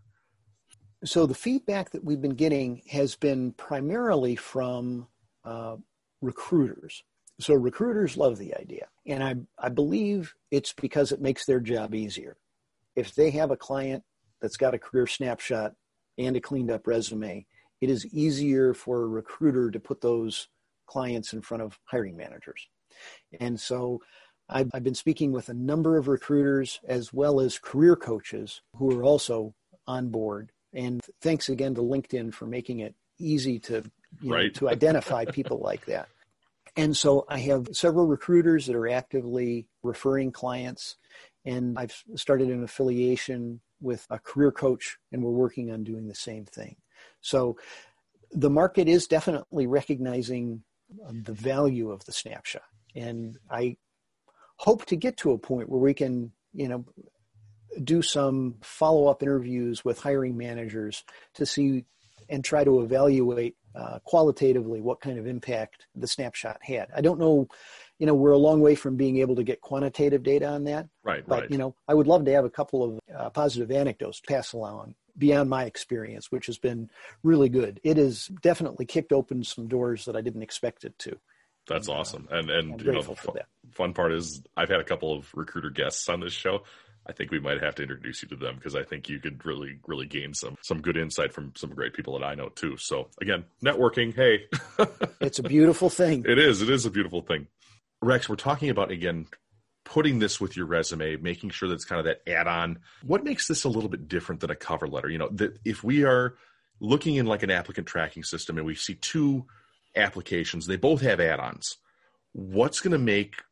So 1.04 1.26
the 1.26 1.34
feedback 1.34 1.90
that 1.90 2.04
we've 2.04 2.20
been 2.20 2.34
getting 2.34 2.82
has 2.90 3.16
been 3.16 3.52
primarily 3.52 4.36
from 4.36 5.08
uh, 5.44 5.76
recruiters. 6.20 7.02
So 7.40 7.54
recruiters 7.54 8.16
love 8.16 8.38
the 8.38 8.54
idea, 8.54 8.86
and 9.06 9.24
I 9.24 9.34
I 9.58 9.68
believe 9.68 10.34
it's 10.50 10.72
because 10.72 11.10
it 11.10 11.20
makes 11.20 11.44
their 11.44 11.58
job 11.58 11.94
easier. 11.94 12.36
If 12.94 13.14
they 13.14 13.30
have 13.30 13.50
a 13.50 13.56
client 13.56 14.04
that's 14.40 14.56
got 14.56 14.74
a 14.74 14.78
career 14.78 15.06
snapshot 15.06 15.72
and 16.18 16.36
a 16.36 16.40
cleaned 16.40 16.70
up 16.70 16.86
resume, 16.86 17.46
it 17.80 17.90
is 17.90 18.06
easier 18.14 18.74
for 18.74 19.02
a 19.02 19.08
recruiter 19.08 19.70
to 19.70 19.80
put 19.80 20.00
those 20.00 20.48
clients 20.86 21.32
in 21.32 21.42
front 21.42 21.62
of 21.64 21.78
hiring 21.84 22.16
managers. 22.16 22.68
And 23.40 23.58
so 23.58 24.00
I've, 24.48 24.70
I've 24.74 24.84
been 24.84 24.94
speaking 24.94 25.32
with 25.32 25.48
a 25.48 25.54
number 25.54 25.96
of 25.96 26.06
recruiters 26.06 26.78
as 26.86 27.12
well 27.12 27.40
as 27.40 27.58
career 27.58 27.96
coaches 27.96 28.60
who 28.76 28.96
are 28.96 29.02
also 29.02 29.54
on 29.86 30.10
board. 30.10 30.52
And 30.74 31.00
thanks 31.20 31.48
again 31.48 31.74
to 31.74 31.82
LinkedIn 31.82 32.32
for 32.32 32.46
making 32.46 32.80
it 32.80 32.94
easy 33.18 33.58
to 33.60 33.84
you 34.20 34.32
right. 34.32 34.44
know, 34.44 34.50
to 34.50 34.68
identify 34.68 35.24
people 35.24 35.58
like 35.62 35.86
that. 35.86 36.08
And 36.76 36.96
so 36.96 37.26
I 37.28 37.38
have 37.40 37.68
several 37.72 38.06
recruiters 38.06 38.66
that 38.66 38.76
are 38.76 38.88
actively 38.88 39.66
referring 39.82 40.32
clients, 40.32 40.96
and 41.44 41.78
I've 41.78 42.02
started 42.14 42.48
an 42.48 42.64
affiliation 42.64 43.60
with 43.80 44.06
a 44.08 44.18
career 44.18 44.52
coach, 44.52 44.96
and 45.10 45.22
we're 45.22 45.32
working 45.32 45.70
on 45.70 45.84
doing 45.84 46.08
the 46.08 46.14
same 46.14 46.46
thing. 46.46 46.76
So 47.20 47.58
the 48.30 48.48
market 48.48 48.88
is 48.88 49.06
definitely 49.06 49.66
recognizing 49.66 50.62
um, 51.06 51.22
the 51.24 51.34
value 51.34 51.90
of 51.90 52.04
the 52.04 52.12
snapshot. 52.12 52.62
And 52.94 53.38
I 53.50 53.76
hope 54.56 54.86
to 54.86 54.96
get 54.96 55.16
to 55.18 55.32
a 55.32 55.38
point 55.38 55.68
where 55.68 55.80
we 55.80 55.94
can, 55.94 56.32
you 56.54 56.68
know, 56.68 56.84
do 57.82 58.02
some 58.02 58.56
follow 58.62 59.06
up 59.06 59.22
interviews 59.22 59.84
with 59.84 60.00
hiring 60.00 60.36
managers 60.36 61.04
to 61.34 61.46
see 61.46 61.84
and 62.28 62.44
try 62.44 62.64
to 62.64 62.80
evaluate 62.80 63.56
uh, 63.74 63.98
qualitatively 64.04 64.80
what 64.80 65.00
kind 65.00 65.18
of 65.18 65.26
impact 65.26 65.86
the 65.94 66.06
snapshot 66.06 66.58
had. 66.62 66.88
I 66.94 67.00
don't 67.00 67.18
know, 67.18 67.48
you 67.98 68.06
know, 68.06 68.14
we're 68.14 68.30
a 68.32 68.38
long 68.38 68.60
way 68.60 68.74
from 68.74 68.96
being 68.96 69.18
able 69.18 69.36
to 69.36 69.42
get 69.42 69.60
quantitative 69.60 70.22
data 70.22 70.46
on 70.46 70.64
that. 70.64 70.88
Right, 71.02 71.24
but, 71.26 71.40
right. 71.42 71.50
you 71.50 71.58
know, 71.58 71.74
I 71.88 71.94
would 71.94 72.06
love 72.06 72.24
to 72.24 72.32
have 72.32 72.44
a 72.44 72.50
couple 72.50 72.84
of 72.84 73.00
uh, 73.14 73.30
positive 73.30 73.70
anecdotes 73.70 74.20
to 74.20 74.32
pass 74.32 74.52
along 74.52 74.94
beyond 75.16 75.50
my 75.50 75.64
experience, 75.64 76.30
which 76.30 76.46
has 76.46 76.58
been 76.58 76.90
really 77.22 77.48
good. 77.48 77.80
It 77.84 77.96
has 77.96 78.26
definitely 78.42 78.86
kicked 78.86 79.12
open 79.12 79.44
some 79.44 79.68
doors 79.68 80.06
that 80.06 80.16
I 80.16 80.20
didn't 80.20 80.42
expect 80.42 80.84
it 80.84 80.98
to. 81.00 81.18
That's 81.68 81.88
and, 81.88 81.96
uh, 81.96 82.00
awesome. 82.00 82.28
And 82.30 82.50
and 82.50 82.80
you 82.80 82.92
know, 82.92 83.02
the 83.02 83.14
fun, 83.14 83.36
fun 83.70 83.92
part 83.94 84.12
is 84.12 84.42
I've 84.56 84.70
had 84.70 84.80
a 84.80 84.84
couple 84.84 85.14
of 85.14 85.28
recruiter 85.34 85.70
guests 85.70 86.08
on 86.08 86.20
this 86.20 86.32
show. 86.32 86.62
I 87.06 87.12
think 87.12 87.30
we 87.30 87.40
might 87.40 87.62
have 87.62 87.74
to 87.76 87.82
introduce 87.82 88.22
you 88.22 88.28
to 88.28 88.36
them 88.36 88.56
because 88.56 88.76
I 88.76 88.84
think 88.84 89.08
you 89.08 89.18
could 89.18 89.44
really, 89.44 89.78
really 89.86 90.06
gain 90.06 90.34
some 90.34 90.56
some 90.62 90.80
good 90.80 90.96
insight 90.96 91.32
from 91.32 91.52
some 91.56 91.70
great 91.70 91.94
people 91.94 92.18
that 92.18 92.24
I 92.24 92.34
know 92.34 92.48
too. 92.48 92.76
So 92.76 93.08
again, 93.20 93.44
networking, 93.64 94.14
hey, 94.14 94.44
it's 95.20 95.38
a 95.38 95.42
beautiful 95.42 95.90
thing. 95.90 96.24
It 96.26 96.38
is. 96.38 96.62
It 96.62 96.70
is 96.70 96.86
a 96.86 96.90
beautiful 96.90 97.22
thing. 97.22 97.48
Rex, 98.00 98.28
we're 98.28 98.36
talking 98.36 98.70
about 98.70 98.90
again 98.90 99.26
putting 99.84 100.20
this 100.20 100.40
with 100.40 100.56
your 100.56 100.66
resume, 100.66 101.16
making 101.16 101.50
sure 101.50 101.68
that 101.68 101.74
it's 101.74 101.84
kind 101.84 101.98
of 101.98 102.04
that 102.04 102.22
add-on. 102.26 102.78
What 103.02 103.24
makes 103.24 103.48
this 103.48 103.64
a 103.64 103.68
little 103.68 103.90
bit 103.90 104.06
different 104.06 104.40
than 104.40 104.50
a 104.50 104.56
cover 104.56 104.86
letter? 104.86 105.08
You 105.08 105.18
know, 105.18 105.28
that 105.32 105.58
if 105.64 105.82
we 105.82 106.04
are 106.04 106.36
looking 106.80 107.16
in 107.16 107.26
like 107.26 107.42
an 107.42 107.50
applicant 107.50 107.86
tracking 107.86 108.22
system 108.22 108.58
and 108.58 108.66
we 108.66 108.76
see 108.76 108.94
two 108.94 109.46
applications, 109.96 110.66
they 110.66 110.76
both 110.76 111.00
have 111.00 111.20
add-ons. 111.20 111.78
What's 112.32 112.80
going 112.80 112.92
to 112.92 112.98
make 112.98 113.42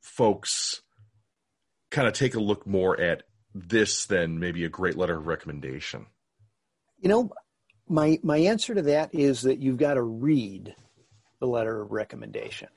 folks 0.00 0.80
kind 1.94 2.08
of 2.08 2.14
take 2.14 2.34
a 2.34 2.40
look 2.40 2.66
more 2.66 3.00
at 3.00 3.22
this 3.54 4.06
than 4.06 4.40
maybe 4.40 4.64
a 4.64 4.68
great 4.68 4.96
letter 4.96 5.16
of 5.16 5.26
recommendation? 5.26 6.06
You 6.98 7.08
know, 7.08 7.30
my 7.88 8.18
my 8.22 8.38
answer 8.38 8.74
to 8.74 8.82
that 8.82 9.14
is 9.14 9.42
that 9.42 9.60
you've 9.60 9.76
got 9.76 9.94
to 9.94 10.02
read 10.02 10.74
the 11.38 11.46
letter 11.46 11.82
of 11.82 11.92
recommendation 11.92 12.68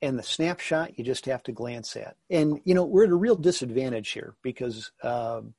and 0.00 0.18
the 0.18 0.22
snapshot 0.22 0.98
you 0.98 1.04
just 1.04 1.26
have 1.26 1.42
to 1.44 1.52
glance 1.52 1.96
at. 1.96 2.16
And 2.30 2.60
you 2.64 2.74
know 2.74 2.84
we're 2.84 3.04
at 3.04 3.10
a 3.10 3.16
real 3.16 3.36
disadvantage 3.36 4.10
here 4.10 4.34
because 4.42 4.92
um, 5.02 5.54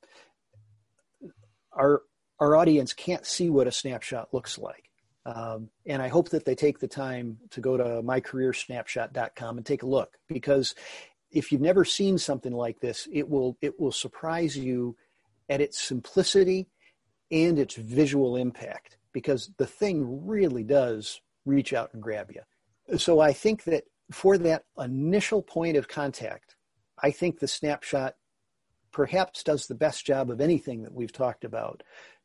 our 1.72 2.02
our 2.38 2.56
audience 2.56 2.92
can't 2.92 3.26
see 3.26 3.50
what 3.50 3.66
a 3.66 3.72
snapshot 3.72 4.32
looks 4.32 4.58
like. 4.58 4.84
Um, 5.26 5.68
and 5.84 6.00
I 6.00 6.08
hope 6.08 6.30
that 6.30 6.46
they 6.46 6.54
take 6.54 6.78
the 6.78 6.88
time 6.88 7.38
to 7.50 7.60
go 7.60 7.76
to 7.76 7.84
mycareersnapshot.com 8.02 9.58
and 9.58 9.66
take 9.66 9.82
a 9.82 9.86
look 9.86 10.16
because 10.28 10.74
if 11.30 11.52
you've 11.52 11.60
never 11.60 11.84
seen 11.84 12.18
something 12.18 12.52
like 12.52 12.80
this, 12.80 13.08
it 13.12 13.28
will 13.28 13.56
it 13.60 13.78
will 13.78 13.92
surprise 13.92 14.56
you 14.56 14.96
at 15.48 15.60
its 15.60 15.82
simplicity 15.82 16.68
and 17.30 17.58
its 17.58 17.74
visual 17.74 18.36
impact 18.36 18.96
because 19.12 19.50
the 19.56 19.66
thing 19.66 20.26
really 20.26 20.64
does 20.64 21.20
reach 21.44 21.72
out 21.72 21.90
and 21.92 22.02
grab 22.02 22.30
you. 22.32 22.98
So 22.98 23.20
I 23.20 23.32
think 23.32 23.64
that 23.64 23.84
for 24.10 24.38
that 24.38 24.64
initial 24.78 25.42
point 25.42 25.76
of 25.76 25.88
contact, 25.88 26.56
I 27.02 27.10
think 27.10 27.38
the 27.38 27.48
snapshot 27.48 28.14
perhaps 28.92 29.42
does 29.42 29.66
the 29.66 29.74
best 29.74 30.04
job 30.04 30.30
of 30.30 30.40
anything 30.40 30.82
that 30.82 30.92
we've 30.92 31.12
talked 31.12 31.44
about 31.44 31.82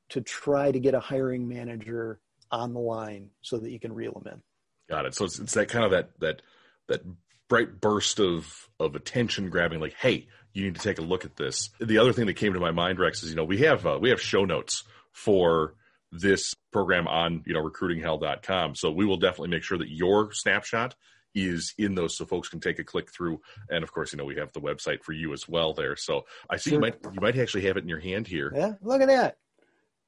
to 0.09 0.21
try 0.21 0.71
to 0.71 0.79
get 0.79 0.93
a 0.93 0.99
hiring 0.99 1.47
manager 1.47 2.19
on 2.51 2.73
the 2.73 2.79
line 2.79 3.29
so 3.41 3.57
that 3.57 3.71
you 3.71 3.79
can 3.79 3.93
reel 3.93 4.13
them 4.13 4.33
in. 4.33 4.41
Got 4.89 5.05
it. 5.05 5.15
So 5.15 5.25
it's, 5.25 5.39
it's 5.39 5.53
that 5.53 5.69
kind 5.69 5.85
of 5.85 5.91
that 5.91 6.11
that 6.19 6.41
that 6.87 7.01
bright 7.47 7.79
burst 7.81 8.19
of 8.19 8.69
of 8.79 8.95
attention 8.95 9.49
grabbing, 9.49 9.79
like, 9.79 9.93
hey, 9.93 10.27
you 10.53 10.63
need 10.63 10.75
to 10.75 10.81
take 10.81 10.99
a 10.99 11.03
look 11.03 11.25
at 11.25 11.35
this. 11.35 11.69
The 11.79 11.97
other 11.97 12.13
thing 12.13 12.25
that 12.27 12.35
came 12.35 12.53
to 12.53 12.59
my 12.59 12.71
mind, 12.71 12.99
Rex, 12.99 13.23
is 13.23 13.29
you 13.29 13.35
know 13.35 13.43
we 13.43 13.59
have 13.59 13.85
uh, 13.85 13.97
we 14.01 14.09
have 14.09 14.21
show 14.21 14.45
notes 14.45 14.83
for 15.11 15.75
this 16.11 16.53
program 16.71 17.07
on 17.07 17.43
you 17.45 17.53
know 17.53 17.61
recruitinghell.com. 17.61 18.75
So 18.75 18.91
we 18.91 19.05
will 19.05 19.17
definitely 19.17 19.49
make 19.49 19.63
sure 19.63 19.77
that 19.77 19.89
your 19.89 20.31
snapshot 20.31 20.95
is 21.33 21.73
in 21.77 21.95
those 21.95 22.17
so 22.17 22.25
folks 22.25 22.47
can 22.47 22.61
take 22.61 22.79
a 22.79 22.83
click 22.83 23.11
through. 23.11 23.41
And 23.69 23.83
of 23.83 23.91
course 23.91 24.13
you 24.13 24.17
know 24.17 24.25
we 24.25 24.37
have 24.37 24.53
the 24.53 24.61
website 24.61 25.03
for 25.03 25.11
you 25.11 25.33
as 25.33 25.47
well 25.47 25.73
there. 25.73 25.95
So 25.95 26.25
i 26.49 26.57
see 26.57 26.69
sure. 26.69 26.77
you 26.77 26.81
might 26.81 26.95
you 27.03 27.21
might 27.21 27.37
actually 27.37 27.65
have 27.65 27.77
it 27.77 27.83
in 27.83 27.89
your 27.89 27.99
hand 27.99 28.27
here. 28.27 28.51
Yeah 28.55 28.73
look 28.81 29.01
at 29.01 29.07
that. 29.07 29.37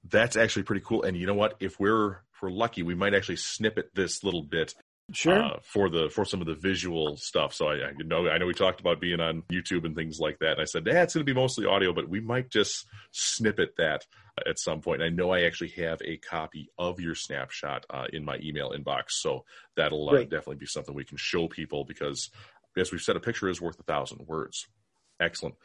That's 0.10 0.38
actually 0.38 0.64
pretty 0.64 0.84
cool. 0.86 1.04
And 1.04 1.18
you 1.18 1.28
know 1.28 1.34
what? 1.34 1.56
If 1.60 1.80
we're 1.80 2.12
if 2.12 2.42
we're 2.42 2.52
lucky 2.52 2.84
we 2.84 2.96
might 2.96 3.14
actually 3.14 3.36
snippet 3.36 3.92
this 3.94 4.24
little 4.24 4.44
bit 4.44 4.74
sure. 5.14 5.42
uh, 5.42 5.60
for 5.64 5.90
the 5.90 6.10
for 6.10 6.26
some 6.26 6.42
of 6.42 6.48
the 6.48 6.56
visual 6.56 7.18
stuff. 7.18 7.54
So 7.54 7.68
I, 7.68 7.88
I 7.88 7.92
know 8.04 8.28
i 8.30 8.38
know 8.38 8.46
we 8.46 8.54
talked 8.54 8.80
about 8.80 9.00
being 9.00 9.20
on 9.20 9.44
youtube 9.52 9.86
and 9.86 9.96
things 9.96 10.20
like 10.20 10.40
that. 10.40 10.54
And 10.54 10.62
i 10.62 10.66
said 10.66 10.86
yeah 10.86 11.04
it's 11.04 11.14
going 11.14 11.26
to 11.26 11.34
be 11.34 11.40
mostly 11.40 11.66
audio 11.66 11.94
but 11.94 12.10
we 12.10 12.20
might 12.20 12.50
just 12.50 12.86
snippet 13.12 13.76
that 13.78 14.06
at 14.48 14.60
some 14.60 14.82
point. 14.82 15.02
And 15.02 15.12
i 15.12 15.16
know 15.16 15.32
i 15.32 15.42
actually 15.44 15.70
have 15.70 16.02
a 16.04 16.18
copy 16.18 16.70
of 16.78 17.00
your 17.00 17.16
snapshot 17.16 17.86
uh, 17.90 18.06
in 18.12 18.26
my 18.26 18.38
email 18.42 18.72
inbox. 18.72 19.12
So 19.12 19.46
that'll 19.76 20.10
uh, 20.10 20.24
definitely 20.24 20.58
be 20.58 20.66
something 20.66 20.94
we 20.94 21.06
can 21.06 21.18
show 21.18 21.48
people 21.48 21.86
because 21.86 22.30
as 22.78 22.92
we've 22.92 23.02
said 23.02 23.16
a 23.16 23.22
picture 23.22 23.50
is 23.50 23.62
worth 23.62 23.80
a 23.80 23.84
thousand 23.84 24.28
words. 24.28 24.68
Excellent. 25.20 25.56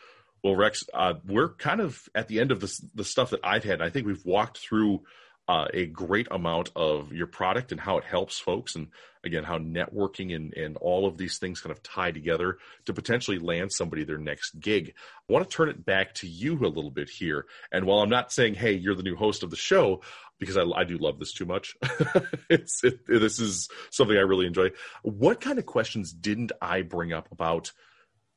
Well 0.43 0.57
rex 0.57 0.85
uh, 0.95 1.15
we're 1.27 1.51
kind 1.51 1.81
of 1.81 2.09
at 2.15 2.29
the 2.29 2.41
end 2.41 2.53
of 2.53 2.61
the, 2.61 2.81
the 2.95 3.05
stuff 3.05 3.31
that 3.31 3.41
i've 3.45 3.65
had. 3.65 3.83
I 3.83 3.91
think 3.91 4.07
we've 4.07 4.25
walked 4.25 4.59
through 4.59 5.03
uh, 5.49 5.67
a 5.75 5.87
great 5.87 6.29
amount 6.31 6.71
of 6.77 7.13
your 7.13 7.27
product 7.27 7.73
and 7.73 7.81
how 7.81 7.99
it 7.99 8.05
helps 8.05 8.39
folks 8.39 8.77
and 8.77 8.89
again 9.25 9.45
how 9.45 9.59
networking 9.59 10.35
and, 10.35 10.55
and 10.55 10.77
all 10.77 11.07
of 11.07 11.17
these 11.17 11.39
things 11.39 11.61
kind 11.61 11.73
of 11.73 11.83
tie 11.83 12.13
together 12.13 12.59
to 12.87 12.93
potentially 12.93 13.39
land 13.39 13.73
somebody 13.73 14.05
their 14.05 14.19
next 14.19 14.59
gig. 14.61 14.95
I 15.29 15.33
want 15.33 15.49
to 15.49 15.55
turn 15.55 15.69
it 15.69 15.85
back 15.85 16.15
to 16.17 16.29
you 16.29 16.55
a 16.55 16.69
little 16.69 16.91
bit 16.91 17.11
here. 17.11 17.47
And 17.73 17.87
while 17.87 17.99
i'm 18.01 18.11
not 18.11 18.33
saying 18.33 18.55
hey 18.55 18.73
you're 18.73 18.95
the 18.95 19.03
new 19.03 19.17
host 19.17 19.43
of 19.43 19.51
the 19.51 19.57
show 19.57 20.03
because 20.39 20.57
i, 20.57 20.63
I 20.63 20.85
do 20.85 20.97
love 20.99 21.19
this 21.19 21.33
too 21.33 21.47
much 21.47 21.77
it's 22.51 22.83
it, 22.85 23.07
this 23.07 23.41
is 23.41 23.69
something 23.91 24.17
i 24.17 24.21
really 24.21 24.47
enjoy. 24.47 24.71
What 25.03 25.41
kind 25.41 25.59
of 25.59 25.67
questions 25.67 26.13
didn't 26.13 26.53
i 26.61 26.83
bring 26.83 27.13
up 27.13 27.31
about 27.33 27.73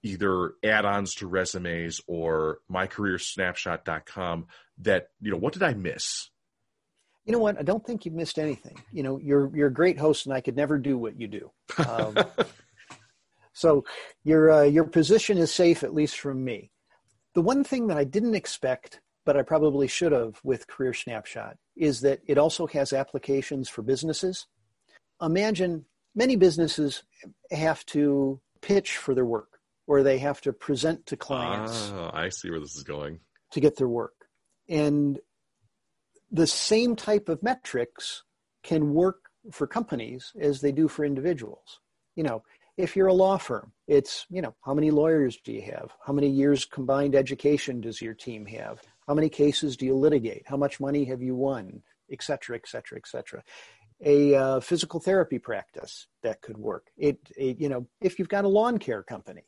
either 0.02 0.54
add-ons 0.64 1.16
to 1.16 1.28
resumes 1.28 2.00
or 2.08 2.60
mycareersnapshot.com 2.72 4.48
that 4.80 5.10
you 5.22 5.32
know 5.32 5.38
what 5.38 5.54
did 5.54 5.64
i 5.64 5.74
miss 5.74 6.30
you 7.26 7.32
know 7.32 7.40
what? 7.40 7.58
I 7.58 7.64
don't 7.64 7.86
think 7.86 8.06
you've 8.06 8.14
missed 8.14 8.38
anything. 8.38 8.78
You 8.92 9.04
know, 9.04 9.18
you're 9.18 9.56
you're 9.56 9.68
a 9.68 9.74
great 9.74 9.98
host, 9.98 10.26
and 10.26 10.34
I 10.34 10.42
could 10.42 10.56
never 10.56 10.78
do 10.78 10.98
what 10.98 11.20
you 11.20 11.28
do. 11.28 11.52
Um, 11.88 12.16
so 13.54 13.84
your 14.24 14.52
uh, 14.52 14.64
your 14.64 14.84
position 14.84 15.38
is 15.38 15.52
safe, 15.52 15.84
at 15.84 15.94
least 15.94 16.20
from 16.20 16.44
me. 16.44 16.72
The 17.34 17.42
one 17.42 17.64
thing 17.64 17.88
that 17.88 17.98
I 17.98 18.04
didn't 18.04 18.36
expect, 18.36 19.02
but 19.26 19.36
I 19.36 19.42
probably 19.42 19.88
should 19.88 20.12
have 20.12 20.40
with 20.44 20.68
Career 20.68 20.94
Snapshot, 20.94 21.58
is 21.76 22.02
that 22.02 22.20
it 22.28 22.38
also 22.38 22.68
has 22.68 22.94
applications 22.94 23.70
for 23.70 23.82
businesses. 23.82 24.46
Imagine 25.20 25.86
many 26.14 26.36
businesses 26.36 27.04
have 27.52 27.86
to 27.88 28.40
pitch 28.62 28.98
for 28.98 29.16
their 29.16 29.26
work, 29.26 29.60
or 29.88 30.04
they 30.04 30.20
have 30.20 30.42
to 30.42 30.54
present 30.54 31.08
to 31.08 31.18
clients. 31.18 31.92
Ah, 31.96 32.12
I 32.14 32.30
see 32.30 32.52
where 32.52 32.60
this 32.60 32.76
is 32.76 32.84
going. 32.84 33.20
To 33.52 33.60
get 33.60 33.78
their 33.78 33.88
work, 33.88 34.14
and 34.70 35.20
the 36.32 36.48
same 36.48 36.96
type 36.96 37.30
of 37.30 37.44
metrics 37.44 38.24
can 38.64 38.94
work 38.94 39.30
for 39.52 39.68
companies 39.68 40.34
as 40.40 40.62
they 40.62 40.72
do 40.72 40.88
for 40.88 41.06
individuals. 41.06 41.80
You 42.16 42.24
know, 42.24 42.44
if 42.78 42.96
you're 42.96 43.08
a 43.08 43.14
law 43.14 43.38
firm, 43.38 43.72
it's, 43.88 44.26
you 44.30 44.42
know, 44.42 44.56
how 44.66 44.74
many 44.74 44.92
lawyers 44.92 45.38
do 45.44 45.52
you 45.52 45.62
have? 45.62 45.92
How 46.06 46.14
many 46.14 46.30
years 46.30 46.66
combined 46.66 47.16
education 47.16 47.80
does 47.80 48.02
your 48.02 48.14
team 48.14 48.46
have? 48.48 48.82
How 49.08 49.14
many 49.14 49.30
cases 49.30 49.78
do 49.78 49.86
you 49.86 49.96
litigate? 49.96 50.44
How 50.46 50.58
much 50.58 50.80
money 50.80 51.06
have 51.06 51.22
you 51.22 51.36
won? 51.36 51.84
Et 52.12 52.22
cetera, 52.22 52.56
et 52.56 52.68
cetera, 52.68 52.98
et 52.98 53.08
cetera. 53.08 53.44
A 54.04 54.36
uh, 54.36 54.60
physical 54.60 55.00
therapy 55.00 55.40
practice 55.40 56.08
that 56.22 56.42
could 56.42 56.58
work. 56.58 56.88
It, 56.98 57.18
it, 57.38 57.60
you 57.60 57.70
know, 57.70 57.88
if 58.02 58.20
you've 58.20 58.30
got 58.30 58.46
a 58.46 58.50
lawn 58.50 58.78
care 58.78 59.04
company, 59.04 59.44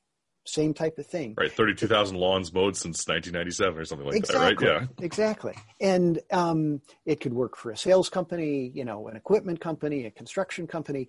same 0.48 0.74
type 0.74 0.98
of 0.98 1.06
thing. 1.06 1.36
Right, 1.38 1.52
thirty-two 1.52 1.88
thousand 1.88 2.18
lawns 2.18 2.54
mowed 2.54 2.76
since 2.76 3.08
nineteen 3.08 3.34
ninety-seven 3.34 3.78
or 3.78 3.86
something 3.86 4.08
like 4.08 4.16
exactly, 4.16 4.68
that. 4.68 4.74
Right, 4.74 4.90
yeah, 5.00 5.06
exactly. 5.06 5.54
And 5.80 6.20
um, 6.32 6.82
it 7.06 7.20
could 7.20 7.34
work 7.34 7.58
for 7.58 7.72
a 7.72 7.78
sales 7.78 8.10
company, 8.10 8.72
you 8.74 8.86
know, 8.86 9.08
an 9.08 9.16
equipment 9.16 9.60
company, 9.60 10.06
a 10.06 10.12
construction 10.12 10.68
company. 10.68 11.08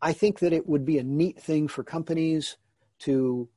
I 0.00 0.12
think 0.12 0.40
that 0.40 0.52
it 0.52 0.68
would 0.68 0.84
be 0.84 0.98
a 0.98 1.02
neat 1.02 1.40
thing 1.40 1.68
for 1.68 1.82
companies 1.82 2.58
to 3.00 3.48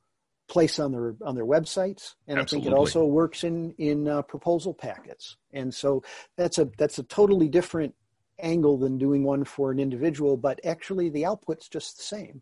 place 0.48 0.78
on 0.78 0.90
their 0.92 1.14
on 1.22 1.34
their 1.34 1.46
websites, 1.46 2.14
and 2.26 2.38
Absolutely. 2.38 2.40
I 2.40 2.44
think 2.44 2.66
it 2.66 2.76
also 2.76 3.04
works 3.04 3.44
in 3.44 3.72
in 3.78 4.08
uh, 4.08 4.22
proposal 4.22 4.74
packets. 4.74 5.36
And 5.52 5.72
so 5.72 6.02
that's 6.36 6.58
a 6.58 6.68
that's 6.76 6.98
a 6.98 7.04
totally 7.04 7.48
different 7.48 7.94
angle 8.42 8.78
than 8.78 8.98
doing 8.98 9.22
one 9.22 9.44
for 9.44 9.70
an 9.70 9.78
individual, 9.78 10.36
but 10.36 10.58
actually 10.64 11.10
the 11.10 11.26
output's 11.26 11.68
just 11.68 11.98
the 11.98 12.02
same 12.02 12.40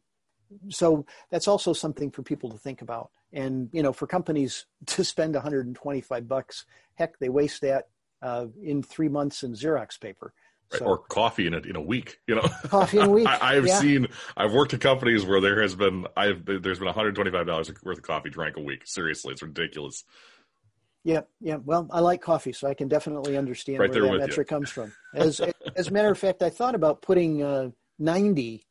so 0.68 1.04
that's 1.30 1.48
also 1.48 1.72
something 1.72 2.10
for 2.10 2.22
people 2.22 2.50
to 2.50 2.58
think 2.58 2.82
about. 2.82 3.10
And 3.32 3.68
you 3.72 3.82
know, 3.82 3.92
for 3.92 4.06
companies 4.06 4.66
to 4.86 5.04
spend 5.04 5.34
125 5.34 6.28
bucks, 6.28 6.64
heck, 6.94 7.18
they 7.18 7.28
waste 7.28 7.62
that 7.62 7.88
uh, 8.22 8.46
in 8.62 8.82
three 8.82 9.08
months 9.08 9.42
in 9.42 9.52
Xerox 9.52 10.00
paper. 10.00 10.32
Right, 10.72 10.78
so, 10.80 10.84
or 10.84 10.98
coffee 10.98 11.46
in 11.46 11.54
a 11.54 11.58
in 11.58 11.76
a 11.76 11.80
week, 11.80 12.18
you 12.26 12.34
know. 12.34 12.42
Coffee 12.64 12.98
in 12.98 13.06
a 13.06 13.10
week. 13.10 13.26
I, 13.42 13.54
have 13.54 13.66
yeah. 13.66 13.80
seen. 13.80 14.08
I've 14.36 14.52
worked 14.52 14.74
at 14.74 14.82
companies 14.82 15.24
where 15.24 15.40
there 15.40 15.62
has 15.62 15.74
been. 15.74 16.06
I've 16.14 16.44
there's 16.44 16.78
been 16.78 16.86
125 16.86 17.46
dollars 17.46 17.72
worth 17.82 17.98
of 17.98 18.04
coffee 18.04 18.28
drank 18.28 18.58
a 18.58 18.60
week. 18.60 18.82
Seriously, 18.84 19.32
it's 19.32 19.42
ridiculous. 19.42 20.04
Yeah, 21.04 21.22
yeah. 21.40 21.56
Well, 21.64 21.88
I 21.90 22.00
like 22.00 22.20
coffee, 22.20 22.52
so 22.52 22.68
I 22.68 22.74
can 22.74 22.86
definitely 22.86 23.38
understand 23.38 23.78
right 23.78 23.90
where 23.90 24.02
that 24.02 24.18
metric 24.18 24.50
you. 24.50 24.56
comes 24.56 24.68
from. 24.68 24.92
As 25.14 25.40
as 25.74 25.88
a 25.88 25.90
matter 25.90 26.10
of 26.10 26.18
fact, 26.18 26.42
I 26.42 26.50
thought 26.50 26.74
about 26.74 27.00
putting 27.00 27.42
uh, 27.42 27.70
90 27.98 28.66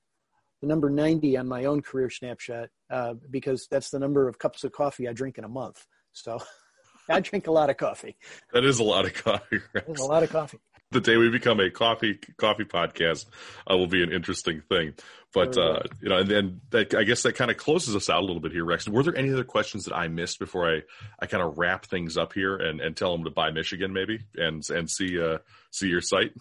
the 0.61 0.67
number 0.67 0.89
90 0.89 1.37
on 1.37 1.47
my 1.47 1.65
own 1.65 1.81
career 1.81 2.09
snapshot 2.09 2.69
uh, 2.89 3.13
because 3.29 3.67
that's 3.69 3.89
the 3.89 3.99
number 3.99 4.27
of 4.27 4.39
cups 4.39 4.63
of 4.63 4.71
coffee 4.71 5.07
I 5.07 5.13
drink 5.13 5.37
in 5.37 5.43
a 5.43 5.49
month. 5.49 5.85
So 6.13 6.39
I 7.09 7.19
drink 7.19 7.47
a 7.47 7.51
lot 7.51 7.69
of 7.69 7.77
coffee. 7.77 8.17
That 8.53 8.65
is 8.65 8.79
a 8.79 8.83
lot 8.83 9.05
of 9.05 9.13
coffee. 9.13 9.59
a 9.75 10.03
lot 10.03 10.23
of 10.23 10.29
coffee. 10.29 10.59
The 10.91 11.01
day 11.01 11.17
we 11.17 11.29
become 11.29 11.59
a 11.59 11.69
coffee 11.69 12.17
coffee 12.37 12.63
podcast 12.63 13.25
uh, 13.69 13.75
will 13.75 13.87
be 13.87 14.03
an 14.03 14.11
interesting 14.11 14.61
thing. 14.69 14.93
But 15.33 15.57
uh, 15.57 15.81
you 16.01 16.07
know, 16.07 16.19
and 16.19 16.29
then 16.29 16.61
that, 16.69 16.95
I 16.95 17.03
guess 17.03 17.23
that 17.23 17.35
kind 17.35 17.51
of 17.51 17.57
closes 17.57 17.93
us 17.93 18.09
out 18.09 18.21
a 18.21 18.25
little 18.25 18.39
bit 18.39 18.53
here, 18.53 18.63
Rex. 18.63 18.87
Were 18.87 19.03
there 19.03 19.15
any 19.15 19.31
other 19.33 19.43
questions 19.43 19.83
that 19.83 19.95
I 19.95 20.07
missed 20.07 20.39
before 20.39 20.73
I, 20.73 20.83
I 21.19 21.25
kind 21.25 21.43
of 21.43 21.57
wrap 21.57 21.85
things 21.85 22.15
up 22.15 22.31
here 22.31 22.55
and, 22.55 22.79
and 22.79 22.95
tell 22.95 23.11
them 23.11 23.25
to 23.25 23.29
buy 23.29 23.51
Michigan 23.51 23.91
maybe 23.91 24.19
and 24.35 24.63
and 24.69 24.89
see 24.89 25.21
uh, 25.21 25.39
see 25.71 25.89
your 25.89 26.01
site? 26.01 26.31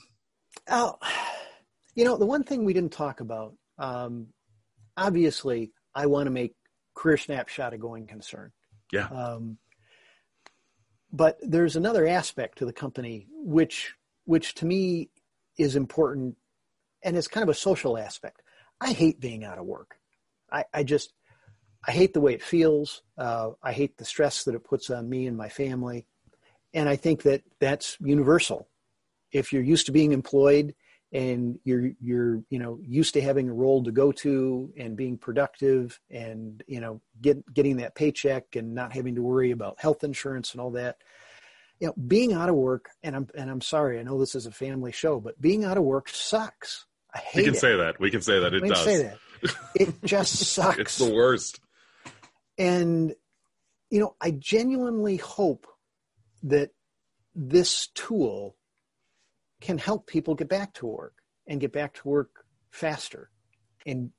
Oh, 0.70 0.94
you 1.96 2.04
know, 2.04 2.16
the 2.16 2.26
one 2.26 2.44
thing 2.44 2.64
we 2.64 2.72
didn't 2.72 2.92
talk 2.92 3.18
about 3.18 3.54
um, 3.78 4.28
obviously, 4.96 5.72
I 5.94 6.06
want 6.06 6.26
to 6.26 6.30
make 6.30 6.54
Career 6.94 7.16
Snapshot 7.16 7.72
a 7.72 7.78
going 7.78 8.06
concern. 8.06 8.52
Yeah. 8.92 9.06
Um, 9.08 9.58
but 11.12 11.38
there's 11.40 11.76
another 11.76 12.06
aspect 12.06 12.58
to 12.58 12.66
the 12.66 12.72
company 12.72 13.26
which, 13.30 13.94
which 14.24 14.54
to 14.56 14.66
me 14.66 15.10
is 15.58 15.76
important, 15.76 16.36
and 17.02 17.16
it's 17.16 17.28
kind 17.28 17.42
of 17.42 17.48
a 17.48 17.54
social 17.54 17.96
aspect. 17.96 18.42
I 18.80 18.92
hate 18.92 19.20
being 19.20 19.44
out 19.44 19.58
of 19.58 19.64
work. 19.64 19.96
I, 20.52 20.64
I 20.74 20.82
just, 20.82 21.14
I 21.86 21.92
hate 21.92 22.12
the 22.12 22.20
way 22.20 22.34
it 22.34 22.42
feels. 22.42 23.02
Uh, 23.16 23.50
I 23.62 23.72
hate 23.72 23.96
the 23.96 24.04
stress 24.04 24.44
that 24.44 24.54
it 24.54 24.64
puts 24.64 24.90
on 24.90 25.08
me 25.08 25.26
and 25.26 25.36
my 25.36 25.48
family. 25.48 26.06
And 26.74 26.88
I 26.88 26.96
think 26.96 27.22
that 27.22 27.42
that's 27.60 27.96
universal. 28.00 28.68
If 29.32 29.52
you're 29.52 29.62
used 29.62 29.86
to 29.86 29.92
being 29.92 30.12
employed 30.12 30.74
and 31.12 31.58
you're 31.64 31.90
you're 32.00 32.42
you 32.50 32.58
know 32.58 32.78
used 32.82 33.14
to 33.14 33.20
having 33.22 33.48
a 33.48 33.52
role 33.52 33.82
to 33.84 33.92
go 33.92 34.10
to 34.12 34.72
and 34.78 34.96
being 34.96 35.16
productive 35.16 36.00
and 36.10 36.62
you 36.66 36.80
know 36.80 37.00
get 37.20 37.42
getting 37.54 37.76
that 37.76 37.94
paycheck 37.94 38.56
and 38.56 38.74
not 38.74 38.92
having 38.92 39.14
to 39.14 39.22
worry 39.22 39.50
about 39.52 39.80
health 39.80 40.02
insurance 40.04 40.52
and 40.52 40.60
all 40.60 40.72
that 40.72 40.96
you 41.78 41.86
know, 41.86 41.94
being 42.06 42.32
out 42.32 42.48
of 42.48 42.54
work, 42.54 42.88
and 43.02 43.14
I'm 43.14 43.28
and 43.36 43.50
I'm 43.50 43.60
sorry, 43.60 44.00
I 44.00 44.02
know 44.02 44.18
this 44.18 44.34
is 44.34 44.46
a 44.46 44.50
family 44.50 44.92
show, 44.92 45.20
but 45.20 45.38
being 45.38 45.62
out 45.62 45.76
of 45.76 45.84
work 45.84 46.08
sucks. 46.08 46.86
I 47.14 47.18
hate 47.18 47.40
We 47.40 47.44
can 47.44 47.54
it. 47.54 47.58
say 47.58 47.76
that. 47.76 48.00
We 48.00 48.10
can 48.10 48.22
say 48.22 48.38
that. 48.40 48.54
It 48.54 48.62
We 48.62 48.68
can 48.68 48.76
does. 48.76 48.84
say 48.84 49.02
that. 49.02 49.18
It 49.74 50.02
just 50.02 50.36
sucks. 50.52 50.78
It's 50.78 50.96
the 50.96 51.12
worst. 51.12 51.60
And, 52.56 53.14
you 53.90 54.00
know, 54.00 54.16
I 54.22 54.30
genuinely 54.30 55.16
hope 55.18 55.66
that 56.44 56.70
this 57.34 57.88
tool 57.88 58.55
can 59.60 59.78
help 59.78 60.06
people 60.06 60.34
get 60.34 60.48
back 60.48 60.72
to 60.74 60.86
work 60.86 61.14
and 61.46 61.60
get 61.60 61.72
back 61.72 61.94
to 61.94 62.08
work 62.08 62.44
faster 62.70 63.30
and 63.84 64.10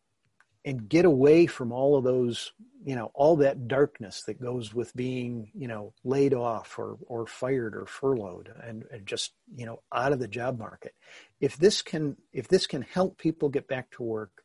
and 0.66 0.90
get 0.90 1.06
away 1.06 1.46
from 1.46 1.72
all 1.72 1.96
of 1.96 2.04
those, 2.04 2.52
you 2.84 2.94
know, 2.94 3.10
all 3.14 3.38
that 3.38 3.70
darkness 3.70 4.24
that 4.24 4.42
goes 4.42 4.74
with 4.74 4.94
being, 4.98 5.50
you 5.54 5.66
know, 5.66 5.94
laid 6.04 6.34
off 6.34 6.78
or 6.78 6.98
or 7.08 7.26
fired 7.26 7.76
or 7.76 7.86
furloughed 7.86 8.52
and, 8.64 8.84
and 8.92 9.06
just, 9.06 9.34
you 9.56 9.66
know, 9.66 9.82
out 9.94 10.12
of 10.12 10.20
the 10.20 10.28
job 10.28 10.60
market. 10.60 10.94
If 11.40 11.56
this 11.58 11.82
can 11.82 12.18
if 12.34 12.48
this 12.50 12.68
can 12.68 12.82
help 12.82 13.18
people 13.18 13.50
get 13.50 13.68
back 13.68 13.92
to 13.92 14.04
work, 14.04 14.44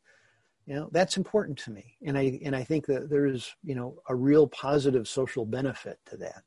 you 0.66 0.74
know 0.74 0.88
that's 0.92 1.16
important 1.16 1.58
to 1.58 1.70
me 1.70 1.96
and 2.06 2.16
i 2.16 2.38
and 2.44 2.54
i 2.54 2.62
think 2.62 2.86
that 2.86 3.10
there's 3.10 3.54
you 3.64 3.74
know 3.74 3.96
a 4.08 4.14
real 4.14 4.46
positive 4.46 5.08
social 5.08 5.44
benefit 5.44 5.98
to 6.06 6.16
that 6.16 6.42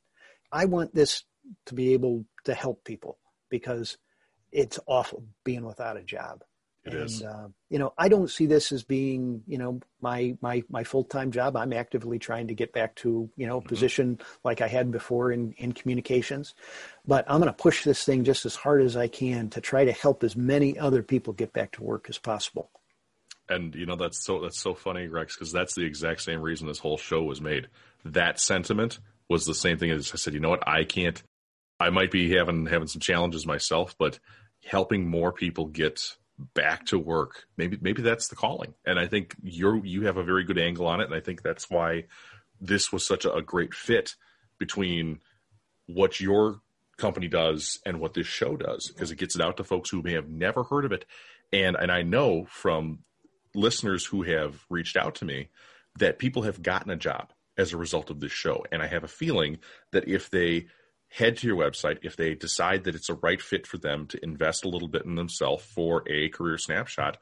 i 0.52 0.66
want 0.66 0.94
this 0.94 1.24
to 1.66 1.74
be 1.74 1.94
able 1.94 2.26
to 2.44 2.54
help 2.54 2.84
people 2.84 3.18
because 3.50 3.98
it's 4.56 4.80
awful 4.88 5.24
being 5.44 5.66
without 5.66 5.98
a 5.98 6.04
job 6.04 6.44
It 6.86 6.94
and 6.94 7.04
is. 7.06 7.22
Uh, 7.24 7.48
you 7.70 7.80
know 7.80 7.94
i 7.98 8.08
don't 8.10 8.30
see 8.30 8.46
this 8.48 8.72
as 8.72 8.84
being 8.84 9.42
you 9.48 9.58
know 9.58 9.80
my 10.02 10.38
my 10.42 10.64
my 10.70 10.84
full-time 10.84 11.32
job 11.32 11.56
i'm 11.58 11.74
actively 11.74 12.20
trying 12.20 12.48
to 12.48 12.56
get 12.56 12.72
back 12.74 12.96
to 12.96 13.30
you 13.36 13.48
know 13.48 13.58
a 13.58 13.62
position 13.74 14.20
like 14.44 14.62
i 14.62 14.68
had 14.68 14.92
before 14.92 15.32
in 15.32 15.54
in 15.58 15.72
communications 15.74 16.54
but 17.06 17.26
i'm 17.28 17.42
going 17.42 17.52
to 17.54 17.64
push 17.64 17.84
this 17.84 18.04
thing 18.06 18.24
just 18.24 18.46
as 18.46 18.56
hard 18.56 18.82
as 18.82 18.96
i 18.96 19.08
can 19.08 19.50
to 19.50 19.62
try 19.62 19.84
to 19.86 19.92
help 19.92 20.24
as 20.24 20.36
many 20.36 20.78
other 20.80 21.04
people 21.04 21.34
get 21.34 21.52
back 21.54 21.72
to 21.74 21.84
work 21.84 22.08
as 22.10 22.18
possible 22.20 22.70
And 23.50 23.76
you 23.76 23.86
know 23.86 23.96
that's 23.96 24.24
so 24.26 24.42
that's 24.42 24.60
so 24.60 24.74
funny, 24.74 25.08
Rex, 25.08 25.36
because 25.36 25.52
that's 25.52 25.76
the 25.76 25.86
exact 25.86 26.22
same 26.22 26.42
reason 26.42 26.68
this 26.68 26.80
whole 26.80 26.98
show 26.98 27.22
was 27.24 27.42
made. 27.42 27.68
That 28.04 28.40
sentiment 28.40 29.00
was 29.30 29.46
the 29.46 29.54
same 29.54 29.78
thing 29.78 29.92
as 29.92 30.12
I 30.14 30.18
said. 30.18 30.34
You 30.34 30.40
know 30.40 30.50
what? 30.50 30.68
I 30.68 30.84
can't. 30.84 31.22
I 31.80 31.90
might 31.92 32.10
be 32.12 32.36
having 32.36 32.66
having 32.66 32.88
some 32.88 33.02
challenges 33.02 33.46
myself, 33.46 33.96
but 34.00 34.20
helping 34.66 35.08
more 35.08 35.32
people 35.32 35.68
get 35.68 36.16
back 36.54 36.86
to 36.88 37.00
work, 37.00 37.46
maybe 37.58 37.78
maybe 37.82 38.02
that's 38.02 38.28
the 38.28 38.36
calling. 38.36 38.74
And 38.86 39.00
I 39.00 39.08
think 39.08 39.36
you're 39.42 39.84
you 39.86 40.06
have 40.06 40.18
a 40.18 40.24
very 40.24 40.44
good 40.44 40.58
angle 40.58 40.88
on 40.88 41.02
it, 41.02 41.06
and 41.06 41.14
I 41.14 41.20
think 41.20 41.42
that's 41.42 41.70
why 41.70 42.06
this 42.60 42.92
was 42.92 43.06
such 43.06 43.26
a, 43.26 43.34
a 43.34 43.42
great 43.42 43.74
fit 43.74 44.16
between 44.58 45.20
what 45.88 46.20
your 46.20 46.62
company 46.98 47.28
does 47.28 47.80
and 47.86 48.00
what 48.00 48.14
this 48.14 48.28
show 48.28 48.56
does 48.56 48.88
because 48.88 49.12
it 49.12 49.18
gets 49.18 49.36
it 49.36 49.42
out 49.42 49.58
to 49.58 49.64
folks 49.64 49.90
who 49.90 50.02
may 50.02 50.14
have 50.14 50.30
never 50.30 50.64
heard 50.64 50.86
of 50.86 50.92
it. 50.92 51.06
And 51.54 51.76
and 51.76 51.92
I 51.92 52.02
know 52.02 52.46
from 52.50 53.00
listeners 53.54 54.06
who 54.06 54.24
have 54.24 54.66
reached 54.70 54.98
out 54.98 55.16
to 55.16 55.26
me 55.26 55.50
that 55.98 56.20
people 56.20 56.42
have 56.44 56.62
gotten 56.62 56.92
a 56.92 56.98
job 56.98 57.32
as 57.58 57.72
a 57.72 57.78
result 57.78 58.10
of 58.10 58.20
this 58.20 58.32
show. 58.32 58.66
And 58.72 58.82
I 58.82 58.88
have 58.88 59.04
a 59.04 59.10
feeling 59.10 59.60
that 59.92 60.08
if 60.08 60.30
they 60.30 60.68
head 61.16 61.38
to 61.38 61.48
your 61.48 61.58
website 61.58 62.00
if 62.04 62.16
they 62.16 62.34
decide 62.36 62.84
that 62.84 62.96
it's 62.96 63.10
a 63.10 63.16
right 63.16 63.42
fit 63.42 63.66
for 63.66 63.78
them 63.78 64.06
to 64.08 64.24
invest 64.24 64.66
a 64.66 64.70
little 64.70 64.88
bit 64.88 65.06
in 65.06 65.16
themselves 65.16 65.64
for 65.64 66.04
a 66.10 66.30
career 66.30 66.58
snapshot 66.58 67.18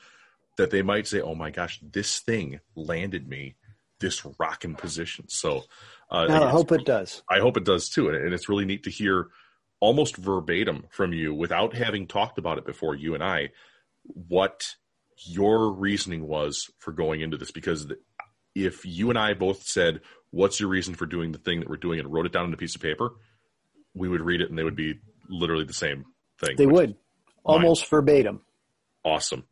that 0.57 0.71
they 0.71 0.81
might 0.81 1.07
say 1.07 1.21
oh 1.21 1.35
my 1.35 1.49
gosh 1.51 1.79
this 1.81 2.19
thing 2.19 2.59
landed 2.75 3.27
me 3.27 3.55
this 3.99 4.25
rocking 4.39 4.75
position 4.75 5.25
so 5.27 5.63
uh, 6.09 6.25
now 6.25 6.43
i 6.43 6.49
hope 6.49 6.71
it 6.71 6.85
does 6.85 7.21
I 7.29 7.39
hope 7.39 7.57
it 7.57 7.65
does 7.65 7.89
too. 7.89 8.09
And 8.09 8.33
it's 8.33 8.49
really 8.49 8.65
neat 8.65 8.83
to 8.83 8.91
hear 8.91 9.27
almost 9.79 10.17
verbatim 10.17 10.85
from 10.89 11.13
you 11.13 11.33
without 11.33 11.75
having 11.75 12.07
talked 12.07 12.37
about 12.37 12.57
it 12.57 12.65
before, 12.65 12.95
you 12.95 13.15
and 13.15 13.23
I, 13.23 13.49
what 14.03 14.61
your 15.17 15.71
reasoning 15.71 16.27
was 16.27 16.69
for 16.79 16.91
going 16.91 17.21
into 17.21 17.37
this. 17.37 17.51
Because 17.51 17.91
if 18.55 18.85
you 18.85 19.09
and 19.09 19.19
I 19.19 19.33
both 19.33 19.63
said, 19.63 20.01
What's 20.31 20.59
your 20.59 20.69
reason 20.69 20.95
for 20.95 21.05
doing 21.05 21.31
the 21.31 21.37
thing 21.37 21.59
that 21.59 21.69
we're 21.69 21.77
doing 21.77 21.99
and 21.99 22.11
wrote 22.11 22.25
it 22.25 22.31
down 22.31 22.45
on 22.45 22.53
a 22.53 22.57
piece 22.57 22.73
of 22.73 22.81
paper, 22.81 23.11
we 23.93 24.09
would 24.09 24.21
read 24.21 24.41
it 24.41 24.49
and 24.49 24.57
they 24.57 24.63
would 24.63 24.75
be 24.75 24.95
literally 25.29 25.63
the 25.65 25.73
same 25.73 26.05
thing. 26.43 26.55
they 26.57 26.65
would 26.67 26.95
almost 27.43 27.89
verbatim 27.89 28.41
Awesome. 29.05 29.43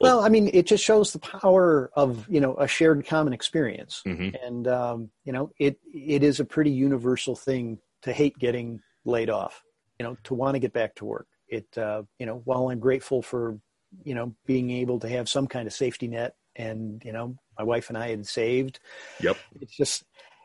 Well, 0.00 0.20
I 0.24 0.30
mean, 0.30 0.48
it 0.54 0.66
just 0.66 0.82
shows 0.82 1.12
the 1.12 1.18
power 1.18 1.90
of 1.94 2.26
you 2.30 2.40
know 2.40 2.56
a 2.56 2.66
shared 2.66 3.04
common 3.06 3.34
experience, 3.34 4.02
Mhm. 4.06 4.34
and 4.42 4.66
um, 4.66 5.10
you 5.24 5.32
know 5.34 5.50
it 5.58 5.78
it 5.92 6.22
is 6.22 6.40
a 6.40 6.46
pretty 6.46 6.70
universal 6.70 7.36
thing 7.36 7.78
to 8.00 8.10
hate 8.14 8.38
getting 8.38 8.80
laid 9.04 9.28
off, 9.28 9.62
you 9.98 10.04
know, 10.04 10.16
to 10.24 10.32
want 10.34 10.54
to 10.54 10.60
get 10.60 10.72
back 10.72 10.94
to 10.94 11.04
work. 11.04 11.26
It 11.48 11.66
uh, 11.76 12.04
you 12.18 12.24
know, 12.24 12.40
while 12.46 12.70
I'm 12.70 12.78
grateful 12.80 13.20
for 13.20 13.60
you 14.02 14.14
know 14.14 14.34
being 14.46 14.70
able 14.70 14.98
to 15.00 15.08
have 15.10 15.28
some 15.28 15.46
kind 15.46 15.66
of 15.66 15.74
safety 15.74 16.08
net, 16.08 16.36
and 16.56 17.02
you 17.04 17.12
know, 17.12 17.36
my 17.58 17.64
wife 17.64 17.90
and 17.90 17.98
I 17.98 18.08
had 18.08 18.26
saved, 18.26 18.80
Yep. 19.20 19.36
it's 19.60 19.76
just 19.76 20.04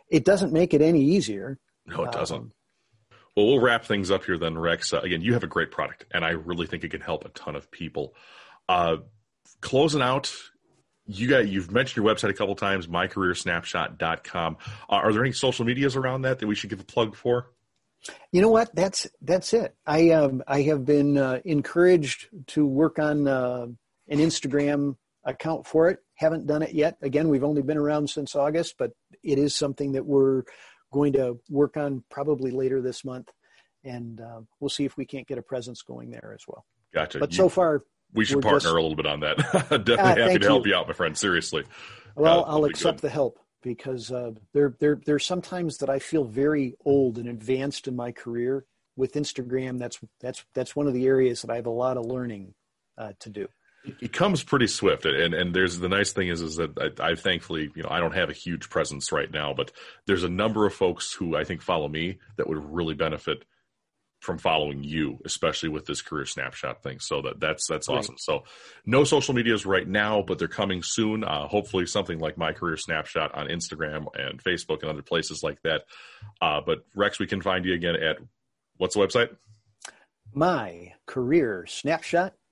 it 0.10 0.26
doesn't 0.26 0.52
make 0.52 0.74
it 0.74 0.82
any 0.82 1.02
easier. 1.06 1.58
No, 1.86 2.04
it 2.04 2.12
doesn't. 2.12 2.38
Um, 2.38 2.52
Well, 3.36 3.48
we'll 3.48 3.60
wrap 3.62 3.86
things 3.86 4.12
up 4.12 4.26
here 4.26 4.38
then, 4.38 4.58
Rex. 4.58 4.94
Uh, 4.94 5.00
again, 5.00 5.22
you 5.22 5.34
have 5.34 5.44
a 5.44 5.48
great 5.48 5.72
product, 5.72 6.06
and 6.12 6.26
I 6.26 6.32
really 6.32 6.68
think 6.68 6.84
it 6.84 6.90
can 6.90 7.02
help 7.02 7.26
a 7.26 7.30
ton 7.30 7.56
of 7.56 7.72
people. 7.72 8.14
Uh, 8.68 8.98
closing 9.62 10.02
out, 10.02 10.34
you 11.06 11.28
got 11.28 11.48
you've 11.48 11.72
mentioned 11.72 12.04
your 12.04 12.14
website 12.14 12.30
a 12.30 12.34
couple 12.34 12.56
times, 12.56 12.88
mycareersnapshot.com. 12.88 14.58
Uh, 14.90 14.94
are 14.94 15.14
there 15.14 15.24
any 15.24 15.32
social 15.32 15.66
medias 15.66 15.96
around 15.96 16.24
that 16.24 16.40
that 16.40 16.48
we 16.48 16.56
should 16.56 16.70
give 16.70 16.80
a 16.80 16.86
plug 16.86 17.16
for? 17.16 17.52
You 18.32 18.42
know 18.42 18.50
what? 18.50 18.74
That's 18.76 19.08
that's 19.22 19.54
it. 19.54 19.76
I 19.86 20.12
um 20.12 20.44
I 20.48 20.64
have 20.64 20.86
been 20.86 21.18
uh, 21.18 21.40
encouraged 21.46 22.28
to 22.48 22.66
work 22.66 23.00
on 23.00 23.28
uh, 23.28 23.68
an 24.08 24.20
Instagram 24.20 24.98
account 25.24 25.68
for 25.68 25.90
it. 25.90 26.00
Haven't 26.16 26.48
done 26.48 26.64
it 26.64 26.74
yet. 26.74 26.98
Again, 27.02 27.30
we've 27.30 27.44
only 27.44 27.62
been 27.62 27.78
around 27.78 28.10
since 28.10 28.36
August, 28.36 28.76
but 28.78 28.92
it 29.24 29.38
is 29.38 29.56
something 29.56 29.94
that 29.94 30.06
we're 30.06 30.44
going 30.92 31.14
to 31.14 31.40
work 31.50 31.78
on 31.78 32.04
probably 32.10 32.52
later 32.52 32.82
this 32.82 33.04
month, 33.06 33.30
and 33.84 34.22
uh, 34.22 34.42
we'll 34.60 34.70
see 34.70 34.86
if 34.86 34.98
we 34.98 35.06
can't 35.06 35.28
get 35.28 35.38
a 35.38 35.42
presence 35.42 35.82
going 35.82 36.12
there 36.12 36.34
as 36.34 36.44
well. 36.48 36.66
Gotcha. 36.94 37.20
But 37.20 37.32
You- 37.32 37.38
so 37.38 37.50
far, 37.50 37.84
we 38.14 38.26
should 38.26 38.42
partner 38.42 38.60
just- 38.60 38.66
a 38.72 38.74
little 38.74 38.96
bit 38.96 39.06
on 39.06 39.22
that. 39.22 39.38
Definitely 39.70 39.96
Ah, 39.98 40.16
happy 40.16 40.40
to 40.40 40.46
help 40.48 40.66
you. 40.66 40.74
you 40.74 40.78
out, 40.78 40.88
my 40.88 40.94
friend. 40.94 41.18
Seriously. 41.18 41.64
well, 42.16 42.42
Uh, 42.42 42.44
I'll 42.48 42.66
accept 42.66 42.98
good. 42.98 43.08
the 43.08 43.10
help 43.10 43.40
because 43.64 44.12
uh, 44.12 44.32
there 44.54 44.76
there 44.80 45.00
there's 45.06 45.26
sometimes 45.26 45.78
that 45.78 45.90
I 45.90 46.00
feel 46.00 46.26
very 46.26 46.76
old 46.84 47.18
and 47.18 47.30
advanced 47.30 47.88
in 47.88 47.96
my 47.96 48.12
career. 48.12 48.66
With 48.98 49.14
Instagram, 49.14 49.80
that's 49.80 50.00
that's 50.20 50.44
that's 50.54 50.76
one 50.76 50.86
of 50.88 50.94
the 50.94 51.06
areas 51.08 51.42
that 51.42 51.50
I 51.50 51.56
have 51.56 51.66
a 51.68 51.70
lot 51.72 51.96
of 51.98 52.06
learning 52.06 52.54
uh, 52.98 53.14
to 53.22 53.30
do. 53.30 53.48
It 53.84 54.14
comes 54.14 54.44
pretty 54.44 54.68
swift 54.68 55.06
and 55.06 55.34
and 55.34 55.56
there's 55.56 55.80
the 55.80 55.90
nice 55.90 56.12
thing 56.14 56.28
is 56.28 56.42
is 56.42 56.58
that 56.58 56.96
I, 57.00 57.12
I 57.12 57.16
thankfully 57.16 57.72
you 57.76 57.84
know 57.84 57.90
I 57.90 58.00
don't 58.00 58.14
have 58.16 58.30
a 58.30 58.34
huge 58.34 58.70
presence 58.70 59.12
right 59.12 59.32
now 59.32 59.54
but 59.54 59.72
there's 60.06 60.24
a 60.24 60.30
number 60.30 60.66
of 60.66 60.74
folks 60.74 61.12
who 61.14 61.36
I 61.36 61.44
think 61.44 61.62
follow 61.62 61.88
me 61.88 62.20
that 62.38 62.48
would 62.48 62.64
really 62.64 62.94
benefit 62.94 63.44
from 64.20 64.38
following 64.38 64.84
you 64.84 65.18
especially 65.26 65.70
with 65.70 65.88
this 65.88 66.04
career 66.04 66.26
snapshot 66.28 66.84
thing. 66.84 67.00
So 67.00 67.24
that 67.24 67.40
that's 67.40 67.66
that's 67.68 67.90
Right. 67.90 67.98
awesome. 67.98 68.18
So 68.20 68.44
no 68.86 69.04
social 69.04 69.34
medias 69.34 69.66
right 69.66 69.88
now 69.88 70.22
but 70.22 70.38
they're 70.38 70.48
coming 70.48 70.84
soon. 70.84 71.24
Uh, 71.24 71.48
hopefully 71.48 71.88
something 71.88 72.20
like 72.20 72.38
my 72.38 72.52
career 72.54 72.78
snapshot 72.78 73.34
on 73.34 73.48
Instagram 73.48 74.06
and 74.14 74.44
Facebook 74.44 74.82
and 74.82 74.92
other 74.92 75.02
places 75.02 75.42
like 75.42 75.60
that. 75.64 75.86
Uh, 76.40 76.62
but 76.64 76.86
Rex 76.96 77.18
we 77.18 77.26
can 77.26 77.42
find 77.42 77.66
you 77.66 77.74
again 77.74 77.96
at 77.96 78.18
what's 78.78 78.96
the 78.96 79.02
website 79.02 79.36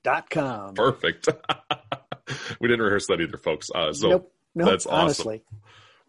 mycareersnapshot.com. 0.06 0.76
perfect 0.76 1.28
we 2.60 2.68
didn't 2.68 2.84
rehearse 2.84 3.08
that 3.08 3.22
either 3.22 3.38
folks 3.38 3.68
uh, 3.74 3.94
so 3.94 4.10
nope, 4.10 4.34
nope, 4.56 4.70
that's 4.70 4.86
awesome. 4.86 5.00
honestly. 5.00 5.44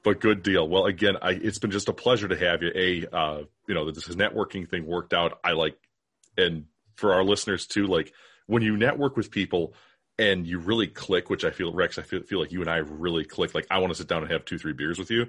but 0.03 0.21
good 0.21 0.43
deal. 0.43 0.69
Well, 0.69 0.87
again, 0.87 1.17
I, 1.21 1.33
it's 1.33 1.59
been 1.59 1.71
just 1.71 1.89
a 1.89 1.93
pleasure 1.93 2.29
to 2.29 2.37
have 2.37 2.63
you. 2.63 2.71
A, 2.75 3.07
uh, 3.15 3.43
you 3.69 3.75
know, 3.75 3.91
this 3.91 4.09
networking 4.09 4.69
thing 4.69 4.87
worked 4.87 5.13
out. 5.13 5.39
I 5.45 5.53
like, 5.53 5.77
and 6.37 6.65
for 6.97 7.13
our 7.15 7.25
listeners 7.25 7.67
too, 7.67 7.87
like 7.87 8.13
when 8.47 8.63
you 8.63 8.77
network 8.77 9.17
with 9.17 9.31
people 9.31 9.75
and 10.19 10.47
you 10.47 10.59
really 10.59 10.87
click, 10.87 11.31
which 11.31 11.45
I 11.45 11.51
feel, 11.51 11.73
Rex, 11.73 11.99
I 11.99 12.03
feel, 12.03 12.23
feel 12.23 12.41
like 12.41 12.53
you 12.53 12.61
and 12.61 12.71
I 12.71 12.79
really 12.79 13.25
click. 13.25 13.55
Like 13.55 13.67
I 13.71 13.79
want 13.79 13.93
to 13.93 13.97
sit 13.97 14.09
down 14.09 14.23
and 14.23 14.31
have 14.33 14.45
two, 14.45 14.59
three 14.59 14.73
beers 14.73 14.99
with 14.99 15.11
you. 15.11 15.27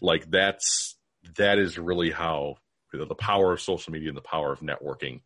Like 0.00 0.30
that's 0.30 0.96
that 1.36 1.58
is 1.58 1.78
really 1.78 2.10
how 2.10 2.56
you 2.92 2.98
know, 2.98 3.04
the 3.06 3.14
power 3.14 3.52
of 3.52 3.60
social 3.60 3.92
media 3.92 4.08
and 4.08 4.16
the 4.16 4.22
power 4.22 4.52
of 4.52 4.60
networking 4.60 5.20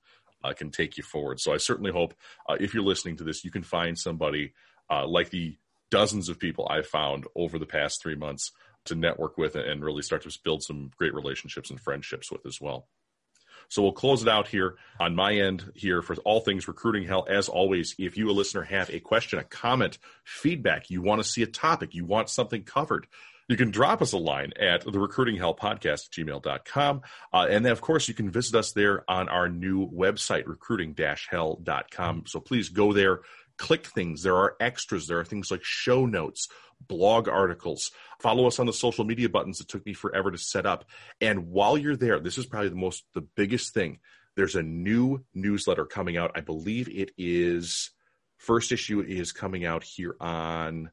uh, 0.44 0.52
can 0.52 0.70
take 0.70 0.96
you 0.96 1.02
forward. 1.02 1.40
So 1.40 1.52
I 1.52 1.56
certainly 1.56 1.92
hope 1.92 2.14
uh, 2.48 2.56
if 2.60 2.74
you're 2.74 2.82
listening 2.82 3.16
to 3.16 3.24
this, 3.24 3.44
you 3.44 3.50
can 3.50 3.62
find 3.62 3.98
somebody 3.98 4.52
uh, 4.90 5.06
like 5.06 5.30
the 5.30 5.56
dozens 5.90 6.28
of 6.28 6.38
people 6.38 6.66
I've 6.70 6.86
found 6.86 7.26
over 7.34 7.58
the 7.58 7.66
past 7.66 8.02
three 8.02 8.14
months 8.14 8.52
to 8.86 8.94
network 8.94 9.36
with 9.36 9.54
and 9.54 9.84
really 9.84 10.02
start 10.02 10.22
to 10.22 10.38
build 10.42 10.62
some 10.62 10.90
great 10.96 11.14
relationships 11.14 11.70
and 11.70 11.80
friendships 11.80 12.30
with 12.30 12.46
as 12.46 12.60
well. 12.60 12.88
So 13.68 13.82
we'll 13.82 13.92
close 13.92 14.22
it 14.22 14.28
out 14.28 14.48
here 14.48 14.76
on 14.98 15.14
my 15.14 15.34
end 15.34 15.72
here 15.74 16.00
for 16.00 16.16
all 16.24 16.40
things 16.40 16.68
recruiting 16.68 17.04
hell. 17.04 17.26
As 17.28 17.50
always, 17.50 17.94
if 17.98 18.16
you, 18.16 18.30
a 18.30 18.32
listener, 18.32 18.62
have 18.62 18.88
a 18.88 19.00
question, 19.00 19.38
a 19.38 19.44
comment, 19.44 19.98
feedback, 20.24 20.90
you 20.90 21.02
want 21.02 21.22
to 21.22 21.28
see 21.28 21.42
a 21.42 21.46
topic, 21.46 21.94
you 21.94 22.06
want 22.06 22.30
something 22.30 22.62
covered, 22.62 23.06
You 23.48 23.56
can 23.56 23.70
drop 23.70 24.02
us 24.02 24.12
a 24.12 24.18
line 24.18 24.52
at 24.60 24.84
the 24.84 25.00
recruiting 25.00 25.36
hell 25.36 25.54
podcast 25.54 26.10
gmail.com. 26.10 27.00
Uh, 27.32 27.46
and 27.48 27.64
then, 27.64 27.72
of 27.72 27.80
course, 27.80 28.06
you 28.06 28.12
can 28.12 28.30
visit 28.30 28.54
us 28.54 28.72
there 28.72 29.10
on 29.10 29.30
our 29.30 29.48
new 29.48 29.90
website, 29.90 30.46
recruiting 30.46 30.94
hell.com. 31.30 32.24
So 32.26 32.40
please 32.40 32.68
go 32.68 32.92
there, 32.92 33.20
click 33.56 33.86
things. 33.86 34.22
There 34.22 34.36
are 34.36 34.54
extras. 34.60 35.06
There 35.06 35.18
are 35.18 35.24
things 35.24 35.50
like 35.50 35.64
show 35.64 36.04
notes, 36.04 36.48
blog 36.86 37.26
articles. 37.26 37.90
Follow 38.20 38.46
us 38.46 38.58
on 38.58 38.66
the 38.66 38.72
social 38.72 39.04
media 39.04 39.30
buttons 39.30 39.58
that 39.58 39.68
took 39.68 39.86
me 39.86 39.94
forever 39.94 40.30
to 40.30 40.38
set 40.38 40.66
up. 40.66 40.84
And 41.22 41.48
while 41.48 41.78
you're 41.78 41.96
there, 41.96 42.20
this 42.20 42.36
is 42.36 42.44
probably 42.44 42.68
the 42.68 42.76
most, 42.76 43.04
the 43.14 43.22
biggest 43.22 43.72
thing. 43.72 44.00
There's 44.36 44.56
a 44.56 44.62
new 44.62 45.24
newsletter 45.34 45.86
coming 45.86 46.18
out. 46.18 46.32
I 46.34 46.42
believe 46.42 46.88
it 46.88 47.12
is, 47.16 47.90
first 48.36 48.72
issue 48.72 49.00
is 49.00 49.32
coming 49.32 49.64
out 49.64 49.84
here 49.84 50.16
on 50.20 50.90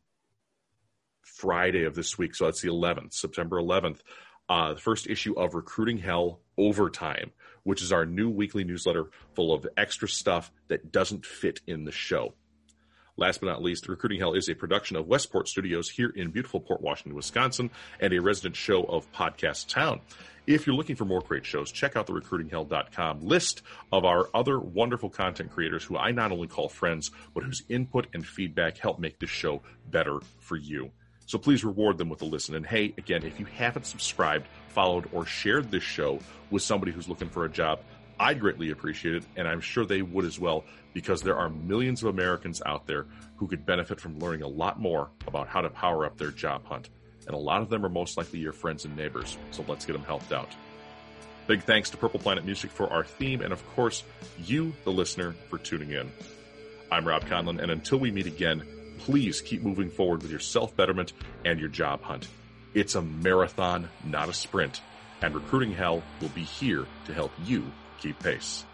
Friday 1.25 1.83
of 1.83 1.95
this 1.95 2.17
week. 2.17 2.35
So 2.35 2.45
that's 2.45 2.61
the 2.61 2.69
11th, 2.69 3.13
September 3.13 3.59
11th. 3.59 3.99
Uh, 4.47 4.73
the 4.73 4.79
first 4.79 5.07
issue 5.07 5.33
of 5.33 5.55
Recruiting 5.55 5.97
Hell 5.97 6.39
Overtime, 6.57 7.31
which 7.63 7.81
is 7.81 7.91
our 7.91 8.05
new 8.05 8.29
weekly 8.29 8.63
newsletter 8.63 9.05
full 9.33 9.53
of 9.53 9.67
extra 9.75 10.07
stuff 10.07 10.51
that 10.67 10.91
doesn't 10.91 11.25
fit 11.25 11.61
in 11.65 11.83
the 11.83 11.91
show. 11.91 12.35
Last 13.17 13.39
but 13.39 13.47
not 13.47 13.63
least, 13.63 13.87
Recruiting 13.87 14.19
Hell 14.19 14.33
is 14.33 14.49
a 14.49 14.55
production 14.55 14.97
of 14.97 15.07
Westport 15.07 15.47
Studios 15.47 15.89
here 15.89 16.09
in 16.09 16.31
beautiful 16.31 16.59
Port 16.59 16.81
Washington, 16.81 17.15
Wisconsin, 17.15 17.71
and 17.99 18.13
a 18.13 18.19
resident 18.19 18.55
show 18.55 18.83
of 18.83 19.11
Podcast 19.13 19.69
Town. 19.69 20.01
If 20.47 20.67
you're 20.67 20.75
looking 20.75 20.95
for 20.95 21.05
more 21.05 21.21
great 21.21 21.45
shows, 21.45 21.71
check 21.71 21.95
out 21.95 22.05
the 22.05 22.13
recruitinghell.com 22.13 23.21
list 23.21 23.63
of 23.91 24.05
our 24.05 24.29
other 24.33 24.59
wonderful 24.59 25.09
content 25.09 25.51
creators 25.51 25.83
who 25.83 25.97
I 25.97 26.11
not 26.11 26.31
only 26.31 26.47
call 26.47 26.69
friends, 26.69 27.09
but 27.33 27.43
whose 27.43 27.63
input 27.67 28.07
and 28.13 28.25
feedback 28.25 28.77
help 28.77 28.99
make 28.99 29.17
this 29.17 29.29
show 29.29 29.63
better 29.89 30.19
for 30.39 30.57
you. 30.57 30.91
So 31.25 31.37
please 31.37 31.63
reward 31.63 31.97
them 31.97 32.09
with 32.09 32.21
a 32.21 32.25
listen. 32.25 32.55
And 32.55 32.65
hey, 32.65 32.93
again, 32.97 33.23
if 33.23 33.39
you 33.39 33.45
haven't 33.45 33.85
subscribed, 33.85 34.47
followed, 34.67 35.09
or 35.11 35.25
shared 35.25 35.71
this 35.71 35.83
show 35.83 36.19
with 36.51 36.61
somebody 36.61 36.91
who's 36.91 37.09
looking 37.09 37.29
for 37.29 37.45
a 37.45 37.49
job, 37.49 37.79
I'd 38.19 38.39
greatly 38.39 38.69
appreciate 38.69 39.15
it. 39.15 39.23
And 39.35 39.47
I'm 39.47 39.61
sure 39.61 39.85
they 39.85 40.01
would 40.01 40.25
as 40.25 40.39
well, 40.39 40.63
because 40.93 41.21
there 41.21 41.35
are 41.35 41.49
millions 41.49 42.03
of 42.03 42.09
Americans 42.09 42.61
out 42.65 42.85
there 42.85 43.07
who 43.37 43.47
could 43.47 43.65
benefit 43.65 43.99
from 43.99 44.19
learning 44.19 44.43
a 44.43 44.47
lot 44.47 44.79
more 44.79 45.09
about 45.27 45.47
how 45.47 45.61
to 45.61 45.69
power 45.69 46.05
up 46.05 46.17
their 46.17 46.31
job 46.31 46.65
hunt. 46.65 46.89
And 47.27 47.35
a 47.35 47.39
lot 47.39 47.61
of 47.61 47.69
them 47.69 47.83
are 47.85 47.89
most 47.89 48.17
likely 48.17 48.39
your 48.39 48.53
friends 48.53 48.85
and 48.85 48.95
neighbors. 48.95 49.37
So 49.51 49.65
let's 49.67 49.85
get 49.85 49.93
them 49.93 50.03
helped 50.03 50.31
out. 50.31 50.49
Big 51.47 51.63
thanks 51.63 51.89
to 51.91 51.97
Purple 51.97 52.19
Planet 52.19 52.45
Music 52.45 52.71
for 52.71 52.91
our 52.91 53.03
theme, 53.03 53.41
and 53.41 53.53
of 53.53 53.63
course, 53.75 54.03
you, 54.43 54.73
the 54.83 54.91
listener, 54.91 55.33
for 55.49 55.59
tuning 55.59 55.91
in. 55.91 56.11
I'm 56.91 57.07
Robb 57.07 57.25
Conlon, 57.25 57.61
and 57.61 57.71
until 57.71 57.99
we 57.99 58.09
meet 58.09 58.25
again, 58.25 58.63
please 59.05 59.39
keep 59.39 59.61
moving 59.61 59.89
forward 59.91 60.23
with 60.23 60.31
your 60.31 60.39
self 60.39 60.75
betterment 60.75 61.13
and 61.45 61.59
your 61.59 61.69
job 61.69 62.01
hunt. 62.01 62.27
It's 62.73 62.95
a 62.95 63.03
marathon, 63.03 63.87
not 64.03 64.29
a 64.29 64.33
sprint, 64.33 64.81
and 65.21 65.33
Recruiting 65.33 65.71
Hell 65.71 66.01
will 66.19 66.29
be 66.29 66.43
here 66.43 66.85
to 67.05 67.13
help 67.13 67.31
you 67.45 67.71
keep 67.99 68.17
pace. 68.19 68.65